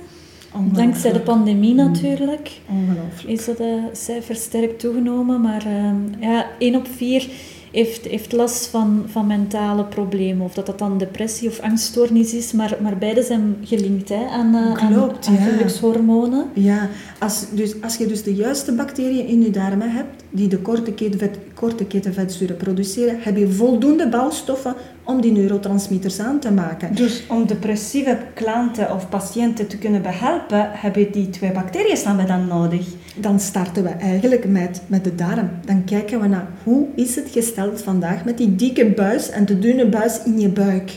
Dankzij 0.73 1.11
de 1.11 1.19
pandemie 1.19 1.73
natuurlijk. 1.73 2.51
Ongelooflijk. 2.69 3.39
Is 3.39 3.45
dat 3.45 3.57
de 3.57 3.79
cijfers 3.91 4.41
sterk 4.41 4.79
toegenomen. 4.79 5.41
Maar 5.41 5.65
ehm, 5.65 5.95
ja, 6.19 6.47
1 6.59 6.75
op 6.75 6.87
4 6.95 7.27
heeft, 7.71 8.05
heeft 8.05 8.31
last 8.31 8.65
van, 8.67 9.03
van 9.07 9.27
mentale 9.27 9.83
problemen. 9.83 10.45
Of 10.45 10.53
dat 10.53 10.65
dat 10.65 10.79
dan 10.79 10.97
depressie 10.97 11.49
of 11.49 11.59
angststoornis 11.59 12.33
is. 12.33 12.51
Maar, 12.51 12.77
maar 12.81 12.97
beide 12.97 13.23
zijn 13.23 13.55
gelinkt 13.63 14.09
hè, 14.09 14.25
aan, 14.31 14.55
eh, 14.55 14.83
aan, 14.83 14.93
Klopt, 14.93 15.27
aan 15.27 15.33
ja. 15.33 15.41
gelukshormonen. 15.41 16.45
Ja, 16.53 16.89
als, 17.19 17.45
dus, 17.51 17.81
als 17.81 17.95
je 17.95 18.05
dus 18.05 18.23
de 18.23 18.35
juiste 18.35 18.71
bacteriën 18.73 19.27
in 19.27 19.41
je 19.41 19.49
darmen 19.49 19.91
hebt, 19.91 20.23
die 20.29 20.47
de 20.47 20.57
korte, 20.57 20.91
ketenvet, 20.91 21.37
korte 21.53 21.85
ketenvetzuren 21.85 22.57
produceren, 22.57 23.17
heb 23.19 23.37
je 23.37 23.47
voldoende 23.47 24.09
bouwstoffen 24.09 24.75
om 25.03 25.21
die 25.21 25.31
neurotransmitters 25.31 26.19
aan 26.19 26.39
te 26.39 26.51
maken. 26.51 26.95
Dus 26.95 27.23
om 27.27 27.47
depressieve 27.47 28.17
klanten 28.33 28.93
of 28.93 29.09
patiënten 29.09 29.67
te 29.67 29.77
kunnen 29.77 30.01
behelpen, 30.01 30.69
heb 30.71 30.95
je 30.95 31.09
die 31.09 31.29
twee 31.29 31.51
bacteriën 31.51 32.27
dan 32.27 32.47
nodig. 32.47 32.85
Dan 33.19 33.39
starten 33.39 33.83
we 33.83 33.89
eigenlijk 33.89 34.45
met, 34.47 34.81
met 34.87 35.03
de 35.03 35.15
darm. 35.15 35.49
Dan 35.65 35.83
kijken 35.83 36.21
we 36.21 36.27
naar 36.27 36.47
hoe 36.63 36.87
is 36.95 37.15
het 37.15 37.27
gesteld 37.31 37.81
vandaag 37.81 38.25
met 38.25 38.37
die 38.37 38.55
dikke 38.55 38.85
buis 38.85 39.29
en 39.29 39.45
de 39.45 39.59
dunne 39.59 39.85
buis 39.89 40.19
in 40.25 40.39
je 40.39 40.49
buik. 40.49 40.91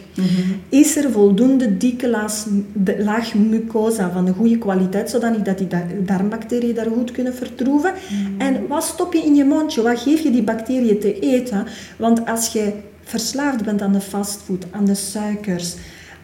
Is 0.68 0.96
er 0.96 1.10
voldoende 1.10 1.76
dikke 1.76 2.26
de- 2.72 3.02
laag 3.04 3.34
mucosa 3.34 4.10
van 4.10 4.26
een 4.26 4.34
goede 4.34 4.58
kwaliteit, 4.58 5.10
zodat 5.10 5.44
dat 5.44 5.58
die 5.58 5.66
da- 5.66 5.86
darmbacteriën 6.04 6.74
daar 6.74 6.90
goed 6.94 7.10
kunnen 7.10 7.34
vertroeven? 7.34 7.92
En 8.38 8.66
wat 8.68 8.84
stop 8.84 9.12
je 9.12 9.22
in 9.24 9.34
je 9.34 9.44
mondje? 9.44 9.82
Wat 9.82 9.98
geef 10.00 10.20
je 10.20 10.30
die 10.30 10.42
bacteriën 10.42 10.98
te 11.00 11.18
eten? 11.18 11.66
Want 11.96 12.26
als 12.26 12.52
je 12.52 12.72
verslaafd 13.02 13.64
bent 13.64 13.82
aan 13.82 13.92
de 13.92 14.00
fastfood, 14.00 14.66
aan 14.70 14.84
de 14.84 14.94
suikers, 14.94 15.74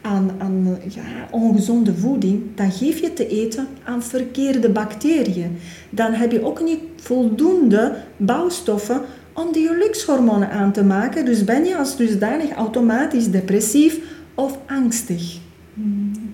aan, 0.02 0.30
aan 0.38 0.78
ja, 0.88 1.02
ongezonde 1.30 1.94
voeding, 1.94 2.42
dan 2.54 2.72
geef 2.72 3.00
je 3.00 3.12
te 3.12 3.26
eten 3.28 3.68
aan 3.84 4.02
verkeerde 4.02 4.70
bacteriën. 4.70 5.58
Dan 5.90 6.12
heb 6.12 6.32
je 6.32 6.44
ook 6.44 6.62
niet 6.62 6.78
voldoende 6.96 7.96
bouwstoffen 8.16 9.00
om 9.32 9.52
die 9.52 9.66
gelukshormonen 9.66 10.50
aan 10.50 10.72
te 10.72 10.84
maken. 10.84 11.24
Dus 11.24 11.44
ben 11.44 11.64
je 11.64 11.76
als 11.76 11.96
dusdanig 11.96 12.50
automatisch 12.52 13.30
depressief 13.30 13.98
of 14.34 14.58
angstig. 14.66 15.38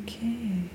Oké. 0.02 0.26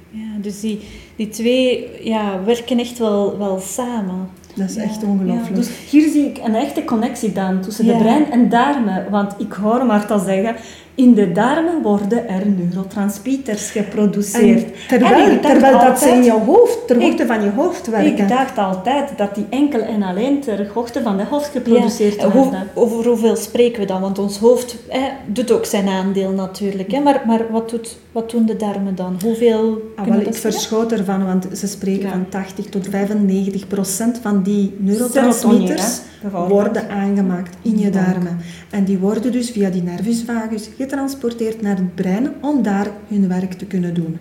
Ja, 0.10 0.42
dus 0.42 0.60
die, 0.60 0.80
die 1.16 1.30
twee 1.30 1.88
ja, 2.04 2.44
werken 2.44 2.80
echt 2.80 2.98
wel, 2.98 3.38
wel 3.38 3.60
samen. 3.60 4.30
Dat 4.56 4.70
is 4.70 4.76
Ja, 4.76 4.82
echt 4.82 5.04
ongelooflijk. 5.04 5.56
Dus 5.56 5.70
hier 5.90 6.10
zie 6.10 6.26
ik 6.26 6.38
een 6.46 6.56
echte 6.56 6.84
connectie 6.84 7.32
dan 7.32 7.62
tussen 7.62 7.86
Ja. 7.86 7.94
de 7.94 8.04
brein 8.04 8.32
en 8.32 8.50
darmen. 8.50 9.10
Want 9.10 9.34
ik 9.38 9.52
hoor 9.54 9.86
Marta 9.86 10.18
zeggen, 10.18 10.56
in 11.02 11.14
de 11.14 11.32
darmen 11.32 11.82
worden 11.82 12.28
er 12.30 12.42
neurotransmitters 12.48 13.72
geproduceerd. 13.72 14.64
En 14.64 14.72
terwijl, 14.88 15.30
En 15.30 15.42
terwijl 15.42 15.80
dat 15.80 16.00
ze 16.00 16.10
in 16.10 16.24
je 16.24 16.32
hoofd, 16.32 16.88
ter 16.88 17.02
hoogte 17.02 17.26
van 17.26 17.44
je 17.44 17.50
hoofd 17.56 17.88
werken. 17.88 18.12
Ik 18.18 18.28
dacht 18.30 18.58
altijd 18.58 19.10
dat 19.18 19.36
die 19.36 19.46
enkel 19.50 19.80
en 19.82 20.04
alleen 20.04 20.40
ter 20.42 20.68
hoogte 20.74 21.02
van 21.02 21.18
de 21.18 21.24
hoofd 21.30 21.50
geproduceerd 21.50 22.16
Ja, 22.16 22.30
hoe- 22.32 22.52
over 22.74 23.08
hoeveel 23.08 23.36
spreken 23.36 23.80
we 23.80 23.86
dan? 23.88 24.02
Want 24.02 24.20
ons 24.20 24.38
hoofd 24.38 24.76
hè, 24.88 25.08
doet 25.26 25.52
ook 25.52 25.66
zijn 25.66 25.88
aandeel 25.88 26.32
natuurlijk. 26.32 26.92
Hè? 26.92 27.00
Maar, 27.00 27.22
maar 27.28 27.42
wat, 27.52 27.70
doet, 27.70 27.98
wat 28.12 28.32
doen 28.32 28.46
de 28.46 28.56
darmen 28.56 28.96
dan? 28.96 29.18
Hoeveel 29.24 29.82
Ah, 29.96 30.06
wel, 30.06 30.18
we 30.18 30.24
ik 30.24 30.34
verschoot 30.36 30.92
ervan, 30.92 31.26
want 31.26 31.48
ze 31.54 31.68
spreken 31.68 32.04
Ja. 32.06 32.10
van 32.12 32.26
80 32.30 32.66
tot 32.66 32.88
95 32.90 33.68
procent 33.68 34.20
van 34.22 34.44
die 34.44 34.76
neurotransmitters 34.78 36.00
worden 36.48 36.90
aangemaakt 36.90 37.56
in 37.62 37.80
je 37.80 37.90
darmen. 37.90 38.38
En 38.70 38.84
die 38.84 38.98
worden 38.98 39.32
dus 39.32 39.50
via 39.52 39.70
die 39.70 39.84
nervus 39.84 40.24
vagus 40.26 40.70
getransporteerd 40.92 41.62
naar 41.62 41.76
het 41.76 41.96
brein 41.96 42.34
om 42.42 42.64
daar 42.64 42.92
hun 43.08 43.28
werk 43.28 43.54
te 43.54 43.66
kunnen 43.66 43.94
doen. 43.94 44.18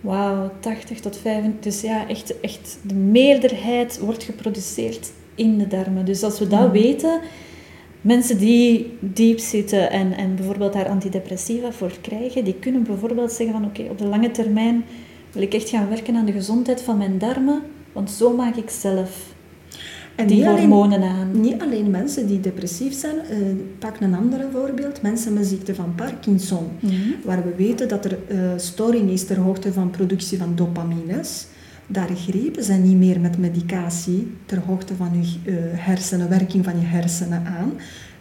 Wauw, 0.00 0.50
80 0.60 1.00
tot 1.00 1.16
25. 1.16 1.62
Dus 1.62 1.80
ja, 1.80 2.08
echt, 2.08 2.40
echt 2.40 2.78
de 2.82 2.94
meerderheid 2.94 3.98
wordt 3.98 4.22
geproduceerd 4.22 5.12
in 5.34 5.58
de 5.58 5.66
darmen. 5.66 6.04
Dus 6.04 6.22
als 6.22 6.38
we 6.38 6.46
dat 6.46 6.70
weten, 6.70 7.20
mensen 8.00 8.38
die 8.38 8.98
diep 9.00 9.38
zitten 9.38 9.90
en, 9.90 10.12
en 10.16 10.36
bijvoorbeeld 10.36 10.72
daar 10.72 10.88
antidepressiva 10.88 11.72
voor 11.72 11.92
krijgen, 12.00 12.44
die 12.44 12.54
kunnen 12.54 12.82
bijvoorbeeld 12.82 13.32
zeggen 13.32 13.54
van 13.54 13.64
oké, 13.64 13.82
op 13.90 13.98
de 13.98 14.06
lange 14.06 14.30
termijn 14.30 14.84
wil 15.32 15.42
ik 15.42 15.54
echt 15.54 15.68
gaan 15.68 15.88
werken 15.88 16.16
aan 16.16 16.26
de 16.26 16.32
gezondheid 16.32 16.82
van 16.82 16.98
mijn 16.98 17.18
darmen, 17.18 17.62
want 17.92 18.10
zo 18.10 18.36
maak 18.36 18.56
ik 18.56 18.70
zelf 18.70 19.31
En 20.16 20.26
die 20.26 20.36
niet 20.36 20.46
alleen- 20.46 20.58
hormonen 20.70 21.02
aan. 21.02 21.40
Niet 21.40 21.62
alleen 21.62 21.90
mensen 21.90 22.26
die 22.26 22.40
depressief 22.40 22.94
zijn, 22.94 23.16
eh, 23.30 23.36
pak 23.78 24.00
een 24.00 24.14
ander 24.14 24.40
voorbeeld, 24.52 25.02
mensen 25.02 25.32
met 25.32 25.46
ziekte 25.46 25.74
van 25.74 25.94
Parkinson, 25.94 26.64
Mhm. 26.80 26.94
waar 27.24 27.42
we 27.44 27.54
weten 27.56 27.88
dat 27.88 28.04
er 28.04 28.18
eh, 28.28 28.38
storing 28.56 29.10
is 29.10 29.24
ter 29.26 29.38
hoogte 29.38 29.72
van 29.72 29.90
productie 29.90 30.38
van 30.38 30.52
dopamines. 30.54 31.46
Daar 31.86 32.08
grepen 32.14 32.64
ze 32.64 32.72
niet 32.72 32.96
meer 32.96 33.20
met 33.20 33.38
medicatie 33.38 34.32
ter 34.46 34.58
hoogte 34.66 34.94
van 34.94 35.10
je 35.20 35.50
eh, 35.50 35.54
hersenen, 35.70 36.28
werking 36.28 36.64
van 36.64 36.80
je 36.80 36.86
hersenen 36.86 37.42
aan, 37.46 37.72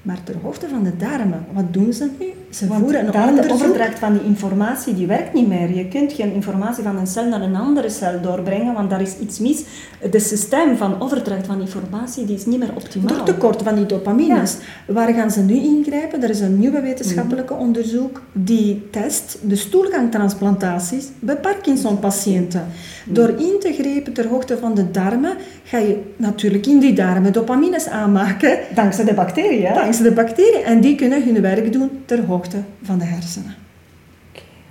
maar 0.01 0.23
ter 0.23 0.35
hoogte 0.41 0.67
van 0.67 0.83
de 0.83 0.97
darmen. 0.97 1.45
Wat 1.51 1.73
doen 1.73 1.93
ze 1.93 2.09
nu? 2.19 2.25
Ze 2.49 2.67
Want 2.67 2.81
voeren 2.81 3.05
een 3.05 3.11
daar 3.11 3.25
de 3.25 3.31
onderzoek. 3.31 3.53
overdracht 3.53 3.99
van 3.99 4.13
die 4.13 4.23
informatie, 4.23 4.93
die 4.93 5.07
werkt 5.07 5.33
niet 5.33 5.47
meer. 5.47 5.75
Je 5.75 5.87
kunt 5.87 6.13
geen 6.13 6.33
informatie 6.33 6.83
van 6.83 6.97
een 6.97 7.07
cel 7.07 7.25
naar 7.25 7.41
een 7.41 7.55
andere 7.55 7.89
cel 7.89 8.21
doorbrengen, 8.21 8.73
want 8.73 8.89
daar 8.89 9.01
is 9.01 9.17
iets 9.17 9.39
mis. 9.39 9.63
Het 9.99 10.23
systeem 10.23 10.77
van 10.77 11.01
overdracht 11.01 11.45
van 11.45 11.61
informatie 11.61 12.25
die 12.25 12.35
is 12.35 12.45
niet 12.45 12.59
meer 12.59 12.75
optimaal. 12.75 13.15
Door 13.15 13.23
tekort 13.25 13.61
van 13.61 13.75
die 13.75 13.85
dopamines. 13.85 14.57
Waar 14.87 15.13
gaan 15.13 15.31
ze 15.31 15.41
nu 15.41 15.53
ingrijpen? 15.55 16.23
Er 16.23 16.29
is 16.29 16.39
een 16.39 16.59
nieuwe 16.59 16.81
wetenschappelijke 16.81 17.53
onderzoek 17.53 18.21
die 18.31 18.87
test 18.91 19.37
de 19.41 19.55
stoelgangtransplantaties 19.55 21.07
bij 21.19 21.35
Parkinson-patiënten. 21.37 22.65
Door 23.05 23.29
in 23.29 23.55
te 23.59 23.73
grepen 23.79 24.13
ter 24.13 24.27
hoogte 24.27 24.57
van 24.57 24.73
de 24.73 24.91
darmen, 24.91 25.33
ga 25.63 25.77
je 25.77 26.01
natuurlijk 26.15 26.65
in 26.65 26.79
die 26.79 26.93
darmen 26.93 27.33
dopamines 27.33 27.87
aanmaken, 27.87 28.59
Dankzij 28.75 29.05
de 29.05 29.13
bacteriën. 29.13 29.73
Dankzij 29.91 30.09
de 30.09 30.21
bacteriën. 30.21 30.63
En 30.63 30.81
die 30.81 30.95
kunnen 30.95 31.23
hun 31.23 31.41
werk 31.41 31.73
doen 31.73 31.89
ter 32.05 32.25
hoogte 32.25 32.63
van 32.81 32.99
de 32.99 33.05
hersenen. 33.05 33.55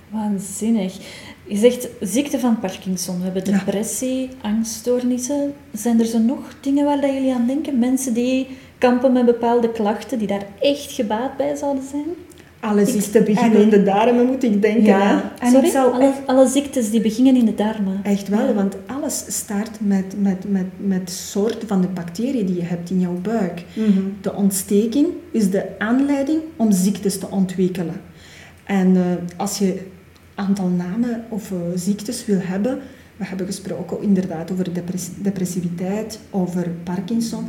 Waanzinnig. 0.09 0.93
Je 1.43 1.57
zegt 1.57 1.87
ziekte 1.99 2.39
van 2.39 2.59
Parkinson. 2.59 3.17
We 3.17 3.23
hebben 3.23 3.43
Ja. 3.45 3.57
depressie, 3.57 4.29
angststoornissen. 4.41 5.53
Zijn 5.73 5.99
er 5.99 6.05
zo 6.05 6.17
nog 6.17 6.39
dingen 6.61 6.85
waar 6.85 7.01
dat 7.01 7.13
jullie 7.13 7.33
aan 7.33 7.47
denken? 7.47 7.79
Mensen 7.79 8.13
die 8.13 8.47
kampen 8.77 9.13
met 9.13 9.25
bepaalde 9.25 9.71
klachten, 9.71 10.17
die 10.17 10.27
daar 10.27 10.45
echt 10.59 10.91
gebaat 10.91 11.37
bij 11.37 11.55
zouden 11.55 11.83
zijn? 11.89 12.05
Alle 12.61 12.85
ziekten 12.85 13.23
beginnen 13.25 13.61
in 13.61 13.69
de 13.69 13.83
darmen, 13.83 14.25
moet 14.25 14.43
ik 14.43 14.61
denken. 14.61 14.83
Ja, 14.83 15.31
en 15.39 15.51
Sorry? 15.51 15.65
ik 15.65 15.71
zou 15.71 15.93
alle, 15.93 16.13
alle 16.25 16.47
ziektes 16.47 16.89
die 16.91 17.01
beginnen 17.01 17.35
in 17.35 17.45
de 17.45 17.55
darmen. 17.55 17.99
Echt 18.03 18.27
wel, 18.27 18.47
Ja. 18.47 18.53
want 18.53 18.75
alles 18.85 19.23
start 19.27 19.69
met, 19.79 20.05
met, 20.21 20.49
met, 20.51 20.65
met 20.77 21.09
soort 21.09 21.63
van 21.65 21.81
de 21.81 21.87
bacteriën 21.87 22.45
die 22.45 22.55
je 22.55 22.63
hebt 22.63 22.89
in 22.89 22.99
jouw 22.99 23.19
buik. 23.21 23.63
Mhm. 23.73 23.99
De 24.21 24.33
ontsteking 24.33 25.07
is 25.31 25.49
de 25.49 25.65
aanleiding 25.79 26.39
om 26.55 26.71
ziektes 26.71 27.19
te 27.19 27.27
ontwikkelen. 27.29 28.01
En 28.63 28.95
eh, 28.95 29.01
als 29.37 29.57
je 29.57 29.79
aantal 30.35 30.67
namen 30.67 31.23
of 31.29 31.51
eh, 31.51 31.57
ziektes 31.75 32.25
wil 32.25 32.39
hebben, 32.41 32.79
we 33.17 33.25
hebben 33.25 33.45
gesproken 33.45 34.01
inderdaad 34.01 34.51
over 34.51 34.73
depress- 34.73 35.09
depressiviteit, 35.21 36.19
over 36.29 36.67
Parkinson, 36.83 37.45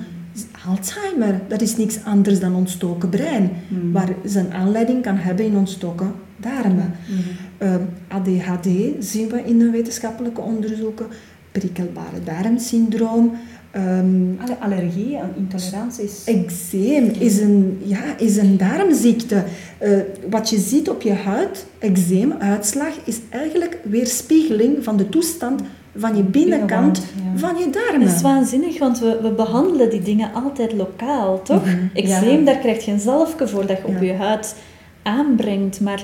Alzheimer, 0.69 1.41
dat 1.49 1.61
is 1.61 1.77
niks 1.77 2.05
anders 2.05 2.41
dan 2.41 2.55
ontstoken 2.55 3.09
brein, 3.09 3.51
Mhm. 3.69 3.93
waar 3.93 4.15
zijn 4.25 4.53
aanleiding 4.53 5.03
kan 5.03 5.17
hebben 5.17 5.45
in 5.45 5.57
ontstoken 5.57 6.13
darmen. 6.37 6.93
Mhm. 7.07 7.21
Eh, 7.59 7.75
ADHD 8.09 8.69
zien 8.99 9.29
we 9.29 9.43
in 9.45 9.59
de 9.59 9.71
wetenschappelijke 9.71 10.41
onderzoeken, 10.41 11.07
prikkelbare 11.53 12.23
darmsyndroom, 12.25 13.33
ehm, 13.71 14.41
Alle 14.41 14.59
allergieën 14.61 15.21
en 15.21 15.31
intoleranties. 15.37 16.25
Eczeem 16.25 17.05
is 17.19 17.41
een, 17.41 17.79
ja, 17.85 18.19
is 18.19 18.37
een 18.37 18.57
darmziekte. 18.57 19.45
Eh, 19.79 19.91
wat 20.31 20.51
je 20.51 20.59
ziet 20.59 20.89
op 20.91 21.03
je 21.03 21.13
huid, 21.13 21.67
eczeemuitslag, 21.79 22.95
is 23.05 23.21
eigenlijk 23.29 23.79
weerspiegeling 23.83 24.85
van 24.85 24.97
de 24.97 25.09
toestand 25.09 25.61
van 25.97 26.17
je 26.17 26.23
binnenkant 26.23 26.99
ja. 27.17 27.39
van 27.39 27.57
je 27.59 27.71
darmen. 27.71 28.07
Dat 28.07 28.17
is 28.17 28.23
waanzinnig, 28.23 28.79
want 28.79 28.99
we, 28.99 29.19
we 29.23 29.31
behandelen 29.31 29.91
die 29.91 30.03
dingen 30.03 30.31
altijd 30.33 30.73
lokaal, 30.73 31.43
toch? 31.43 31.63
Eczeem, 31.95 32.39
Ja. 32.39 32.45
daar 32.45 32.57
krijg 32.59 32.85
je 32.85 32.93
een 32.93 33.01
zalfje 33.01 33.49
voor 33.49 33.67
dat 33.67 33.77
je 33.79 33.87
op 33.87 34.03
je 34.03 34.13
huid 34.15 34.57
aanbrengt. 35.03 35.81
Maar 35.81 36.03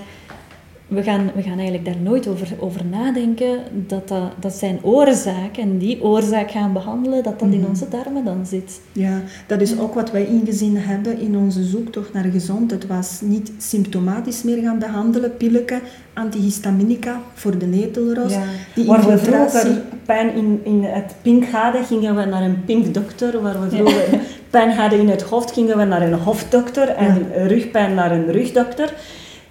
we 0.88 1.02
gaan, 1.02 1.30
we 1.34 1.42
gaan 1.42 1.56
eigenlijk 1.58 1.84
daar 1.84 2.00
nooit 2.02 2.28
over, 2.28 2.48
over 2.58 2.84
nadenken 2.84 3.58
dat, 3.86 4.08
dat 4.08 4.22
dat 4.40 4.52
zijn 4.52 4.78
oorzaak 4.82 5.56
en 5.56 5.78
die 5.78 6.02
oorzaak 6.02 6.50
gaan 6.50 6.72
behandelen, 6.72 7.22
dat 7.22 7.38
dat 7.38 7.48
in 7.52 7.60
Mhm. 7.60 7.68
onze 7.68 7.88
darmen 7.88 8.24
dan 8.24 8.46
zit. 8.46 8.80
Ja, 8.92 9.20
dat 9.46 9.60
is 9.60 9.78
ook 9.78 9.94
wat 9.94 10.10
wij 10.10 10.24
ingezien 10.24 10.76
hebben 10.76 11.18
in 11.20 11.36
onze 11.36 11.62
zoektocht 11.64 12.12
naar 12.12 12.24
gezond. 12.24 12.70
Het 12.70 12.86
was 12.86 13.20
niet 13.22 13.52
symptomatisch 13.58 14.42
meer 14.42 14.62
gaan 14.62 14.78
behandelen, 14.78 15.36
pilletje, 15.36 15.80
antihistaminica 16.14 17.20
voor 17.34 17.58
de 17.58 17.66
netelros. 17.66 18.32
Ja. 18.32 18.42
Die 18.74 18.86
Waar 18.86 19.06
we 19.06 19.18
vroeger 19.18 19.82
pijn 20.06 20.34
in, 20.34 20.60
in 20.64 20.82
het 20.84 21.14
pink 21.22 21.44
hadden, 21.44 21.84
gingen 21.84 22.16
we 22.16 22.24
naar 22.24 22.42
een 22.42 22.64
pinkdokter. 22.64 23.40
Waar 23.42 23.60
we 23.60 23.76
vroeger 23.76 24.20
pijn 24.50 24.70
hadden 24.70 24.98
in 24.98 25.08
het 25.08 25.22
hoofd, 25.22 25.52
gingen 25.52 25.76
we 25.76 25.84
naar 25.84 26.02
een 26.02 26.12
hoofddokter. 26.18 26.88
En 26.88 27.26
rugpijn 27.46 27.94
naar 27.94 28.12
een 28.12 28.32
rugdokter. 28.32 28.94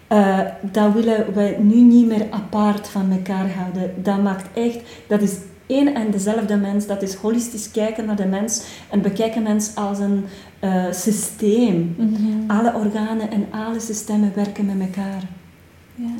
Eh, 0.08 0.40
dat 0.62 0.94
willen 0.94 1.34
wij 1.34 1.58
nu 1.60 1.76
niet 1.76 2.08
meer 2.08 2.28
apart 2.30 2.88
van 2.88 3.12
elkaar 3.12 3.52
houden. 3.52 4.04
Dat 4.04 4.24
maakt 4.24 4.48
echt, 4.54 4.80
dat 5.08 5.22
is 5.22 5.36
één 5.66 5.96
en 5.96 6.12
dezelfde 6.12 6.56
mens. 6.58 6.88
Dat 6.88 7.02
is 7.02 7.14
holistisch 7.14 7.72
kijken 7.72 8.06
naar 8.06 8.16
de 8.16 8.26
mens 8.26 8.64
en 8.90 9.02
bekijken 9.02 9.44
mens 9.44 9.76
als 9.76 10.00
een 10.00 10.26
eh, 10.60 10.86
systeem. 10.92 11.96
Alle 12.48 12.74
organen 12.74 13.32
en 13.32 13.48
alle 13.52 13.80
systemen 13.80 14.32
werken 14.36 14.66
met 14.66 14.80
elkaar. 14.80 15.22
Ja. 15.96 16.16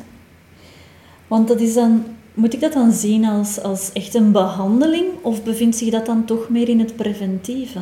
Want 1.26 1.48
dat 1.48 1.60
is 1.60 1.74
dan, 1.74 2.04
moet 2.34 2.54
ik 2.54 2.60
dat 2.60 2.72
dan 2.72 2.92
zien 2.92 3.24
als, 3.24 3.62
als 3.62 3.92
echt 3.92 4.14
een 4.14 4.32
behandeling 4.32 5.06
of 5.22 5.42
bevindt 5.42 5.76
zich 5.76 5.90
dat 5.90 6.06
dan 6.06 6.24
toch 6.24 6.48
meer 6.48 6.68
in 6.68 6.78
het 6.78 6.96
preventieve? 6.96 7.80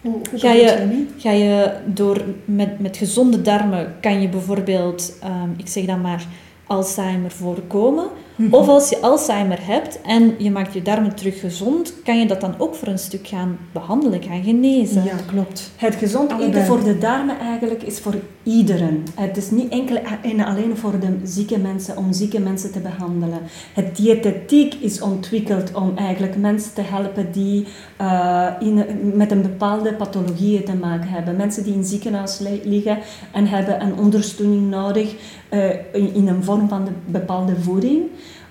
Hoe, 0.00 0.12
hoe 0.30 0.38
Ga 0.38 0.52
je, 0.52 1.06
ga 1.16 1.30
je 1.30 1.72
door 1.86 2.24
met, 2.44 2.78
met 2.78 2.96
gezonde 2.96 3.42
darmen, 3.42 3.94
kan 4.00 4.20
je 4.20 4.28
bijvoorbeeld, 4.28 5.18
ehm, 5.20 5.50
ik 5.56 5.68
zeg 5.68 5.84
dan 5.84 6.00
maar, 6.00 6.26
Alzheimer 6.66 7.30
voorkomen? 7.30 8.08
Of 8.50 8.68
als 8.68 8.88
je 8.88 9.00
Alzheimer 9.00 9.58
hebt 9.60 10.00
en 10.00 10.34
je 10.38 10.50
maakt 10.50 10.72
je 10.74 10.82
darmen 10.82 11.14
terug 11.14 11.40
gezond, 11.40 11.94
kan 12.04 12.18
je 12.18 12.26
dat 12.26 12.40
dan 12.40 12.54
ook 12.58 12.74
voor 12.74 12.88
een 12.88 12.98
stuk 12.98 13.26
gaan 13.26 13.58
behandelen, 13.72 14.22
gaan 14.22 14.42
genezen? 14.42 15.04
Ja, 15.04 15.14
klopt. 15.26 15.70
Het 15.76 15.94
gezond 15.94 16.30
Allebei. 16.32 16.50
eten 16.50 16.66
voor 16.66 16.84
de 16.84 16.98
darmen 16.98 17.38
eigenlijk 17.38 17.82
is 17.82 17.98
voor 17.98 18.14
iedereen. 18.42 19.06
Het 19.14 19.36
is 19.36 19.50
niet 19.50 19.72
enkel 19.72 19.96
en 20.22 20.44
alleen 20.44 20.76
voor 20.76 20.98
de 21.00 21.18
zieke 21.24 21.58
mensen, 21.58 21.96
om 21.96 22.12
zieke 22.12 22.40
mensen 22.40 22.72
te 22.72 22.80
behandelen. 22.80 23.38
Het 23.74 23.96
diëtetiek 23.96 24.74
is 24.74 25.00
ontwikkeld 25.00 25.72
om 25.74 25.92
eigenlijk 25.96 26.36
mensen 26.36 26.74
te 26.74 26.82
helpen 26.82 27.32
die 27.32 27.66
eh, 27.96 28.46
in, 28.60 28.84
met 29.14 29.30
een 29.30 29.42
bepaalde 29.42 29.94
pathologieën 29.94 30.64
te 30.64 30.74
maken 30.74 31.08
hebben. 31.08 31.36
Mensen 31.36 31.64
die 31.64 31.74
in 31.74 31.84
ziekenhuis 31.84 32.38
li- 32.38 32.60
liggen 32.64 32.98
en 33.32 33.46
hebben 33.46 33.82
een 33.82 33.94
ondersteuning 33.98 34.70
nodig 34.70 35.14
eh, 35.48 35.68
in, 35.92 36.14
in 36.14 36.28
een 36.28 36.44
vorm 36.44 36.68
van 36.68 36.84
de 36.84 36.90
bepaalde 37.06 37.56
voeding 37.60 38.02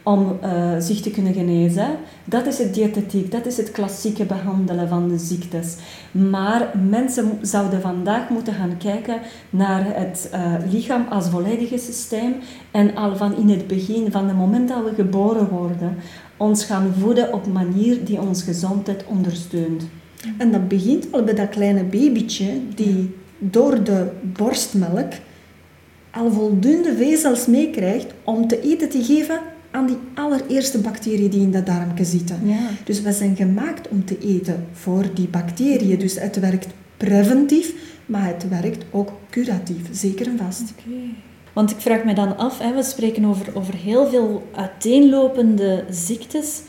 om 0.10 0.38
eh, 0.42 0.76
zich 0.80 1.02
te 1.02 1.12
kunnen 1.12 1.34
genezen. 1.34 1.88
Dat 2.26 2.46
is 2.46 2.58
het 2.58 2.74
diëtetiek, 2.74 3.32
dat 3.32 3.46
is 3.46 3.58
het 3.58 3.72
klassieke 3.72 4.26
behandelen 4.26 4.88
van 4.88 5.08
de 5.08 5.18
ziektes. 5.18 5.76
Maar 6.12 6.72
mensen 6.90 7.40
zouden 7.42 7.82
vandaag 7.82 8.30
moeten 8.30 8.54
gaan 8.54 8.78
kijken 8.78 9.20
naar 9.50 9.86
het 9.86 10.30
eh, 10.32 10.54
lichaam 10.72 11.06
als 11.10 11.30
volledige 11.30 11.78
systeem 11.78 12.36
en 12.72 12.96
al 12.96 13.16
van 13.16 13.38
in 13.38 13.50
het 13.50 13.68
begin, 13.68 14.12
van 14.12 14.28
het 14.28 14.38
moment 14.38 14.70
dat 14.70 14.84
we 14.84 14.94
geboren 14.96 15.50
worden, 15.50 15.96
ons 16.38 16.66
gaan 16.66 16.94
voeden 17.00 17.34
op 17.34 17.48
manier 17.48 18.06
die 18.06 18.22
ons 18.22 18.44
gezondheid 18.44 19.04
ondersteunt. 19.08 19.88
En 20.38 20.52
dat 20.52 20.68
begint 20.68 21.08
al 21.12 21.24
bij 21.24 21.34
dat 21.36 21.50
kleine 21.50 21.84
babytje 21.84 22.62
die 22.76 23.16
door 23.38 23.84
de 23.84 24.08
borstmelk 24.22 25.12
al 26.12 26.32
voldoende 26.32 26.96
vezels 26.96 27.46
meekrijgt 27.46 28.14
om 28.24 28.48
te 28.48 28.62
eten 28.62 28.90
te 28.90 29.04
geven 29.04 29.40
aan 29.72 29.88
die 29.88 29.98
allereerste 30.14 30.78
bacteriën 30.78 31.30
die 31.30 31.42
in 31.42 31.52
dat 31.52 31.66
darmje 31.66 32.06
zitten. 32.06 32.40
Ja. 32.44 32.70
Dus 32.84 33.02
we 33.02 33.12
zijn 33.12 33.36
gemaakt 33.36 33.88
om 33.88 34.06
te 34.06 34.18
eten 34.20 34.68
voor 34.72 35.06
die 35.14 35.28
bacteriën. 35.28 36.00
Dus 36.00 36.20
het 36.20 36.40
werkt 36.40 36.68
preventief, 36.98 37.74
maar 38.06 38.28
het 38.28 38.50
werkt 38.50 38.86
ook 38.92 39.12
curatief, 39.30 39.82
zeker 39.92 40.28
en 40.28 40.38
vast. 40.38 40.74
Want 41.54 41.72
ik 41.72 41.80
vraag 41.80 42.04
me 42.04 42.14
dan 42.14 42.38
af, 42.38 42.60
hè, 42.60 42.74
we 42.74 42.84
spreken 42.84 43.26
over, 43.26 43.48
over 43.54 43.74
heel 43.76 44.08
veel 44.08 44.48
uiteenlopende 44.56 45.86
ziektes. 45.90 46.62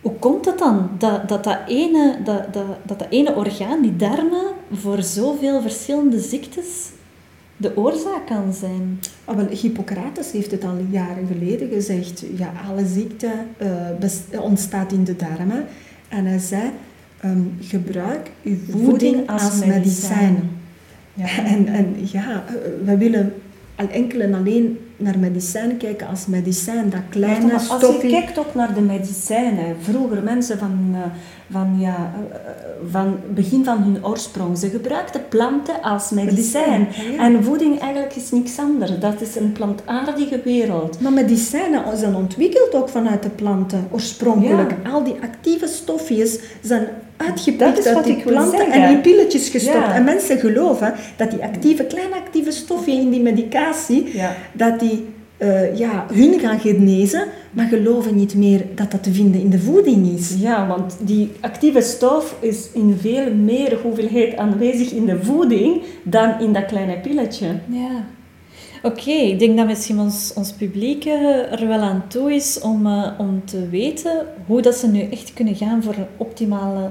Hoe 0.00 0.12
komt 0.12 0.44
het 0.44 0.58
dan 0.58 0.90
dat 0.98 1.28
dat, 1.28 1.44
dat, 1.44 1.58
ene, 1.66 2.18
dat, 2.24 2.52
dat, 2.54 2.66
dat, 2.86 2.98
dat 2.98 3.06
ene 3.10 3.34
orgaan, 3.34 3.82
die 3.82 3.96
darmen, 3.96 4.46
voor 4.72 5.02
zoveel 5.02 5.60
verschillende 5.60 6.20
ziektes 6.20 6.90
de 7.60 7.76
oorzaak 7.76 8.26
kan 8.26 8.52
zijn? 8.52 9.00
Ah, 9.24 9.36
wel, 9.36 9.46
Hippocrates 9.46 10.32
heeft 10.32 10.50
het 10.50 10.64
al 10.64 10.76
jaren 10.90 11.26
geleden 11.26 11.68
gezegd. 11.68 12.24
Ja, 12.36 12.52
alle 12.68 12.86
ziekte 12.86 13.30
eh, 13.56 13.68
bes- 14.00 14.40
ontstaat 14.40 14.92
in 14.92 15.04
de 15.04 15.16
darmen. 15.16 15.64
En 16.08 16.24
hij 16.24 16.38
zei, 16.38 16.62
ehm, 17.20 17.40
gebruik 17.60 18.30
uw 18.42 18.56
voeding 18.70 19.28
als, 19.30 19.64
medicijn. 19.64 20.50
En, 21.44 21.66
en 21.66 21.96
ja, 22.12 22.44
eh, 22.46 22.54
we 22.84 22.96
willen 22.96 23.32
al 23.74 23.88
enkel 23.88 24.20
en 24.20 24.34
alleen 24.34 24.78
naar 24.98 25.18
medicijn 25.18 25.76
kijken 25.76 26.08
als 26.08 26.26
medicijn, 26.26 26.90
dat 26.90 27.00
kleine 27.08 27.46
Maar 27.46 27.66
Als 27.68 27.80
je 27.80 28.08
kijkt 28.08 28.38
ook 28.38 28.54
naar 28.54 28.74
de 28.74 28.80
medicijnen, 28.80 29.76
vroeger 29.80 30.22
mensen 30.22 30.58
van, 30.58 30.90
eh, 30.92 31.00
van, 31.50 31.76
ja, 31.78 32.12
eh, 32.32 32.38
van 32.90 33.16
begin 33.34 33.64
van 33.64 33.82
hun 33.82 34.04
oorsprong, 34.04 34.58
ze 34.58 34.68
gebruikten 34.68 35.28
planten 35.28 35.82
als 35.82 36.10
medicijn. 36.10 36.80
Medicijn, 36.80 37.12
ja. 37.12 37.22
En 37.22 37.44
voeding 37.44 37.78
eigenlijk 37.80 38.14
is 38.14 38.30
niks 38.30 38.58
anders. 38.58 38.98
Dat 39.00 39.20
is 39.20 39.36
een 39.36 39.52
plantaardige 39.52 40.40
wereld. 40.44 41.00
Maar 41.00 41.12
medicijnen 41.12 41.98
zijn 41.98 42.14
ontwikkeld 42.14 42.74
ook 42.74 42.88
vanuit 42.88 43.22
de 43.22 43.30
planten, 43.30 43.88
oorspronkelijk. 43.90 44.74
Ja. 44.84 44.90
Al 44.90 45.04
die 45.04 45.16
actieve 45.22 45.66
stofjes 45.66 46.38
zijn 46.62 46.88
uitgepikt 47.18 47.78
is 47.78 47.86
uit 47.86 47.94
wat 47.94 48.04
die 48.04 48.22
planten 48.22 48.70
en 48.70 48.90
in 48.90 49.00
pilletjes 49.00 49.48
gestopt. 49.48 49.76
Ja. 49.76 49.94
En 49.94 50.04
mensen 50.04 50.38
geloven 50.38 50.94
dat 51.16 51.30
die 51.30 51.42
actieve, 51.42 51.84
kleine 51.84 52.14
actieve 52.14 52.50
stofjes 52.50 52.96
in 52.98 53.10
die 53.10 53.22
medicatie, 53.22 54.16
Ja. 54.16 54.36
dat 54.52 54.80
die 54.80 55.04
eh, 55.36 55.76
ja, 55.78 56.06
hun 56.12 56.40
gaan 56.40 56.60
genezen, 56.60 57.24
maar 57.50 57.66
geloven 57.66 58.16
niet 58.16 58.34
meer 58.34 58.64
dat 58.74 58.90
dat 58.90 59.02
te 59.02 59.12
vinden 59.12 59.40
in 59.40 59.50
de 59.50 59.58
voeding 59.58 60.18
is. 60.18 60.34
Ja, 60.38 60.66
want 60.66 60.96
die 61.00 61.30
actieve 61.40 61.80
stof 61.80 62.36
is 62.40 62.68
in 62.74 62.96
veel 63.00 63.34
meer 63.34 63.78
hoeveelheid 63.82 64.36
aanwezig 64.36 64.90
in 64.92 65.04
de 65.06 65.22
voeding 65.22 65.82
dan 66.02 66.40
in 66.40 66.52
dat 66.52 66.66
kleine 66.66 66.98
pilletje. 67.00 67.46
Ja. 67.68 68.04
Oké, 68.82 69.10
ik 69.10 69.38
denk 69.38 69.56
dat 69.56 69.66
misschien 69.66 69.98
ons, 69.98 70.32
ons 70.34 70.52
publiek 70.52 71.04
eh, 71.04 71.52
er 71.60 71.68
wel 71.68 71.80
aan 71.80 72.04
toe 72.08 72.32
is 72.34 72.60
om, 72.60 72.86
eh, 72.86 73.10
om 73.18 73.42
te 73.44 73.68
weten 73.68 74.26
hoe 74.46 74.62
dat 74.62 74.74
ze 74.74 74.88
nu 74.88 75.00
echt 75.10 75.32
kunnen 75.32 75.54
gaan 75.56 75.82
voor 75.82 75.94
een 75.94 76.06
optimale, 76.16 76.90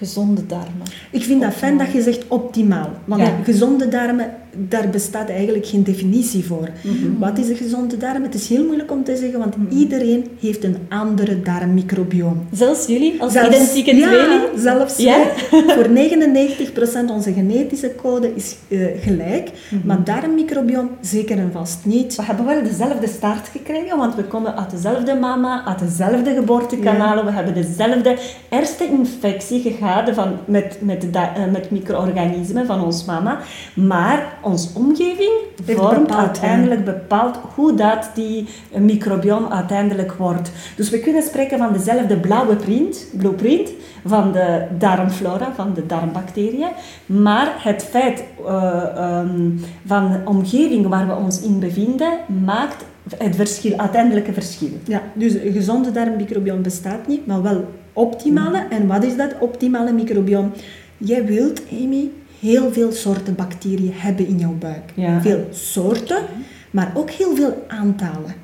gezonde 0.00 0.46
darmen. 0.46 0.86
Ik 1.10 1.22
vind 1.22 1.40
dat 1.40 1.52
fijn 1.54 1.78
dat 1.78 1.92
je 1.92 2.02
zegt 2.02 2.28
optimaal. 2.28 2.90
Want 3.04 3.22
Ja. 3.22 3.38
gezonde 3.44 3.88
darmen, 3.88 4.30
daar 4.56 4.88
bestaat 4.88 5.28
eigenlijk 5.28 5.66
geen 5.66 5.82
definitie 5.84 6.44
voor. 6.44 6.68
Mhm. 6.82 7.18
Wat 7.18 7.38
is 7.38 7.48
een 7.48 7.56
gezonde 7.56 7.96
darm? 7.96 8.22
Het 8.22 8.34
is 8.34 8.48
heel 8.48 8.64
moeilijk 8.64 8.90
om 8.90 9.04
te 9.04 9.16
zeggen, 9.16 9.38
want 9.38 9.54
iedereen 9.70 10.26
heeft 10.40 10.64
een 10.64 10.76
andere 10.88 11.42
darmmicrobioom. 11.42 12.46
Zelfs 12.52 12.86
jullie, 12.86 13.22
als 13.22 13.32
Zelfs- 13.32 13.56
identieke 13.56 13.96
ja, 13.96 14.06
tweeling? 14.08 14.42
zelfs 14.56 14.96
Ja? 14.96 15.18
Voor 15.50 15.88
99% 15.90 17.10
onze 17.10 17.32
genetische 17.32 17.94
code 18.02 18.34
is 18.34 18.56
eh, 18.68 18.78
gelijk, 19.00 19.50
Mhm. 19.70 19.86
maar 19.86 20.04
darmmicrobioom 20.04 20.90
zeker 21.00 21.38
en 21.38 21.50
vast 21.52 21.78
niet. 21.84 22.16
We 22.16 22.22
hebben 22.24 22.44
wel 22.46 22.62
dezelfde 22.62 23.06
start 23.08 23.48
gekregen, 23.48 23.96
want 23.96 24.14
we 24.14 24.24
komen 24.24 24.56
uit 24.56 24.70
dezelfde 24.70 25.14
mama, 25.14 25.64
uit 25.66 25.78
dezelfde 25.78 26.34
geboortekanalen. 26.34 27.24
We 27.24 27.30
hebben 27.30 27.54
dezelfde 27.54 28.16
eerste 28.50 28.84
infectie 28.84 29.60
gehad 29.78 30.10
van, 30.14 30.28
met, 30.44 30.78
met, 30.80 31.06
da- 31.12 31.34
eh, 31.36 31.52
met 31.52 31.70
micro-organismen 31.70 32.66
van 32.66 32.84
ons 32.84 33.04
mama. 33.04 33.38
Maar 33.74 34.38
onze 34.42 34.68
omgeving 34.74 35.32
vormt 35.66 36.12
uiteindelijk 36.12 36.84
bepaald 36.84 37.38
hoe 37.54 37.74
dat 37.74 38.10
die 38.14 38.48
eh, 38.72 38.80
microbioom 38.80 39.46
uiteindelijk 39.46 40.12
wordt. 40.12 40.50
Dus 40.76 40.90
we 40.90 41.00
kunnen 41.00 41.22
spreken 41.22 41.58
van 41.58 41.72
dezelfde 41.72 42.16
blauwe 42.16 42.56
print, 42.56 43.06
blueprint 43.12 43.70
van 44.04 44.32
de 44.32 44.66
darmflora, 44.78 45.52
van 45.54 45.74
de 45.74 45.86
darmbacteriën. 45.86 46.68
Maar 47.06 47.54
het 47.58 47.84
feit 47.84 48.24
ehm, 48.46 49.50
van 49.86 50.10
de 50.10 50.20
omgeving 50.24 50.86
waar 50.86 51.06
we 51.06 51.14
ons 51.14 51.40
in 51.40 51.58
bevinden, 51.58 52.18
maakt 52.44 52.84
het 53.18 53.36
verschil, 53.36 53.78
uiteindelijke 53.78 54.32
verschil. 54.32 54.70
Ja, 54.84 55.02
dus 55.14 55.34
een 55.34 55.52
gezonde 55.52 55.90
darmmicrobioom 55.90 56.62
bestaat 56.62 57.06
niet, 57.06 57.26
maar 57.26 57.42
wel 57.42 57.64
optimale. 57.92 58.66
En 58.70 58.86
wat 58.86 59.04
is 59.04 59.16
dat 59.16 59.34
optimale 59.40 59.92
microbioom? 59.92 60.52
Jij 60.96 61.24
wilt, 61.24 61.62
Amy, 61.72 62.10
heel 62.40 62.72
veel 62.72 62.92
soorten 62.92 63.34
bacteriën 63.34 63.92
hebben 63.94 64.26
in 64.26 64.38
jouw 64.38 64.56
buik. 64.58 64.92
Ja. 64.94 65.20
Veel 65.20 65.46
soorten, 65.50 66.24
maar 66.70 66.92
ook 66.94 67.10
heel 67.10 67.36
veel 67.36 67.64
aantallen. 67.68 68.34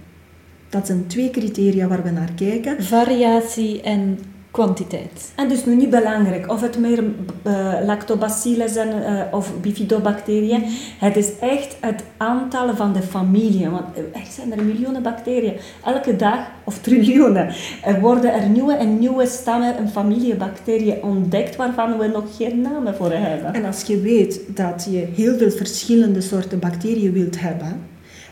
Dat 0.68 0.86
zijn 0.86 1.06
twee 1.06 1.30
criteria 1.30 1.86
waar 1.86 2.02
we 2.02 2.10
naar 2.10 2.32
kijken. 2.34 2.82
Variatie 2.82 3.82
en 3.82 4.18
kwantiteit. 4.56 5.32
En 5.34 5.48
dus 5.48 5.64
nu 5.64 5.74
niet 5.76 5.90
belangrijk 5.90 6.50
of 6.50 6.60
het 6.60 6.78
meer 6.78 7.04
eh, 7.42 7.74
lactobacillen 7.84 8.68
zijn 8.68 9.02
eh, 9.02 9.34
of 9.34 9.60
bifidobacteriën. 9.60 10.62
Het 10.98 11.16
is 11.16 11.38
echt 11.40 11.76
het 11.80 12.02
aantal 12.16 12.76
van 12.76 12.92
de 12.92 13.02
familie. 13.02 13.68
Want 13.68 13.96
er 13.96 14.26
zijn 14.30 14.52
er 14.52 14.64
miljoenen 14.64 15.02
bacteriën. 15.02 15.56
Elke 15.84 16.16
dag, 16.16 16.38
of 16.64 16.78
triljoenen, 16.78 17.52
er 17.82 18.00
worden 18.00 18.32
er 18.32 18.48
nieuwe 18.48 18.74
en 18.74 18.98
nieuwe 18.98 19.26
stammen 19.26 19.76
en 19.76 19.88
familiebacteriën 19.88 21.02
ontdekt 21.02 21.56
waarvan 21.56 21.98
we 21.98 22.06
nog 22.06 22.36
geen 22.36 22.60
namen 22.60 22.94
voor 22.94 23.12
hebben. 23.12 23.54
En 23.54 23.64
als 23.64 23.82
je 23.82 24.00
weet 24.00 24.40
dat 24.46 24.86
je 24.90 25.08
heel 25.14 25.36
veel 25.36 25.50
verschillende 25.50 26.20
soorten 26.20 26.58
bacteriën 26.58 27.12
wilt 27.12 27.40
hebben, 27.40 27.80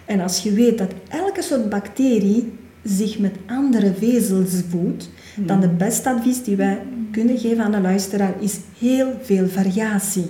en 0.05 0.21
als 0.21 0.43
je 0.43 0.53
weet 0.53 0.79
dat 0.79 0.93
elke 1.09 1.43
soort 1.43 1.69
bacterie 1.69 2.53
zich 2.83 3.19
met 3.19 3.35
andere 3.47 3.93
vezels 3.95 4.63
voedt, 4.69 5.09
dan 5.37 5.61
de 5.61 5.69
beste 5.69 6.11
advies 6.11 6.43
die 6.45 6.57
wij 6.57 6.79
kunnen 7.11 7.39
geven 7.39 7.65
aan 7.65 7.73
de 7.73 7.81
luisteraar 7.81 8.35
is 8.39 8.59
heel 8.79 9.09
veel 9.23 9.49
variatie. 9.49 10.27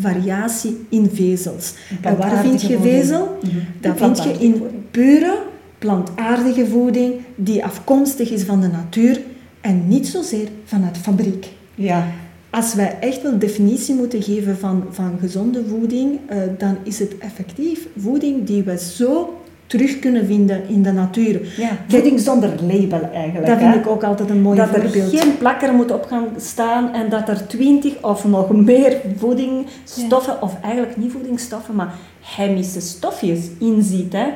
Variatie 0.00 0.86
in 0.88 1.10
vezels. 1.12 1.74
En 2.00 2.16
waar 2.16 2.42
vind 2.42 2.62
je 2.62 2.78
vezel? 2.80 3.38
Mhm. 3.42 3.56
Dat 3.80 3.92
In 3.92 3.98
vind 3.98 4.22
je 4.22 4.44
in 4.44 4.62
pure 4.90 5.38
plantaardige 5.78 6.66
voeding 6.66 7.14
die 7.34 7.64
afkomstig 7.64 8.30
is 8.30 8.42
van 8.42 8.60
de 8.60 8.68
natuur 8.68 9.20
en 9.60 9.88
niet 9.88 10.06
zozeer 10.06 10.48
vanuit 10.64 10.96
fabriek. 10.96 11.46
Ja. 11.74 12.06
Als 12.50 12.74
wij 12.74 12.96
echt 13.00 13.22
wel 13.22 13.38
definitie 13.38 13.94
moeten 13.94 14.22
geven 14.22 14.58
van, 14.58 14.84
van 14.90 15.16
gezonde 15.20 15.64
voeding, 15.68 16.18
eh, 16.26 16.38
dan 16.58 16.76
is 16.82 16.98
het 16.98 17.18
effectief 17.18 17.86
voeding 17.96 18.46
die 18.46 18.62
we 18.62 18.78
zo 18.78 19.42
terug 19.66 19.98
kunnen 19.98 20.26
vinden 20.26 20.68
in 20.68 20.82
de 20.82 20.92
natuur. 20.92 21.40
ja. 21.56 21.70
Voeding 21.88 22.20
zonder 22.20 22.50
label 22.62 23.10
eigenlijk. 23.12 23.46
Dat 23.46 23.60
hè? 23.60 23.70
vind 23.70 23.84
ik 23.84 23.90
ook 23.90 24.04
altijd 24.04 24.30
een 24.30 24.42
mooi 24.42 24.56
dat 24.56 24.74
er 24.74 24.82
voorbeeld. 24.82 25.20
geen 25.20 25.38
plakker 25.38 25.74
moet 25.74 25.92
op 25.92 26.04
gaan 26.04 26.28
staan 26.36 26.94
en 26.94 27.08
dat 27.08 27.28
er 27.28 27.46
twintig 27.46 28.02
of 28.02 28.24
nog 28.24 28.52
meer 28.52 29.00
voedingsstoffen, 29.16 30.42
of 30.42 30.60
eigenlijk 30.62 30.96
niet 30.96 31.12
voedingsstoffen, 31.12 31.74
maar 31.74 31.94
chemische 32.22 32.80
stofjes 32.80 33.48
in 33.58 33.82
zitten, 33.82 34.26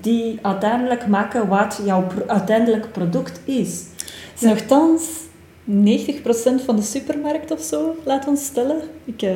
die 0.00 0.38
uiteindelijk 0.42 1.06
maken 1.06 1.48
wat 1.48 1.80
jouw 1.84 2.06
uiteindelijk 2.26 2.92
product 2.92 3.40
is. 3.44 3.82
Nochtans, 4.40 5.02
90% 5.70 6.64
van 6.64 6.76
de 6.76 6.82
supermarkt 6.82 7.50
of 7.50 7.60
zo, 7.60 7.96
laat 8.04 8.26
ons 8.26 8.44
stellen. 8.44 8.80
Ik 9.04 9.22
eh, 9.22 9.30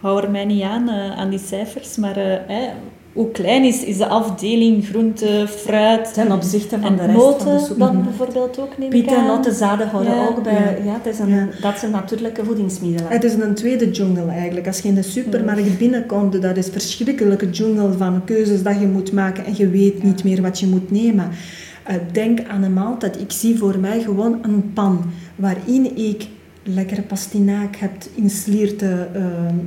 hou 0.00 0.22
er 0.22 0.30
mij 0.30 0.44
niet 0.44 0.62
aan, 0.62 0.88
eh, 0.88 1.18
aan 1.18 1.30
die 1.30 1.38
cijfers, 1.38 1.96
maar 1.96 2.16
eh, 2.16 2.68
hoe 3.18 3.30
klein 3.30 3.64
is, 3.64 3.84
is 3.84 3.96
de 3.96 4.06
afdeling 4.06 4.86
groente, 4.86 5.46
fruit 5.48 6.14
Ten 6.14 6.32
opzichte 6.32 6.78
van 6.80 6.88
en 6.88 6.96
de 6.96 7.02
rest 7.12 7.18
van 7.18 7.38
de 7.38 7.44
noten 7.52 7.78
dan 7.78 8.02
bijvoorbeeld 8.02 8.58
ook, 8.60 8.78
neem 8.78 8.86
ik 8.92 9.00
Pieten, 9.00 9.16
aan. 9.18 9.26
noten, 9.26 9.54
zaden 9.54 9.88
horen 9.90 10.14
Ja. 10.14 10.26
ook 10.28 10.42
bij. 10.42 10.78
Ja. 10.84 10.92
het 11.02 11.06
is 11.06 11.18
een, 11.18 11.28
Ja. 11.28 11.48
Dat 11.60 11.78
zijn 11.78 11.90
natuurlijke 11.90 12.44
voedingsmiddelen. 12.44 13.10
Het 13.12 13.24
is 13.24 13.34
een 13.34 13.54
tweede 13.54 13.90
jungle 13.90 14.30
eigenlijk. 14.30 14.66
Als 14.66 14.78
je 14.80 14.88
in 14.88 14.94
de 14.94 15.02
supermarkt 15.02 15.78
binnenkomt, 15.78 16.42
dat 16.42 16.56
is 16.56 16.68
verschrikkelijke 16.68 17.50
jungle 17.50 17.92
van 17.92 18.24
keuzes 18.24 18.62
dat 18.62 18.80
je 18.80 18.86
moet 18.86 19.12
maken 19.12 19.44
en 19.44 19.52
je 19.56 19.68
weet 19.68 20.02
niet 20.02 20.24
meer 20.24 20.42
wat 20.42 20.60
je 20.60 20.66
moet 20.66 20.90
nemen. 20.90 21.28
Eh, 21.84 21.94
denk 22.12 22.40
aan 22.48 22.62
een 22.62 22.72
maaltijd. 22.72 23.20
Ik 23.20 23.32
zie 23.32 23.58
voor 23.58 23.78
mij 23.78 24.00
gewoon 24.00 24.38
een 24.42 24.70
pan 24.74 25.00
waarin 25.36 25.96
ik 25.96 26.26
lekkere 26.74 27.02
pastinaak 27.02 27.76
heb 27.76 27.90
in 28.14 28.30
slierte 28.30 29.08
eh, 29.14 29.22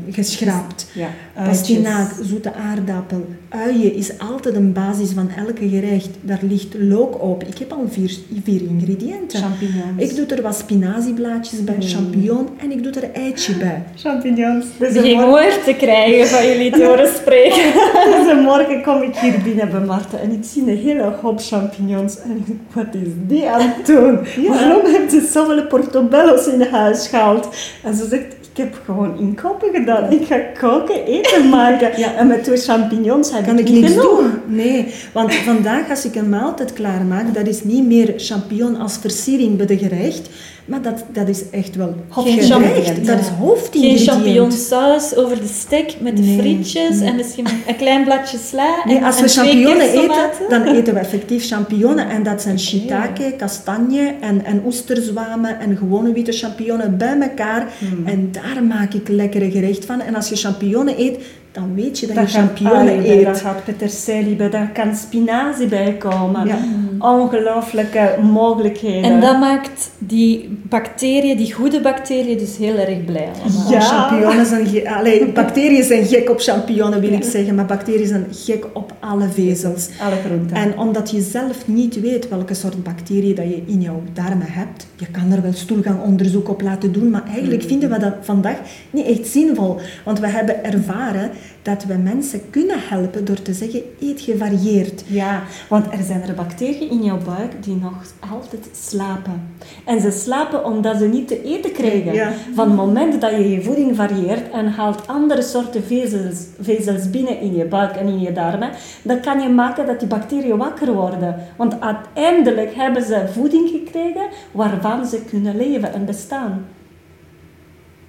geschraapt. 0.09 0.87
Ja. 0.93 1.07
Pastinaak, 1.45 2.09
Uitjes. 2.09 2.27
zoete 2.27 2.53
aardappel, 2.53 3.25
uien 3.49 3.93
is 3.93 4.19
altijd 4.19 4.55
een 4.55 4.73
basis 4.73 5.09
van 5.11 5.29
elke 5.29 5.69
gerecht. 5.69 6.09
Daar 6.21 6.39
ligt 6.41 6.75
look 6.79 7.21
op. 7.21 7.43
Ik 7.43 7.57
heb 7.57 7.71
al 7.71 7.85
vier, 7.89 8.17
vier 8.43 8.61
ingrediënten. 8.61 9.39
Champignons. 9.39 10.01
Ik 10.01 10.15
doe 10.15 10.25
er 10.25 10.41
wat 10.41 10.55
spinazieblaadjes 10.55 11.63
bij, 11.63 11.75
champignon 11.79 12.47
en 12.57 12.71
ik 12.71 12.83
doe 12.83 12.93
er 12.93 13.11
eitje 13.11 13.53
bij. 13.53 13.83
Champignons. 13.95 14.65
Dus 14.77 14.93
Begin 14.93 15.19
een 15.19 15.25
woord 15.25 15.63
te 15.63 15.73
krijgen 15.73 16.27
van 16.27 16.47
jullie 16.47 16.71
te 16.71 16.83
horen 16.85 17.07
spreken. 17.07 17.71
Dus 18.11 18.31
een 18.31 18.41
morgen 18.41 18.83
kom 18.83 19.01
ik 19.01 19.15
hier 19.15 19.41
binnen 19.43 19.69
bij 19.71 19.79
Marten 19.79 20.21
en 20.21 20.31
ik 20.31 20.43
zie 20.43 20.61
een 20.61 20.77
hele 20.77 21.13
hoop 21.21 21.39
champignons. 21.39 22.19
En 22.19 22.31
ik 22.31 22.45
denk, 22.47 22.59
wat 22.73 23.01
is 23.01 23.09
die 23.27 23.49
aan 23.49 23.61
het 23.61 23.85
doen? 23.85 24.19
Waarom 24.47 24.85
heeft 24.85 25.11
ze 25.11 25.29
zoveel 25.31 25.67
portobello's 25.67 26.47
in 26.47 26.61
huis 26.61 26.90
gehaald? 26.99 27.47
En 27.83 27.95
ze 27.95 28.07
zegt, 28.07 28.33
ik 28.51 28.57
heb 28.57 28.81
gewoon 28.85 29.19
inkopen 29.19 29.69
gedaan. 29.73 30.11
Ik 30.11 30.25
ga 30.25 30.37
koken, 30.37 31.05
eten 31.05 31.49
maken. 31.49 31.99
Ja. 31.99 32.15
En 32.15 32.27
met 32.27 32.43
twee 32.43 32.57
champignons 32.57 33.31
heb 33.31 33.45
kan 33.45 33.59
ik 33.59 33.69
niet 33.69 33.81
niks 33.81 33.93
genoeg. 33.93 34.19
doen. 34.19 34.31
Nee, 34.45 34.93
want 35.13 35.33
vandaag 35.33 35.89
als 35.89 36.05
ik 36.05 36.15
een 36.15 36.29
maaltijd 36.29 36.73
klaarmaak, 36.73 37.33
dat 37.33 37.47
is 37.47 37.63
niet 37.63 37.85
meer 37.85 38.13
champignon 38.17 38.75
als 38.75 38.97
versiering 38.97 39.57
bij 39.57 39.65
de 39.65 39.77
gerecht, 39.77 40.29
Maar 40.65 40.81
dat, 40.81 41.03
dat 41.13 41.27
is 41.27 41.49
echt 41.49 41.75
wel 41.75 41.95
Geen 42.09 42.41
gerecht. 42.41 43.05
Dat 43.05 43.19
is 43.19 43.27
hoofdingrediënt. 43.27 43.99
Geen 43.99 44.09
champignonsaus 44.09 45.15
over 45.15 45.39
de 45.39 45.47
steak 45.47 45.93
met 45.99 46.17
de 46.17 46.23
Nee, 46.23 46.39
frietjes 46.39 46.99
nee. 46.99 47.09
en 47.09 47.15
misschien 47.15 47.47
een 47.67 47.75
klein 47.75 48.03
bladje 48.03 48.37
sla. 48.37 48.83
Nee, 48.85 48.97
en, 48.97 49.03
als 49.03 49.21
we 49.21 49.27
twee 49.27 49.45
champignonnen 49.45 49.89
eten, 49.89 50.49
dan 50.49 50.63
eten 50.63 50.93
we 50.93 50.99
effectief 50.99 51.47
champignonnen. 51.47 52.09
En 52.09 52.23
dat 52.23 52.41
zijn 52.41 52.59
shiitake, 52.69 53.33
kastanje 53.37 54.15
en, 54.21 54.45
en 54.45 54.61
oesterzwamen 54.65 55.59
en 55.59 55.77
gewone 55.77 56.11
witte 56.13 56.31
champignonnen 56.31 56.97
bij 56.97 57.19
elkaar. 57.19 57.67
Hmm. 57.77 58.07
En 58.07 58.31
daar 58.31 58.63
maak 58.63 58.93
ik 58.93 59.07
lekkere 59.07 59.51
gerecht 59.51 59.85
van. 59.85 60.01
En 60.01 60.15
als 60.15 60.29
je 60.29 60.35
champignonnen 60.35 60.99
eet, 60.99 61.17
dan 61.51 61.75
weet 61.75 61.99
je 61.99 62.07
dat, 62.07 62.15
Daar 62.15 62.29
je 62.29 62.69
ui 62.69 62.85
bij, 62.85 63.23
daar 63.23 63.33
eet. 63.33 63.41
gaat 63.41 63.63
peterselie 63.63 64.35
bij, 64.35 64.49
daar 64.49 64.69
kan 64.73 64.95
spinazie 64.95 65.67
bij 65.67 65.93
komen. 65.93 66.47
Ja. 66.47 66.57
Ongelooflijke 66.99 68.17
mogelijkheden. 68.21 69.11
En 69.11 69.19
dat 69.19 69.39
maakt 69.39 69.91
die 69.97 70.57
bacteriën, 70.63 71.37
die 71.37 71.53
goede 71.53 71.81
bacteriën, 71.81 72.37
dus 72.37 72.57
heel 72.57 72.77
erg 72.77 73.05
blij 73.05 73.29
allemaal. 73.43 73.71
Ja. 73.71 73.79
Champignonnen 73.79 74.45
zijn 74.45 74.87
allee, 74.87 75.25
bacteriën 75.25 75.83
zijn 75.83 76.05
gek 76.05 76.29
op 76.29 76.39
champignonnen, 76.39 76.99
wil 76.99 77.13
ik 77.13 77.23
zeggen. 77.23 77.55
Maar 77.55 77.65
bacteriën 77.65 78.07
zijn 78.07 78.25
gek 78.31 78.65
op 78.73 78.93
alle 78.99 79.27
vezels. 79.29 79.89
Alle 80.01 80.15
groenten. 80.25 80.57
En 80.57 80.77
omdat 80.77 81.11
je 81.11 81.21
zelf 81.21 81.67
niet 81.67 82.01
weet 82.01 82.29
welke 82.29 82.53
soort 82.53 82.83
bacteriën 82.83 83.35
dat 83.35 83.45
je 83.45 83.63
in 83.65 83.81
jouw 83.81 84.01
darmen 84.13 84.47
hebt, 84.49 84.87
je 84.95 85.07
kan 85.07 85.31
er 85.31 85.41
wel 85.41 85.53
stoelgangonderzoek 85.53 86.49
op 86.49 86.61
laten 86.61 86.91
doen, 86.91 87.09
maar 87.09 87.23
eigenlijk 87.33 87.63
vinden 87.63 87.89
we 87.89 87.99
dat 87.99 88.13
vandaag 88.21 88.57
niet 88.89 89.05
echt 89.05 89.27
zinvol. 89.27 89.77
Want 90.05 90.19
we 90.19 90.27
hebben 90.27 90.63
ervaren 90.63 91.31
dat 91.61 91.83
we 91.83 91.93
mensen 91.93 92.41
kunnen 92.49 92.77
helpen 92.79 93.25
door 93.25 93.41
te 93.41 93.53
zeggen, 93.53 93.81
eet 93.99 94.21
gevarieerd. 94.21 95.03
Ja, 95.07 95.43
want 95.69 95.85
er 95.91 96.03
zijn 96.03 96.21
er 96.21 96.33
bacteriën 96.33 96.89
in 96.89 97.03
jouw 97.03 97.17
buik 97.17 97.63
die 97.63 97.75
nog 97.75 97.93
altijd 98.31 98.69
slapen. 98.73 99.55
En 99.85 100.01
ze 100.01 100.11
slapen 100.11 100.65
omdat 100.65 100.97
ze 100.97 101.07
niet 101.07 101.27
te 101.27 101.43
eten 101.43 101.71
krijgen. 101.71 102.13
Ja. 102.13 102.31
Van 102.53 102.67
het 102.67 102.75
moment 102.75 103.21
dat 103.21 103.31
je 103.31 103.49
je 103.49 103.61
voeding 103.61 103.95
varieert 103.95 104.51
en 104.51 104.67
haalt 104.67 105.07
andere 105.07 105.41
soorten 105.41 105.83
vezels, 105.83 106.45
vezels 106.61 107.09
binnen 107.09 107.39
in 107.39 107.55
je 107.55 107.65
buik 107.65 107.95
en 107.95 108.07
in 108.07 108.19
je 108.19 108.31
darmen, 108.31 108.69
dan 109.01 109.19
kan 109.19 109.41
je 109.41 109.49
maken 109.49 109.85
dat 109.85 109.99
die 109.99 110.07
bacteriën 110.07 110.57
wakker 110.57 110.93
worden. 110.93 111.35
Want 111.55 111.81
uiteindelijk 111.81 112.75
hebben 112.75 113.03
ze 113.03 113.29
voeding 113.33 113.69
gekregen 113.69 114.27
waarvan 114.51 115.05
ze 115.05 115.23
kunnen 115.23 115.57
leven 115.57 115.93
en 115.93 116.05
bestaan. 116.05 116.65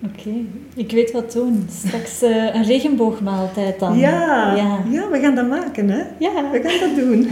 Oké, 0.04 0.30
ik 0.74 0.90
weet 0.90 1.12
wat 1.12 1.32
doen. 1.32 1.66
Straks 1.70 2.22
eh, 2.22 2.54
een 2.54 2.64
regenboogmaaltijd 2.64 3.78
dan. 3.78 3.98
Ja, 3.98 4.54
ja. 4.56 4.84
ja. 4.90 5.10
we 5.10 5.20
gaan 5.20 5.34
dat 5.34 5.48
maken, 5.48 5.88
hè? 5.88 6.02
Ja. 6.18 6.50
We 6.50 6.60
gaan 6.62 6.88
dat 6.88 6.96
doen. 6.96 7.28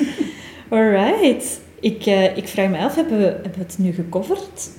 Alright. 0.78 1.60
Ik, 1.80 2.06
eh, 2.06 2.36
ik 2.36 2.48
vraag 2.48 2.70
me 2.70 2.78
af, 2.78 2.94
hebben 2.94 3.18
we, 3.18 3.24
hebben 3.24 3.52
we 3.54 3.58
het 3.58 3.78
nu 3.78 3.92
gecoverd? 3.92 4.70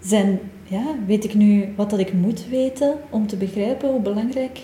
Zijn, 0.00 0.40
ja, 0.64 0.84
weet 1.06 1.24
ik 1.24 1.34
nu 1.34 1.72
wat 1.76 1.90
dat 1.90 1.98
ik 1.98 2.12
moet 2.12 2.48
weten 2.50 2.94
om 3.10 3.26
te 3.26 3.36
begrijpen 3.36 3.90
hoe 3.90 4.00
belangrijk 4.00 4.58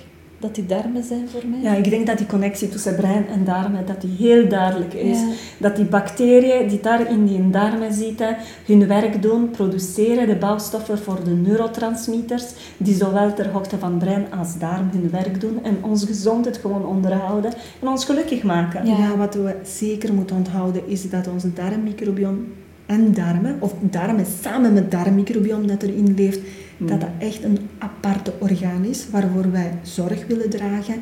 dat 0.45 0.55
die 0.55 0.66
darmen 0.66 1.05
zijn 1.05 1.28
voor 1.28 1.42
mij? 1.47 1.61
Ja, 1.62 1.74
ik 1.74 1.90
denk 1.90 2.07
dat 2.07 2.18
die 2.18 2.26
connectie 2.26 2.68
tussen 2.68 2.95
brein 2.95 3.28
en 3.28 3.45
darmen 3.45 3.86
dat 3.86 4.01
die 4.01 4.14
heel 4.18 4.49
duidelijk 4.49 4.95
is. 4.95 5.18
Ja. 5.18 5.26
Dat 5.59 5.76
die 5.76 5.84
bacteriën 5.84 6.68
die 6.68 6.80
daar 6.80 7.11
in 7.11 7.26
die 7.26 7.51
darmen 7.51 7.92
zitten, 7.92 8.36
hun 8.66 8.86
werk 8.86 9.22
doen, 9.22 9.51
produceren 9.51 10.26
de 10.26 10.36
bouwstoffen 10.36 10.99
voor 10.99 11.24
de 11.24 11.30
neurotransmitters, 11.30 12.45
die 12.76 12.95
zowel 12.95 13.34
ter 13.34 13.51
hoogte 13.51 13.78
van 13.78 13.99
brein 13.99 14.26
als 14.38 14.59
darm 14.59 14.90
hun 14.92 15.11
werk 15.11 15.40
doen 15.40 15.59
en 15.62 15.78
ons 15.80 16.05
gezondheid 16.05 16.57
gewoon 16.57 16.86
onderhouden 16.86 17.53
en 17.80 17.88
ons 17.88 18.05
gelukkig 18.05 18.42
maken. 18.42 18.86
Ja. 18.86 18.99
Ja. 18.99 19.16
wat 19.16 19.34
we 19.34 19.55
zeker 19.62 20.14
moeten 20.14 20.36
onthouden 20.36 20.88
is 20.88 21.11
dat 21.11 21.28
onze 21.28 21.53
darmmicrobiom 21.53 22.47
en 22.86 23.12
darmen, 23.12 23.57
of 23.61 23.74
darmen 23.80 24.26
samen 24.42 24.72
met 24.72 24.90
darmmicrobiom 24.90 25.66
dat 25.66 25.82
erin 25.82 26.14
leeft, 26.16 26.40
dat 26.79 27.01
dat 27.01 27.11
echt 27.18 27.45
een 27.45 27.59
aparte 27.79 28.33
orgaan 28.39 28.85
is 28.85 29.07
waarvoor 29.11 29.51
wij 29.53 29.72
zorg 29.83 30.27
willen 30.27 30.51
dragen 30.51 30.95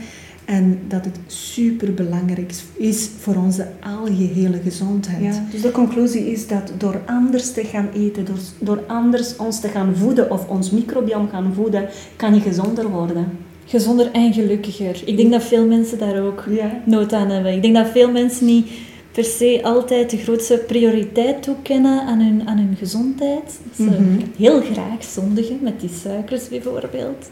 en 0.44 0.78
dat 0.88 1.04
het 1.04 1.18
super 1.26 1.94
belangrijk 1.94 2.52
is 2.76 3.10
voor 3.18 3.36
onze 3.36 3.66
algehele 4.00 4.58
gezondheid. 4.64 5.22
Ja, 5.22 5.44
dus 5.50 5.62
de 5.62 5.70
conclusie 5.70 6.30
is 6.32 6.46
dat 6.46 6.72
door 6.78 7.00
anders 7.06 7.52
te 7.52 7.64
gaan 7.64 7.88
eten, 7.94 8.24
door, 8.24 8.38
door 8.58 8.82
anders 8.86 9.36
ons 9.36 9.60
te 9.60 9.68
gaan 9.68 9.96
voeden 9.96 10.30
of 10.30 10.48
ons 10.48 10.70
microbiom 10.70 11.28
gaan 11.28 11.52
voeden, 11.54 11.88
kan 12.16 12.34
je 12.34 12.40
gezonder 12.40 12.88
worden. 12.88 13.26
Gezonder 13.64 14.10
en 14.12 14.32
gelukkiger. 14.32 15.02
Ik 15.04 15.16
denk 15.16 15.30
dat 15.30 15.42
veel 15.42 15.66
mensen 15.66 15.98
daar 15.98 16.22
ook 16.22 16.44
Ja. 16.50 16.82
nood 16.84 17.12
aan 17.12 17.30
hebben. 17.30 17.52
Ik 17.52 17.62
denk 17.62 17.74
dat 17.74 17.88
veel 17.90 18.10
mensen 18.10 18.46
niet 18.46 18.66
per 19.12 19.24
se 19.24 19.60
altijd 19.62 20.10
de 20.10 20.16
grootste 20.16 20.64
prioriteit 20.66 21.42
toekennen 21.42 22.00
aan 22.02 22.20
hun, 22.20 22.48
aan 22.48 22.56
hun 22.58 22.76
gezondheid. 22.78 23.44
Dat 23.64 23.76
ze 23.76 23.82
Mhm. 23.82 24.20
heel 24.36 24.60
graag 24.60 25.04
zondigen 25.04 25.58
met 25.62 25.80
die 25.80 25.90
suikers 26.02 26.48
bijvoorbeeld. 26.48 27.28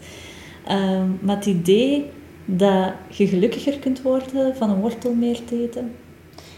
Ehm, 0.67 1.07
maar 1.21 1.35
het 1.35 1.45
idee 1.45 2.05
dat 2.45 2.93
je 3.09 3.27
gelukkiger 3.27 3.79
kunt 3.79 4.01
worden 4.01 4.55
van 4.55 4.69
een 4.69 4.79
wortel 4.79 5.13
meer 5.13 5.39
te 5.45 5.63
eten. 5.63 5.91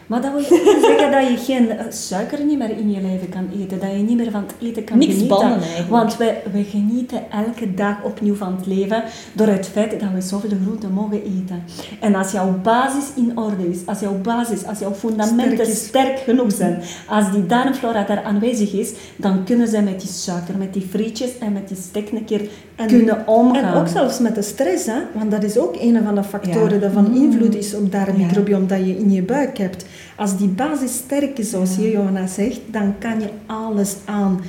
Maar 0.07 0.21
dat 0.21 0.31
wil 0.31 0.43
zeggen 0.87 1.11
dat 1.11 1.27
je 1.27 1.37
geen 1.37 1.69
eh, 1.69 1.85
suiker 1.89 2.45
niet 2.45 2.57
meer 2.57 2.77
in 2.77 2.91
je 2.91 3.01
leven 3.01 3.29
kan 3.29 3.47
eten. 3.61 3.79
Dat 3.79 3.91
je 3.91 3.97
niet 3.97 4.17
meer 4.17 4.31
van 4.31 4.41
het 4.47 4.53
eten 4.69 4.83
kan 4.83 4.97
Niks 4.97 5.13
genieten. 5.13 5.37
bannen 5.37 5.59
eigenlijk. 5.61 5.89
Want 5.89 6.17
wij, 6.17 6.41
wij 6.51 6.63
genieten 6.63 7.19
elke 7.31 7.73
dag 7.73 8.03
opnieuw 8.03 8.35
van 8.35 8.55
het 8.55 8.65
leven 8.65 9.03
door 9.33 9.47
het 9.47 9.67
feit 9.67 9.91
dat 9.99 10.09
we 10.13 10.21
zoveel 10.21 10.49
groenten 10.63 10.91
mogen 10.91 11.21
eten. 11.23 11.63
En 11.99 12.15
als 12.15 12.31
jouw 12.31 12.59
basis 12.63 13.03
in 13.15 13.37
orde 13.37 13.69
is, 13.69 13.77
als 13.85 13.99
jouw 13.99 14.17
basis, 14.21 14.65
als 14.65 14.79
jouw 14.79 14.93
fundamenten 14.93 15.65
Sterk 15.75 16.19
genoeg 16.19 16.51
zijn, 16.51 16.81
als 17.07 17.31
die 17.31 17.45
darmflora 17.45 18.03
daar 18.03 18.23
aanwezig 18.23 18.73
is, 18.73 18.91
dan 19.15 19.43
kunnen 19.43 19.67
zij 19.67 19.81
met 19.83 19.99
die 19.99 20.09
suiker, 20.09 20.57
met 20.57 20.73
die 20.73 20.87
frietjes 20.89 21.37
en 21.37 21.53
met 21.53 21.67
die 21.67 21.77
steak 21.77 22.09
een 22.11 22.25
keer 22.25 22.41
En- 22.75 22.87
kunnen 22.87 23.27
omgaan. 23.27 23.63
En 23.73 23.79
ook 23.79 23.87
zelfs 23.87 24.19
met 24.19 24.35
de 24.35 24.41
stress, 24.41 24.85
hè? 24.85 24.97
want 25.13 25.31
dat 25.31 25.43
is 25.43 25.57
ook 25.57 25.75
een 25.81 25.99
van 26.03 26.15
de 26.15 26.23
factoren 26.23 26.73
Ja. 26.73 26.79
dat 26.79 26.91
van 26.91 27.15
invloed 27.15 27.55
is 27.55 27.75
op 27.75 27.91
darmmicrobiom 27.91 28.67
dat 28.67 28.77
je 28.79 28.97
in 28.97 29.11
je 29.11 29.21
buik 29.23 29.57
hebt. 29.57 29.85
Als 30.16 30.38
die 30.38 30.47
basis 30.47 30.93
sterk 30.93 31.38
is, 31.38 31.49
zoals 31.49 31.76
je 31.76 31.91
Johanna 31.91 32.28
zegt, 32.28 32.59
dan 32.66 32.97
kan 32.99 33.20
je 33.20 33.30
alles 33.45 33.95
aan. 34.05 34.41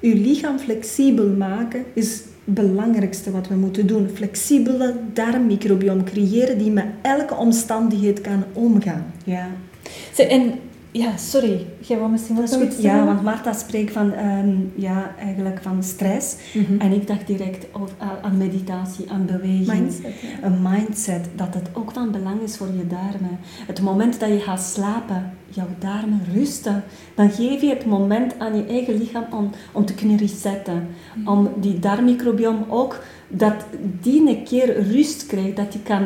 Je 0.00 0.14
lichaam 0.14 0.58
flexibel 0.58 1.28
maken 1.28 1.84
is 1.94 2.12
het 2.44 2.54
belangrijkste 2.54 3.30
wat 3.30 3.48
we 3.48 3.54
moeten 3.54 3.86
doen. 3.86 4.08
Flexibele 4.14 4.94
darmmicrobiom 5.12 6.04
creëren 6.04 6.58
die 6.58 6.70
met 6.70 6.86
elke 7.02 7.34
omstandigheid 7.34 8.20
kan 8.20 8.44
omgaan. 8.52 9.12
Ja. 9.24 9.46
En 10.16 10.52
ja, 10.92 11.16
sorry, 11.16 11.66
jij 11.80 11.98
wou 11.98 12.10
misschien 12.10 12.36
wel 12.36 12.48
zoiets 12.48 12.74
goed. 12.74 12.84
Ja, 12.84 12.90
zeggen? 12.90 13.06
want 13.06 13.22
Marta 13.22 13.52
spreekt 13.52 13.92
van, 13.92 14.12
ehm, 14.12 14.54
ja, 14.74 15.14
eigenlijk 15.18 15.62
van 15.62 15.82
stress. 15.82 16.36
Mhm. 16.54 16.80
En 16.80 16.92
ik 16.92 17.06
dacht 17.06 17.26
direct 17.26 17.66
over, 17.72 17.94
aan- 18.22 18.36
meditatie, 18.36 19.10
aan 19.10 19.26
beweging. 19.26 19.66
Mindset, 19.66 20.12
ja. 20.20 20.46
Een 20.46 20.62
mindset, 20.62 21.28
dat 21.36 21.54
het 21.54 21.68
ook 21.72 21.92
van 21.92 22.10
belang 22.10 22.40
is 22.40 22.56
voor 22.56 22.66
je 22.66 22.86
darmen. 22.86 23.38
Het 23.66 23.80
moment 23.80 24.20
dat 24.20 24.28
je 24.28 24.38
gaat 24.40 24.62
slapen, 24.62 25.32
jouw 25.48 25.68
darmen 25.78 26.20
rusten, 26.34 26.84
dan 27.14 27.30
geef 27.30 27.60
je 27.60 27.68
het 27.68 27.86
moment 27.86 28.38
aan 28.38 28.56
je 28.56 28.66
eigen 28.66 28.98
lichaam 28.98 29.24
om, 29.30 29.50
om 29.72 29.84
te 29.84 29.94
kunnen 29.94 30.16
resetten. 30.16 30.86
Om 31.24 31.48
die 31.60 31.78
darmmicrobiom 31.78 32.64
ook, 32.68 33.00
dat 33.28 33.54
die 34.00 34.28
een 34.28 34.44
keer 34.44 34.82
rust 34.92 35.26
krijgt, 35.26 35.56
dat 35.56 35.72
die 35.72 35.80
kan 35.80 36.02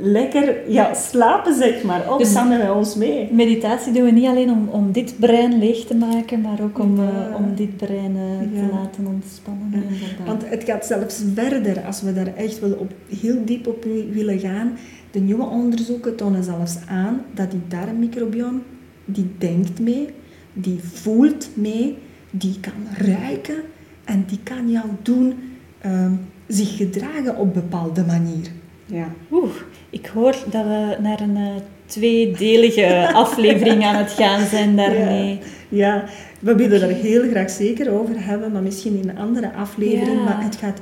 lekker 0.00 0.70
ja, 0.70 0.94
slapen, 0.94 1.54
zeg 1.54 1.82
maar. 1.82 2.08
Ook 2.10 2.18
Dus- 2.18 2.32
samen 2.32 2.58
met 2.58 2.70
ons 2.70 2.94
mee. 2.94 3.28
Meditatie 3.32 3.92
doen 3.92 4.04
we 4.04 4.10
niet 4.10 4.26
alleen 4.26 4.50
om, 4.50 4.68
om 4.68 4.92
dit 4.92 5.14
brein 5.18 5.58
leeg 5.58 5.84
te 5.84 5.94
maken, 5.94 6.40
maar 6.40 6.60
ook 6.62 6.78
om, 6.78 6.96
Ja. 6.96 7.28
eh, 7.28 7.36
om 7.36 7.54
dit 7.54 7.76
brein 7.76 8.16
eh, 8.16 8.40
Ja. 8.60 8.66
te 8.66 8.72
laten 8.74 9.06
ontspannen. 9.06 9.70
Ja. 9.72 10.24
Want 10.26 10.48
het 10.48 10.64
gaat 10.64 10.86
zelfs 10.86 11.22
verder 11.34 11.80
als 11.86 12.02
we 12.02 12.12
daar 12.12 12.34
echt 12.36 12.60
wel 12.60 12.72
op, 12.72 12.92
heel 13.20 13.44
diep 13.44 13.66
op 13.66 13.84
wi- 13.84 14.08
willen 14.12 14.38
gaan. 14.38 14.72
De 15.10 15.20
nieuwe 15.20 15.44
onderzoeken 15.44 16.16
tonen 16.16 16.44
zelfs 16.44 16.76
aan 16.88 17.20
dat 17.34 17.50
die 17.50 17.60
darmmicrobiom, 17.68 18.62
die 19.04 19.30
denkt 19.38 19.80
mee, 19.80 20.08
die 20.52 20.80
voelt 20.82 21.48
mee, 21.54 21.98
die 22.30 22.56
kan 22.60 23.06
ruiken 23.06 23.56
en 24.04 24.24
die 24.28 24.38
kan 24.42 24.70
jou 24.70 24.86
doen 25.02 25.34
ehm, 25.80 26.12
zich 26.46 26.76
gedragen 26.76 27.36
op 27.36 27.54
bepaalde 27.54 28.04
manier. 28.04 28.46
Ja. 28.90 29.12
Oeh, 29.32 29.50
ik 29.90 30.06
hoor 30.06 30.36
dat 30.50 30.64
we 30.64 30.96
naar 31.00 31.20
een 31.20 31.36
eh, 31.36 31.62
tweedelige 31.86 33.08
aflevering 33.24 33.84
aan 33.84 33.96
het 33.96 34.10
gaan 34.10 34.46
zijn 34.46 34.76
daarmee. 34.76 35.38
Ja, 35.68 36.04
we 36.40 36.54
willen 36.54 36.82
er 36.82 36.94
heel 36.94 37.28
graag 37.30 37.50
zeker 37.50 37.90
over 37.90 38.24
hebben, 38.24 38.52
maar 38.52 38.62
misschien 38.62 39.02
in 39.02 39.08
een 39.08 39.18
andere 39.18 39.52
aflevering. 39.52 40.16
Ja. 40.16 40.24
Maar 40.24 40.42
het 40.42 40.56
gaat 40.56 40.80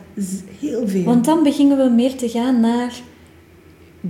heel 0.61 0.89
veel. 0.89 1.05
Want 1.05 1.25
dan 1.25 1.43
beginnen 1.43 1.79
we 1.79 1.91
meer 1.95 2.15
te 2.15 2.29
gaan 2.29 2.61
naar 2.61 2.93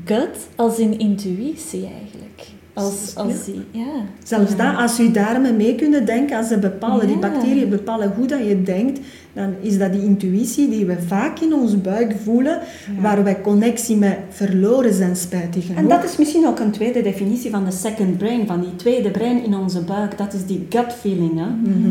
gut 0.05 0.49
als 0.57 0.79
in 0.79 0.99
intuïtie 0.99 1.89
eigenlijk. 2.01 2.56
Als, 2.77 3.15
als 3.15 3.45
die, 3.45 3.65
ja. 3.71 4.05
Zelfs 4.23 4.57
dat, 4.57 4.77
als 4.77 4.97
je 4.97 5.11
darmen 5.11 5.57
mee 5.57 5.75
kunnen 5.75 6.07
denken, 6.07 6.37
als 6.37 6.49
ze 6.49 6.59
bepalen, 6.59 7.07
die 7.07 7.19
bacteriën 7.19 7.69
bepalen 7.69 8.13
hoe 8.17 8.27
dat 8.27 8.39
je 8.47 8.63
denkt, 8.63 9.01
dan 9.33 9.55
is 9.61 9.79
dat 9.79 9.93
die 9.93 10.03
intuïtie 10.03 10.69
die 10.69 10.85
we 10.85 10.97
vaak 11.07 11.41
in 11.41 11.55
onze 11.55 11.77
buik 11.77 12.15
voelen, 12.25 12.59
waar 13.01 13.25
wij 13.25 13.41
connectie 13.41 13.97
met 13.97 14.19
verloren 14.29 14.95
zijn, 14.95 15.17
spijtig 15.17 15.67
genoeg. 15.67 15.81
En 15.81 15.89
dat 15.89 16.05
is 16.05 16.17
misschien 16.17 16.47
ook 16.47 16.59
een 16.59 16.71
tweede 16.71 17.03
definitie 17.03 17.51
van 17.51 17.65
de 17.65 17.71
second 17.71 18.19
brain, 18.19 18.47
van 18.47 18.61
die 18.61 18.77
tweede 18.77 19.11
brein 19.11 19.45
in 19.45 19.55
onze 19.55 19.81
buik. 19.81 20.19
Dat 20.19 20.33
is 20.33 20.47
die 20.47 20.67
gut 20.69 20.93
feeling. 20.93 21.39
Hè? 21.39 21.71
Mhm. 21.71 21.91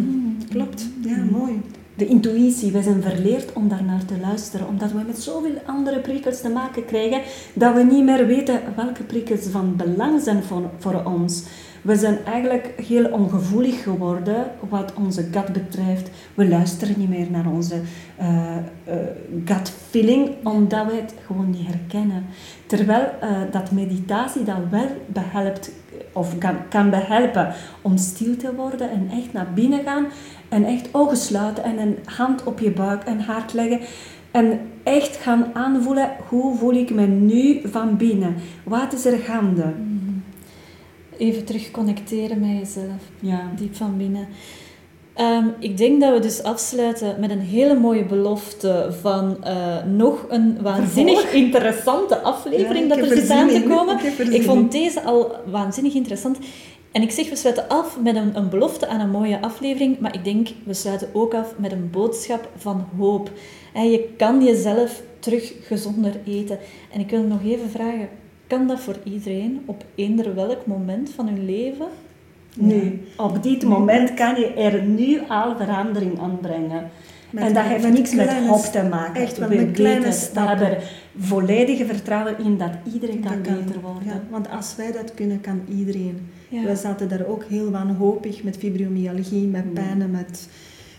Klopt, 0.49 0.87
ja, 1.01 1.17
mooi. 1.31 1.61
De 1.95 2.07
intuïtie, 2.07 2.71
wij 2.71 2.81
zijn 2.81 3.01
verleerd 3.01 3.53
om 3.53 3.69
daarnaar 3.69 4.05
te 4.05 4.19
luisteren, 4.21 4.67
omdat 4.67 4.91
we 4.91 5.01
met 5.07 5.17
zoveel 5.17 5.61
andere 5.65 5.99
prikkels 5.99 6.41
te 6.41 6.49
maken 6.49 6.85
krijgen, 6.85 7.21
dat 7.53 7.73
we 7.75 7.83
niet 7.83 8.03
meer 8.03 8.25
weten 8.25 8.59
welke 8.75 9.03
prikkels 9.03 9.45
van 9.45 9.75
belang 9.75 10.21
zijn 10.21 10.43
voor, 10.43 10.69
voor 10.77 11.03
ons. 11.03 11.43
We 11.81 11.95
zijn 11.95 12.17
eigenlijk 12.25 12.73
heel 12.87 13.11
ongevoelig 13.11 13.83
geworden 13.83 14.51
wat 14.69 14.93
onze 14.93 15.23
gut 15.31 15.53
betreft. 15.53 16.09
We 16.33 16.47
luisteren 16.47 16.95
niet 16.97 17.09
meer 17.09 17.31
naar 17.31 17.51
onze 17.51 17.81
uh, 18.19 18.55
uh, 18.87 18.93
gut 19.45 19.71
feeling, 19.89 20.29
omdat 20.43 20.85
we 20.85 20.93
het 20.93 21.13
gewoon 21.25 21.49
niet 21.49 21.67
herkennen. 21.67 22.25
Terwijl 22.65 23.05
uh, 23.23 23.29
dat 23.51 23.71
meditatie 23.71 24.43
dat 24.43 24.57
wel 24.69 24.87
behelpt, 25.05 25.71
of 26.15 26.37
kan, 26.37 26.55
kan 26.69 26.89
behelpen 26.89 27.53
om 27.81 27.97
stil 27.97 28.37
te 28.37 28.55
worden 28.55 28.89
en 28.89 29.09
echt 29.11 29.33
naar 29.33 29.53
binnen 29.53 29.83
gaan 29.83 30.05
en 30.49 30.65
echt 30.65 30.87
ogen 30.91 31.17
sluiten 31.17 31.63
en 31.63 31.79
een 31.79 31.97
hand 32.05 32.43
op 32.43 32.59
je 32.59 32.71
buik 32.71 33.03
en 33.03 33.19
hart 33.19 33.53
leggen. 33.53 33.79
En 34.31 34.59
echt 34.83 35.15
gaan 35.15 35.45
aanvoelen, 35.53 36.09
hoe 36.27 36.57
voel 36.57 36.73
ik 36.73 36.89
me 36.89 37.05
nu 37.05 37.61
van 37.63 37.97
binnen? 37.97 38.35
Wat 38.63 38.93
is 38.93 39.05
er 39.05 39.17
gaande? 39.17 39.63
Mhm. 39.63 40.13
Even 41.17 41.45
terug 41.45 41.71
connecteren 41.71 42.39
met 42.39 42.57
jezelf, 42.59 43.01
ja. 43.19 43.51
diep 43.55 43.75
van 43.75 43.97
binnen. 43.97 44.27
Um, 45.19 45.53
ik 45.59 45.77
denk 45.77 46.01
dat 46.01 46.13
we 46.13 46.19
dus 46.19 46.43
afsluiten 46.43 47.15
met 47.19 47.29
een 47.29 47.39
hele 47.39 47.79
mooie 47.79 48.05
belofte 48.05 48.93
van 49.01 49.37
uh, 49.43 49.83
nog 49.83 50.25
een 50.29 50.61
waanzinnig 50.61 51.33
interessante 51.33 52.21
aflevering 52.21 52.89
ja, 52.89 52.95
dat 52.95 53.09
er 53.09 53.17
zit 53.17 53.29
aan 53.29 53.49
te 53.49 53.63
komen. 53.63 53.99
Ik, 54.05 54.17
ik 54.17 54.43
vond 54.43 54.71
deze 54.71 55.01
al 55.01 55.35
waanzinnig 55.45 55.93
interessant. 55.93 56.37
En 56.91 57.01
ik 57.01 57.11
zeg, 57.11 57.29
we 57.29 57.35
sluiten 57.35 57.67
af 57.67 57.99
met 57.99 58.15
een, 58.15 58.37
een, 58.37 58.49
belofte 58.49 58.87
aan 58.87 58.99
een 58.99 59.09
mooie 59.09 59.41
aflevering, 59.41 59.99
maar 59.99 60.13
ik 60.13 60.23
denk, 60.23 60.47
we 60.63 60.73
sluiten 60.73 61.09
ook 61.13 61.33
af 61.33 61.53
met 61.57 61.71
een 61.71 61.89
boodschap 61.91 62.49
van 62.57 62.85
hoop. 62.97 63.31
En 63.73 63.89
je 63.89 64.13
kan 64.17 64.43
jezelf 64.43 65.01
terug 65.19 65.53
gezonder 65.61 66.13
eten. 66.25 66.59
En 66.91 66.99
ik 66.99 67.09
wil 67.09 67.23
nog 67.23 67.43
even 67.43 67.69
vragen, 67.69 68.09
kan 68.47 68.67
dat 68.67 68.79
voor 68.79 68.95
iedereen 69.03 69.63
op 69.65 69.85
eender 69.95 70.35
welk 70.35 70.65
moment 70.65 71.09
van 71.09 71.27
hun 71.27 71.45
leven? 71.45 71.87
Nu, 72.57 73.01
op 73.17 73.43
dit 73.43 73.63
moment 73.63 74.13
kan 74.13 74.35
je 74.35 74.53
er 74.53 74.83
nu 74.83 75.19
al 75.27 75.57
verandering 75.57 76.19
aanbrengen. 76.19 76.89
en 77.33 77.53
dat 77.53 77.63
heeft 77.63 77.89
niks 77.89 78.13
met 78.13 78.33
hoop 78.33 78.63
te 78.63 78.83
maken. 78.83 79.21
Echt, 79.21 79.37
we 79.37 79.55
met 79.55 79.71
kleine 79.71 80.11
stappen. 80.11 80.57
We 80.57 80.63
hebben 80.65 80.83
volledige 81.17 81.85
vertrouwen 81.85 82.39
in 82.39 82.57
dat 82.57 82.71
iedereen 82.93 83.19
kan, 83.19 83.41
beter 83.41 83.81
worden. 83.81 84.05
Ja, 84.05 84.21
want 84.29 84.49
als 84.49 84.75
wij 84.75 84.91
dat 84.91 85.13
kunnen, 85.13 85.41
kan 85.41 85.61
iedereen. 85.69 86.29
Ja. 86.49 86.63
Wij 86.63 86.75
zaten 86.75 87.09
daar 87.09 87.25
ook 87.25 87.43
heel 87.43 87.71
wanhopig 87.71 88.43
met 88.43 88.57
fibromyalgie, 88.57 89.47
met 89.47 89.73
pijnen, 89.73 90.11
met 90.11 90.47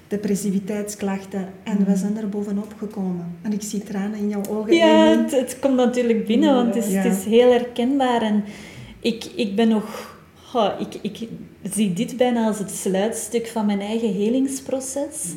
depressiviteitsklachten. 0.08 1.48
En 1.62 1.84
we 1.84 1.96
zijn 1.96 2.16
er 2.16 2.28
bovenop 2.28 2.74
gekomen. 2.78 3.38
En 3.42 3.52
ik 3.52 3.62
zie 3.62 3.82
tranen 3.82 4.18
in 4.18 4.28
jouw 4.28 4.42
ogen. 4.50 4.74
Ja, 4.74 5.06
het, 5.08 5.30
het, 5.30 5.58
komt 5.58 5.76
natuurlijk 5.76 6.26
binnen, 6.26 6.54
want 6.54 6.74
het 6.74 6.86
is, 6.86 6.94
het 6.94 7.16
is 7.16 7.24
heel 7.24 7.50
herkenbaar. 7.52 8.22
En 8.22 8.44
ik, 9.00 9.24
ik 9.34 9.56
ben 9.56 9.68
nog... 9.68 10.15
Oh, 10.54 10.70
ik, 10.78 10.94
ik 11.02 11.28
zie 11.72 11.92
dit 11.92 12.16
bijna 12.16 12.46
als 12.46 12.58
het 12.58 12.70
sluitstuk 12.70 13.46
van 13.46 13.66
mijn 13.66 13.80
eigen 13.80 14.12
helingsproces. 14.12 15.34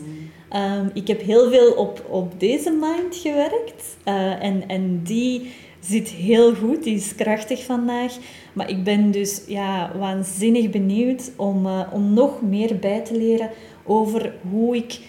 Um, 0.56 0.90
ik 0.94 1.08
heb 1.08 1.22
heel 1.22 1.50
veel 1.50 1.72
op, 1.72 2.06
op 2.10 2.40
deze 2.40 2.72
mind 2.72 3.16
gewerkt. 3.16 3.98
Uh, 4.06 4.44
en, 4.44 4.68
en 4.68 5.04
die 5.04 5.52
zit 5.80 6.10
heel 6.10 6.56
goed, 6.56 6.84
die 6.84 6.96
is 6.96 7.16
krachtig 7.16 7.64
vandaag. 7.64 8.18
Maar 8.54 8.70
ik 8.70 8.84
ben 8.84 9.12
dus 9.12 9.42
ja, 9.48 9.92
waanzinnig 9.98 10.70
benieuwd 10.70 11.32
om, 11.36 11.66
uh, 11.66 11.82
om 11.92 12.14
nog 12.14 12.42
meer 12.42 12.80
bij 12.80 13.02
te 13.02 13.18
leren 13.18 13.50
over 13.86 14.34
hoe 14.50 14.76
ik 14.76 15.00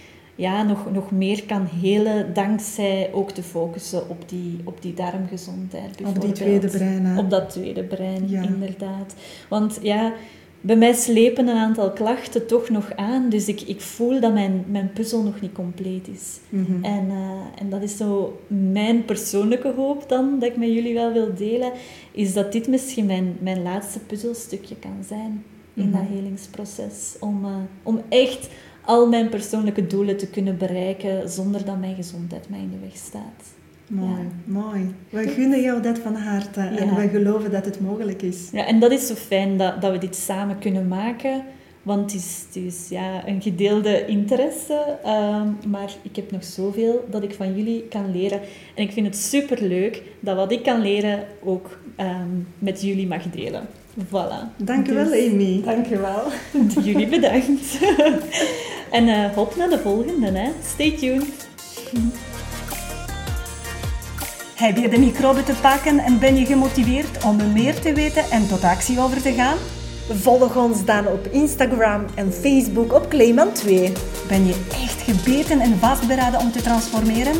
ja, 0.40 0.62
nog, 0.62 0.90
nog 0.92 1.10
meer 1.10 1.44
kan 1.44 1.66
helen, 1.80 2.34
dankzij 2.34 3.10
ook 3.12 3.30
te 3.30 3.42
focussen 3.42 4.08
op 4.08 4.28
die, 4.28 4.60
op 4.64 4.82
die 4.82 4.94
darmgezondheid. 4.94 6.00
Op 6.04 6.20
die 6.20 6.32
tweede 6.32 6.68
brein. 6.68 7.04
Hè? 7.04 7.18
Op 7.18 7.30
dat 7.30 7.50
tweede 7.50 7.82
brein, 7.82 8.28
ja. 8.28 8.42
inderdaad. 8.42 9.14
Want 9.48 9.78
ja, 9.82 10.12
bij 10.60 10.76
mij 10.76 10.92
slepen 10.92 11.48
een 11.48 11.56
aantal 11.56 11.92
klachten 11.92 12.46
toch 12.46 12.68
nog 12.68 12.92
aan, 12.96 13.28
dus 13.28 13.48
ik, 13.48 13.60
ik 13.60 13.80
voel 13.80 14.20
dat 14.20 14.32
mijn, 14.32 14.64
mijn 14.68 14.92
puzzel 14.92 15.22
nog 15.22 15.40
niet 15.40 15.52
compleet 15.52 16.08
is. 16.08 16.38
Mhm. 16.48 16.84
en, 16.84 17.06
uh, 17.10 17.60
en 17.60 17.70
dat 17.70 17.82
is 17.82 17.96
zo 17.96 18.40
mijn 18.46 19.04
persoonlijke 19.04 19.72
hoop 19.76 20.08
dan, 20.08 20.38
dat 20.38 20.48
ik 20.48 20.56
met 20.56 20.68
jullie 20.68 20.94
wel 20.94 21.12
wil 21.12 21.34
delen, 21.34 21.72
is 22.12 22.32
dat 22.32 22.52
dit 22.52 22.68
misschien 22.68 23.06
mijn, 23.06 23.36
mijn 23.40 23.62
laatste 23.62 23.98
puzzelstukje 23.98 24.76
kan 24.76 25.04
zijn 25.08 25.44
in 25.74 25.86
mm 25.86 25.92
dat 25.92 26.00
helingsproces. 26.08 27.16
Om, 27.20 27.44
uh, 27.44 27.50
om 27.82 28.00
echt 28.08 28.48
al 28.84 29.08
mijn 29.08 29.28
persoonlijke 29.28 29.86
doelen 29.86 30.16
te 30.16 30.26
kunnen 30.26 30.58
bereiken 30.58 31.28
zonder 31.28 31.64
dat 31.64 31.78
mijn 31.78 31.94
gezondheid 31.94 32.48
mij 32.48 32.58
in 32.58 32.70
de 32.70 32.86
weg 32.86 32.96
staat. 32.96 33.58
Mooi, 33.86 34.28
mooi. 34.44 34.94
We 35.08 35.28
gunnen 35.28 35.62
jou 35.62 35.82
dat 35.82 35.98
van 35.98 36.14
harte 36.14 36.60
en 36.60 36.94
we 36.94 37.08
geloven 37.08 37.50
dat 37.50 37.64
het 37.64 37.80
mogelijk 37.80 38.22
is. 38.22 38.48
Ja, 38.52 38.66
en 38.66 38.80
dat 38.80 38.90
is 38.90 39.06
zo 39.06 39.14
fijn 39.14 39.56
dat, 39.56 39.80
dat 39.80 39.92
we 39.92 39.98
dit 39.98 40.16
samen 40.16 40.58
kunnen 40.58 40.88
maken. 40.88 41.44
Want 41.82 42.12
het 42.12 42.20
is, 42.20 42.44
het 42.46 42.56
is 42.56 42.88
ja, 42.88 43.28
een 43.28 43.42
gedeelde 43.42 44.06
interesse, 44.06 44.98
um, 45.06 45.70
maar 45.70 45.92
ik 46.02 46.16
heb 46.16 46.30
nog 46.30 46.44
zoveel 46.44 47.04
dat 47.10 47.22
ik 47.22 47.34
van 47.34 47.56
jullie 47.56 47.82
kan 47.82 48.12
leren. 48.12 48.40
En 48.74 48.82
ik 48.82 48.92
vind 48.92 49.06
het 49.06 49.16
super 49.16 49.62
leuk 49.62 50.02
dat 50.20 50.36
wat 50.36 50.52
ik 50.52 50.62
kan 50.62 50.80
leren 50.80 51.24
ook 51.44 51.78
um, 52.00 52.46
met 52.58 52.82
jullie 52.82 53.06
mag 53.06 53.22
delen. 53.30 53.66
Voilà. 53.98 54.48
Dank 54.56 54.86
je 54.86 54.94
wel, 54.94 55.04
dus, 55.04 55.30
Amy. 55.30 55.62
Dank 55.64 55.86
je 55.86 55.98
wel. 55.98 56.22
jullie 56.84 57.08
bedankt. 57.08 57.78
en 58.90 59.08
uh, 59.08 59.34
hop 59.34 59.56
naar 59.56 59.68
de 59.68 59.78
volgende, 59.78 60.30
hè. 60.38 60.50
Stay 60.64 60.96
tuned. 60.96 61.48
Heb 64.54 64.76
je 64.76 64.88
de 64.88 64.98
microben 64.98 65.44
te 65.44 65.54
pakken 65.60 65.98
en 65.98 66.18
ben 66.18 66.36
je 66.36 66.46
gemotiveerd 66.46 67.24
om 67.24 67.52
meer 67.52 67.80
te 67.80 67.92
weten 67.92 68.24
en 68.30 68.48
tot 68.48 68.64
actie 68.64 69.00
over 69.00 69.22
te 69.22 69.32
gaan? 69.32 69.56
Volg 70.08 70.56
ons 70.56 70.84
dan 70.84 71.06
op 71.06 71.26
Instagram 71.26 72.04
en 72.14 72.32
Facebook 72.32 72.92
op 72.92 73.08
Clayman 73.08 73.52
2. 73.52 73.92
Ben 74.28 74.46
je 74.46 74.66
echt 74.72 75.00
gebeten 75.02 75.60
en 75.60 75.78
vastberaden 75.78 76.40
om 76.40 76.52
te 76.52 76.62
transformeren? 76.62 77.34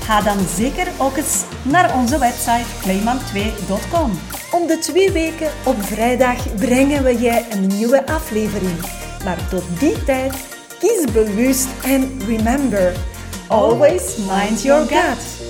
Ga 0.00 0.20
dan 0.20 0.38
zeker 0.56 0.88
ook 0.98 1.16
eens 1.16 1.44
naar 1.62 1.96
onze 1.96 2.18
website 2.18 2.66
clayman2.com. 2.84 4.41
Om 4.52 4.66
de 4.66 4.78
twee 4.78 5.10
weken 5.10 5.50
op 5.64 5.82
vrijdag 5.82 6.54
brengen 6.54 7.04
we 7.04 7.20
je 7.20 7.44
een 7.50 7.66
nieuwe 7.66 8.06
aflevering. 8.06 8.80
Maar 9.24 9.48
tot 9.48 9.62
die 9.78 10.04
tijd, 10.04 10.32
kies 10.78 11.12
bewust 11.12 11.68
en 11.84 12.20
remember, 12.26 12.92
always 13.48 14.16
mind 14.16 14.62
your 14.62 14.86
gut. 14.86 15.41